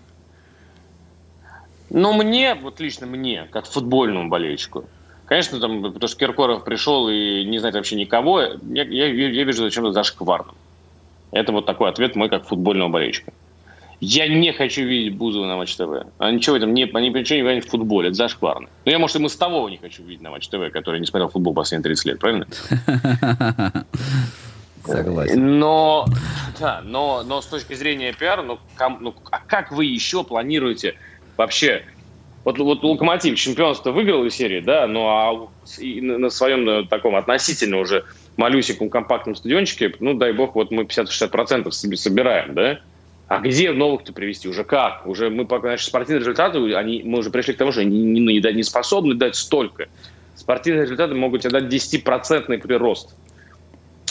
Ну, 1.89 2.13
мне, 2.13 2.55
вот 2.55 2.79
лично 2.79 3.07
мне, 3.07 3.47
как 3.51 3.65
футбольному 3.65 4.29
болельщику, 4.29 4.85
конечно, 5.25 5.59
там, 5.59 5.83
потому 5.83 6.07
что 6.07 6.17
Киркоров 6.17 6.63
пришел 6.63 7.09
и 7.09 7.43
не 7.45 7.59
знает 7.59 7.75
вообще 7.75 7.95
никого, 7.95 8.41
я, 8.41 8.83
я, 8.83 9.07
я 9.07 9.43
вижу 9.43 9.63
зачем-то 9.63 9.91
зашкварным. 9.91 10.55
Это 11.31 11.51
вот 11.51 11.65
такой 11.65 11.89
ответ 11.89 12.15
мой 12.15 12.29
как 12.29 12.45
футбольного 12.45 12.89
болельщика. 12.89 13.33
Я 13.99 14.27
не 14.27 14.53
хочу 14.53 14.83
видеть 14.83 15.17
Бузова 15.17 15.45
на 15.47 15.57
Матч 15.57 15.75
ТВ. 15.75 16.05
А 16.19 16.31
ничего 16.31 16.55
в 16.55 16.57
этом 16.57 16.73
не, 16.73 16.83
они 16.83 17.09
ничего 17.09 17.51
не 17.51 17.61
в 17.61 17.67
футболе, 17.67 18.09
это 18.09 18.15
зашкварно. 18.15 18.69
Ну, 18.85 18.91
я, 18.91 18.99
может, 18.99 19.15
и 19.15 19.19
мостового 19.19 19.67
не 19.69 19.77
хочу 19.77 20.03
видеть 20.03 20.21
на 20.21 20.29
Матч 20.29 20.49
ТВ, 20.49 20.71
который 20.71 20.99
не 20.99 21.07
смотрел 21.07 21.29
футбол 21.29 21.55
последние 21.55 21.83
30 21.83 22.05
лет, 22.05 22.19
правильно? 22.19 22.47
Согласен. 24.85 25.59
Но, 25.59 26.05
да, 26.59 26.81
но, 26.83 27.23
но 27.23 27.41
с 27.41 27.47
точки 27.47 27.73
зрения 27.73 28.13
пиара, 28.13 28.43
ну, 28.43 28.59
ком, 28.77 28.99
ну, 29.01 29.15
а 29.31 29.39
как 29.39 29.71
вы 29.71 29.85
еще 29.85 30.23
планируете 30.23 30.95
вообще 31.37 31.83
вот, 32.43 32.57
вот 32.59 32.83
Локомотив 32.83 33.37
чемпионство 33.37 33.91
выиграл 33.91 34.25
из 34.25 34.35
серии, 34.35 34.61
да, 34.61 34.87
ну 34.87 35.05
а 35.07 35.49
на 35.81 36.29
своем 36.29 36.69
э, 36.69 36.87
таком 36.87 37.15
относительно 37.15 37.79
уже 37.79 38.05
малюсеньком 38.37 38.89
компактном 38.89 39.35
стадиончике, 39.35 39.93
ну 39.99 40.13
дай 40.13 40.31
бог, 40.31 40.55
вот 40.55 40.71
мы 40.71 40.83
50-60% 40.83 41.71
себе 41.71 41.97
собираем, 41.97 42.53
да, 42.53 42.79
а 43.27 43.39
где 43.39 43.73
новых-то 43.73 44.13
привести? 44.13 44.47
Уже 44.47 44.63
как? 44.63 45.05
Уже 45.05 45.29
мы 45.29 45.45
пока 45.45 45.67
наши 45.67 45.87
спортивные 45.87 46.21
результаты, 46.21 46.73
они, 46.75 47.03
мы 47.03 47.19
уже 47.19 47.29
пришли 47.29 47.53
к 47.53 47.57
тому, 47.57 47.73
что 47.73 47.81
они 47.81 48.01
не, 48.01 48.21
не, 48.21 48.53
не 48.53 48.63
способны 48.63 49.15
дать 49.15 49.35
столько. 49.35 49.89
Спортивные 50.35 50.83
результаты 50.83 51.13
могут 51.15 51.41
тебе 51.41 51.51
дать 51.51 51.65
10% 51.65 52.57
прирост. 52.59 53.13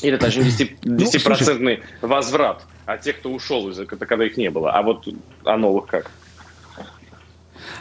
Или 0.03 0.17
даже 0.17 0.41
10%, 0.41 0.77
10 0.83 1.61
ну, 1.61 1.79
возврат. 2.03 2.67
А 2.85 2.99
те, 2.99 3.15
кто 3.15 3.31
ушел, 3.31 3.71
из 3.71 3.79
когда 3.87 4.27
их 4.27 4.37
не 4.37 4.51
было. 4.51 4.73
А 4.73 4.83
вот 4.83 5.09
о 5.45 5.57
новых 5.57 5.87
как? 5.87 6.11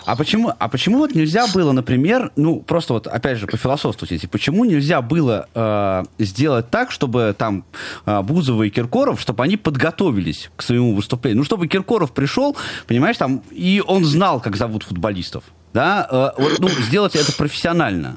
А 0.05 0.15
почему, 0.15 0.53
а 0.57 0.67
почему 0.67 0.99
вот 0.99 1.15
нельзя 1.15 1.47
было, 1.53 1.71
например, 1.71 2.31
ну, 2.35 2.61
просто 2.61 2.93
вот, 2.93 3.07
опять 3.07 3.37
же, 3.37 3.47
по 3.47 3.57
философству, 3.57 4.07
почему 4.31 4.65
нельзя 4.65 5.01
было 5.01 5.47
э, 5.53 6.03
сделать 6.19 6.69
так, 6.69 6.91
чтобы 6.91 7.35
там 7.37 7.65
э, 8.05 8.21
Бузова 8.21 8.63
и 8.63 8.69
Киркоров, 8.69 9.21
чтобы 9.21 9.43
они 9.43 9.57
подготовились 9.57 10.49
к 10.55 10.61
своему 10.61 10.95
выступлению? 10.95 11.39
Ну, 11.39 11.43
чтобы 11.43 11.67
Киркоров 11.67 12.11
пришел, 12.11 12.55
понимаешь, 12.87 13.17
там, 13.17 13.41
и 13.51 13.83
он 13.85 14.05
знал, 14.05 14.39
как 14.39 14.55
зовут 14.55 14.83
футболистов 14.83 15.43
да, 15.75 16.07
э, 16.09 16.41
вот, 16.41 16.59
ну, 16.59 16.69
сделать 16.69 17.17
это 17.17 17.33
профессионально. 17.33 18.15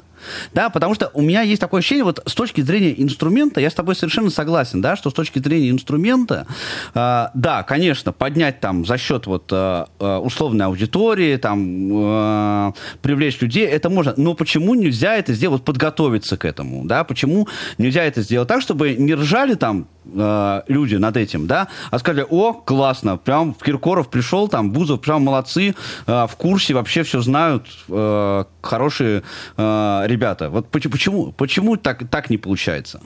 Да, 0.53 0.69
потому 0.69 0.93
что 0.93 1.11
у 1.13 1.21
меня 1.21 1.41
есть 1.41 1.61
такое 1.61 1.79
ощущение, 1.79 2.03
вот 2.03 2.21
с 2.25 2.33
точки 2.33 2.61
зрения 2.61 2.93
инструмента, 3.01 3.61
я 3.61 3.69
с 3.69 3.73
тобой 3.73 3.95
совершенно 3.95 4.29
согласен, 4.29 4.81
да, 4.81 4.95
что 4.95 5.09
с 5.09 5.13
точки 5.13 5.39
зрения 5.39 5.69
инструмента, 5.69 6.47
э, 6.93 7.27
да, 7.33 7.63
конечно, 7.63 8.11
поднять 8.11 8.59
там 8.59 8.85
за 8.85 8.97
счет 8.97 9.27
вот 9.27 9.45
э, 9.51 9.85
условной 9.99 10.65
аудитории, 10.65 11.37
там, 11.37 11.89
э, 11.91 12.71
привлечь 13.01 13.39
людей, 13.41 13.65
это 13.65 13.89
можно, 13.89 14.13
но 14.17 14.33
почему 14.33 14.75
нельзя 14.75 15.15
это 15.15 15.33
сделать, 15.33 15.63
подготовиться 15.63 16.37
к 16.37 16.45
этому, 16.45 16.85
да, 16.85 17.03
почему 17.03 17.47
нельзя 17.77 18.03
это 18.03 18.21
сделать 18.21 18.47
так, 18.47 18.61
чтобы 18.61 18.95
не 18.95 19.13
ржали 19.13 19.55
там 19.55 19.87
э, 20.05 20.61
люди 20.67 20.95
над 20.95 21.17
этим, 21.17 21.47
да, 21.47 21.67
а 21.91 21.99
сказали, 21.99 22.25
о, 22.29 22.53
классно, 22.53 23.17
прям 23.17 23.53
Киркоров 23.53 24.09
пришел, 24.09 24.47
там, 24.47 24.71
Бузов, 24.71 25.01
прям 25.01 25.23
молодцы, 25.23 25.75
э, 26.07 26.27
в 26.27 26.35
курсе, 26.35 26.73
вообще 26.73 27.03
все 27.03 27.21
знают, 27.21 27.67
э, 27.87 28.43
хорошие 28.61 29.23
э, 29.57 30.05
ребята. 30.09 30.49
Вот 30.49 30.69
почему, 30.69 31.31
почему 31.31 31.77
так, 31.77 32.09
так 32.09 32.29
не 32.29 32.37
получается? 32.37 32.99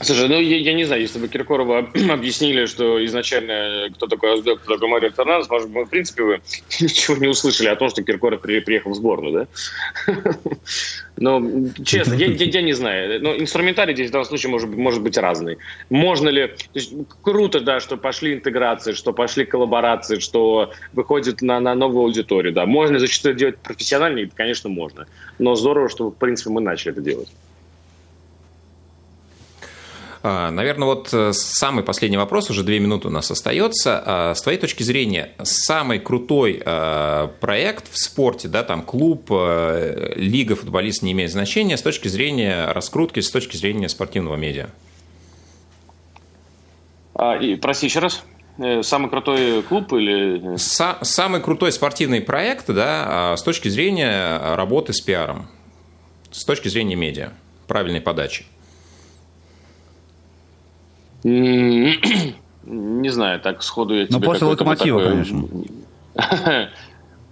Слушай, 0.00 0.28
ну 0.28 0.38
я, 0.38 0.58
я 0.58 0.74
не 0.74 0.84
знаю, 0.84 1.00
если 1.00 1.18
бы 1.18 1.26
Киркорова 1.28 1.78
объяснили, 2.10 2.66
что 2.66 3.02
изначально 3.06 3.88
кто 3.94 4.06
такой 4.06 4.34
Аздек, 4.34 4.60
кто 4.60 4.74
такой 4.74 4.88
Марио 4.88 5.10
Фернандес, 5.10 5.48
может 5.48 5.70
быть, 5.70 5.86
в 5.86 5.90
принципе, 5.90 6.22
вы 6.22 6.40
ничего 6.80 7.16
не 7.16 7.28
услышали 7.28 7.68
о 7.68 7.76
том, 7.76 7.88
что 7.88 8.02
Киркоров 8.02 8.42
при, 8.42 8.60
приехал 8.60 8.90
в 8.90 8.94
сборную, 8.94 9.32
да? 10.06 10.12
Но, 11.16 11.42
честно, 11.82 12.12
я, 12.12 12.26
я, 12.26 12.44
я 12.44 12.62
не 12.62 12.74
знаю. 12.74 13.22
Но 13.22 13.34
инструментарий 13.36 13.94
здесь 13.94 14.10
в 14.10 14.12
данном 14.12 14.26
случае 14.26 14.50
может, 14.50 14.68
может 14.68 15.02
быть 15.02 15.16
разный. 15.16 15.56
Можно 15.88 16.28
ли... 16.28 16.48
То 16.48 16.54
есть, 16.74 16.92
круто, 17.22 17.60
да, 17.60 17.80
что 17.80 17.96
пошли 17.96 18.34
интеграции, 18.34 18.92
что 18.92 19.14
пошли 19.14 19.46
коллаборации, 19.46 20.18
что 20.18 20.72
выходит 20.92 21.40
на, 21.40 21.58
на 21.58 21.74
новую 21.74 22.04
аудиторию, 22.04 22.52
да. 22.52 22.66
Можно 22.66 22.98
зачастую 22.98 23.34
делать 23.34 23.56
профессионально? 23.58 24.28
Конечно, 24.34 24.68
можно. 24.68 25.06
Но 25.38 25.54
здорово, 25.54 25.88
что, 25.88 26.10
в 26.10 26.14
принципе, 26.16 26.50
мы 26.50 26.60
начали 26.60 26.92
это 26.92 27.00
делать. 27.00 27.28
А, 30.28 30.50
Наверное, 30.50 30.86
вот 30.86 31.10
э, 31.12 31.32
самый 31.32 31.84
последний 31.84 32.16
вопрос, 32.16 32.50
уже 32.50 32.64
две 32.64 32.80
минуты 32.80 33.06
у 33.06 33.10
нас 33.12 33.30
остается. 33.30 34.02
А, 34.04 34.34
с 34.34 34.42
твоей 34.42 34.58
точки 34.58 34.82
зрения, 34.82 35.30
самый 35.44 36.00
крутой 36.00 36.60
э, 36.64 37.28
проект 37.38 37.88
в 37.88 37.96
спорте, 37.96 38.48
да, 38.48 38.64
там 38.64 38.82
клуб, 38.82 39.28
э, 39.30 40.14
лига 40.16 40.56
футболист 40.56 41.02
не 41.02 41.12
имеет 41.12 41.30
значения 41.30 41.76
с 41.76 41.82
точки 41.82 42.08
зрения 42.08 42.72
раскрутки, 42.72 43.20
с 43.20 43.30
точки 43.30 43.56
зрения 43.56 43.88
спортивного 43.88 44.34
медиа? 44.34 44.70
А, 47.14 47.36
и, 47.36 47.54
прости 47.54 47.86
еще 47.86 48.00
раз. 48.00 48.24
Самый 48.82 49.08
крутой 49.08 49.62
клуб 49.62 49.92
или... 49.92 50.56
Са- 50.56 51.04
самый 51.04 51.40
крутой 51.40 51.70
спортивный 51.70 52.20
проект, 52.20 52.66
да, 52.66 53.04
а, 53.32 53.36
с 53.36 53.44
точки 53.44 53.68
зрения 53.68 54.56
работы 54.56 54.92
с 54.92 55.00
пиаром, 55.00 55.46
с 56.32 56.44
точки 56.44 56.66
зрения 56.66 56.96
медиа, 56.96 57.32
правильной 57.68 58.00
подачи. 58.00 58.44
Не 62.66 63.08
знаю, 63.08 63.40
так 63.40 63.62
сходу 63.62 63.96
я 63.96 64.06
тебе... 64.06 64.18
Но 64.18 64.24
после 64.24 64.46
локомотива, 64.46 65.00
такое... 65.00 65.24
конечно. 65.24 65.48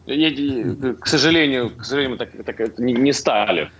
Я, 0.07 0.95
к 1.01 1.07
сожалению, 1.07 1.70
к 1.70 1.84
сожалению, 1.84 2.18
так, 2.18 2.30
так, 2.45 2.78
не, 2.78 2.92
не 2.92 3.12
стали 3.12 3.70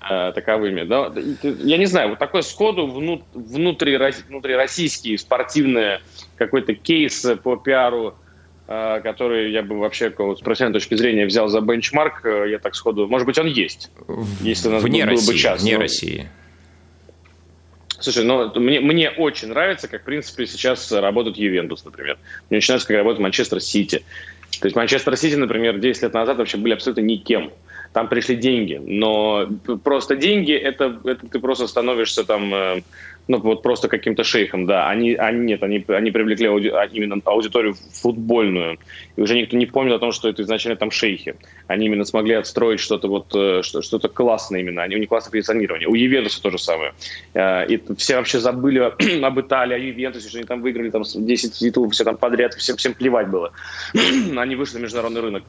э, 0.00 0.32
таковыми. 0.34 0.82
Да? 0.82 1.12
Я 1.42 1.76
не 1.76 1.86
знаю, 1.86 2.08
вот 2.10 2.18
такой 2.18 2.42
сходу 2.42 2.86
внут, 2.86 3.22
внутри, 3.34 3.96
внутрироссийский 4.28 5.16
спортивный 5.16 6.00
какой-то 6.36 6.74
кейс 6.74 7.24
по 7.44 7.56
пиару, 7.56 8.16
э, 8.66 9.00
который 9.02 9.52
я 9.52 9.62
бы 9.62 9.78
вообще 9.78 10.10
с 10.10 10.40
профессиональной 10.40 10.80
точки 10.80 10.96
зрения 10.96 11.24
взял 11.26 11.48
за 11.48 11.60
бенчмарк, 11.60 12.24
э, 12.24 12.50
я 12.50 12.58
так 12.58 12.74
сходу... 12.74 13.06
Может 13.06 13.26
быть, 13.26 13.38
он 13.38 13.46
есть, 13.46 13.90
если 14.40 14.68
у 14.68 14.72
нас 14.72 14.82
вне 14.82 15.04
был, 15.04 15.12
России, 15.12 15.32
бы 15.32 15.38
час. 15.38 15.62
Вне 15.62 15.74
но... 15.74 15.82
России. 15.82 16.30
Слушай, 18.00 18.24
ну, 18.24 18.50
мне, 18.56 18.80
мне 18.80 19.10
очень 19.10 19.48
нравится, 19.48 19.86
как, 19.86 20.02
в 20.02 20.04
принципе, 20.04 20.46
сейчас 20.46 20.90
работает 20.90 21.36
Ювентус, 21.36 21.84
например. 21.84 22.18
Мне 22.48 22.58
очень 22.58 22.78
как 22.78 22.90
работает 22.90 23.20
Манчестер 23.20 23.60
Сити. 23.60 24.02
То 24.60 24.66
есть 24.66 24.76
Манчестер 24.76 25.16
Сити, 25.16 25.34
например, 25.34 25.78
10 25.78 26.02
лет 26.02 26.14
назад 26.14 26.38
вообще 26.38 26.56
были 26.56 26.74
абсолютно 26.74 27.02
никем. 27.02 27.52
Там 27.92 28.08
пришли 28.08 28.36
деньги, 28.36 28.80
но 28.82 29.48
просто 29.82 30.14
деньги 30.14 30.52
это, 30.52 31.00
это 31.04 31.26
ты 31.26 31.40
просто 31.40 31.66
становишься 31.66 32.24
там 32.24 32.54
э, 32.54 32.82
ну, 33.30 33.38
вот 33.38 33.62
просто 33.62 33.86
каким-то 33.86 34.24
шейхом, 34.24 34.66
да. 34.66 34.88
Они, 34.88 35.14
они 35.14 35.38
нет, 35.38 35.62
они, 35.62 35.84
они 35.86 36.10
привлекли 36.10 36.48
ауди, 36.48 36.68
а, 36.68 36.86
именно 36.86 37.20
аудиторию 37.24 37.74
футбольную. 38.02 38.78
И 39.14 39.20
уже 39.20 39.36
никто 39.36 39.56
не 39.56 39.66
помнил 39.66 39.94
о 39.94 39.98
том, 40.00 40.10
что 40.10 40.28
это 40.28 40.42
изначально 40.42 40.76
там 40.76 40.90
шейхи. 40.90 41.36
Они 41.68 41.86
именно 41.86 42.04
смогли 42.04 42.34
отстроить 42.34 42.80
что-то 42.80 43.06
вот, 43.06 43.32
э, 43.32 43.62
что-то 43.62 44.08
классное 44.08 44.60
именно. 44.60 44.82
Они, 44.82 44.96
у 44.96 44.98
них 44.98 45.08
классное 45.08 45.30
позиционирование. 45.30 45.88
У 45.88 45.94
Ювентуса 45.94 46.42
то 46.42 46.50
же 46.50 46.58
самое. 46.58 46.92
Э, 47.34 47.66
и 47.68 47.80
все 47.96 48.16
вообще 48.16 48.40
забыли 48.40 48.80
об 49.24 49.40
Италии, 49.40 49.74
о 49.74 49.78
Ювентусе, 49.78 50.28
что 50.28 50.38
они 50.38 50.46
там 50.46 50.60
выиграли 50.60 50.90
там 50.90 51.04
10 51.04 51.52
титулов, 51.52 51.92
все 51.92 52.02
там 52.02 52.16
подряд, 52.16 52.54
всем, 52.54 52.76
всем 52.76 52.94
плевать 52.94 53.28
было. 53.28 53.52
они 54.36 54.56
вышли 54.56 54.78
на 54.78 54.82
международный 54.82 55.20
рынок. 55.20 55.44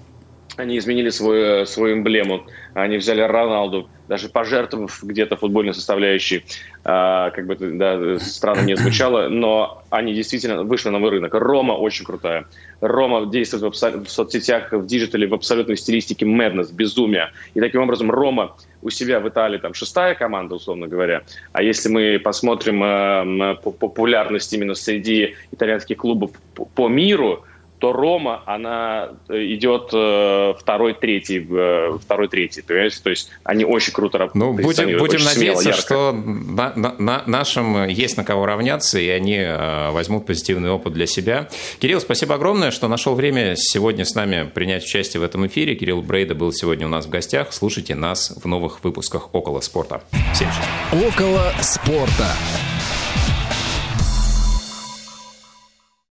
Они 0.57 0.77
изменили 0.77 1.09
свою, 1.09 1.65
свою 1.65 1.95
эмблему. 1.95 2.45
Они 2.73 2.97
взяли 2.97 3.21
Роналду, 3.21 3.89
даже 4.07 4.27
пожертвовав 4.27 5.01
где-то 5.03 5.37
футбольной 5.37 5.73
составляющей, 5.73 6.43
а, 6.83 7.29
как 7.31 7.45
бы 7.45 7.55
да, 7.55 8.19
странно 8.19 8.65
не 8.65 8.75
звучало, 8.75 9.29
но 9.29 9.83
они 9.89 10.13
действительно 10.13 10.63
вышли 10.63 10.89
на 10.89 10.99
новый 10.99 11.11
рынок. 11.11 11.33
Рома 11.33 11.73
очень 11.73 12.05
крутая. 12.05 12.45
Рома 12.81 13.25
действует 13.25 13.63
в, 13.63 14.05
в 14.05 14.09
соцсетях, 14.09 14.73
в 14.73 14.85
диджитале, 14.85 15.27
в 15.27 15.33
абсолютной 15.33 15.77
стилистике 15.77 16.25
madness, 16.25 16.73
безумия. 16.73 17.31
И 17.53 17.59
таким 17.61 17.81
образом 17.81 18.11
Рома 18.11 18.55
у 18.81 18.89
себя 18.89 19.19
в 19.19 19.29
Италии 19.29 19.57
там 19.57 19.73
шестая 19.73 20.15
команда, 20.15 20.55
условно 20.55 20.87
говоря. 20.87 21.21
А 21.53 21.63
если 21.63 21.89
мы 21.89 22.19
посмотрим 22.19 22.83
э, 22.83 23.55
по 23.63 23.71
популярность 23.71 24.51
именно 24.53 24.75
среди 24.75 25.35
итальянских 25.51 25.97
клубов 25.97 26.31
по, 26.55 26.65
по 26.65 26.87
миру, 26.89 27.45
то 27.81 27.93
Рома, 27.93 28.43
она 28.45 29.09
э, 29.27 29.43
идет 29.55 29.89
э, 29.91 30.53
второй, 30.59 30.93
третий, 30.93 31.45
э, 31.49 31.97
второй, 31.99 32.27
третий, 32.27 32.61
понимаете? 32.61 32.97
То 33.03 33.09
есть 33.09 33.29
они 33.43 33.65
очень 33.65 33.91
круто 33.91 34.19
работают. 34.19 34.45
Ну, 34.45 34.53
будем, 34.53 34.99
будем 34.99 35.23
надеяться, 35.23 35.63
смело, 35.63 35.77
что 35.77 36.11
на, 36.11 36.73
на, 36.75 36.95
на, 36.99 37.23
нашим 37.25 37.87
есть 37.87 38.17
на 38.17 38.23
кого 38.23 38.45
равняться, 38.45 38.99
и 38.99 39.09
они 39.09 39.37
э, 39.37 39.89
возьмут 39.89 40.27
позитивный 40.27 40.69
опыт 40.69 40.93
для 40.93 41.07
себя. 41.07 41.49
Кирилл, 41.79 41.99
спасибо 41.99 42.35
огромное, 42.35 42.69
что 42.69 42.87
нашел 42.87 43.15
время 43.15 43.55
сегодня 43.55 44.05
с 44.05 44.13
нами 44.13 44.47
принять 44.53 44.83
участие 44.83 45.19
в 45.19 45.23
этом 45.23 45.47
эфире. 45.47 45.73
Кирилл 45.73 46.03
Брейда 46.03 46.35
был 46.35 46.53
сегодня 46.53 46.85
у 46.85 46.89
нас 46.89 47.07
в 47.07 47.09
гостях. 47.09 47.51
Слушайте 47.51 47.95
нас 47.95 48.31
в 48.41 48.47
новых 48.47 48.83
выпусках 48.83 49.33
«Около 49.33 49.59
спорта». 49.61 50.03
Всем 50.35 50.47
счастливо. 50.51 51.07
«Около 51.07 51.51
спорта». 51.61 52.70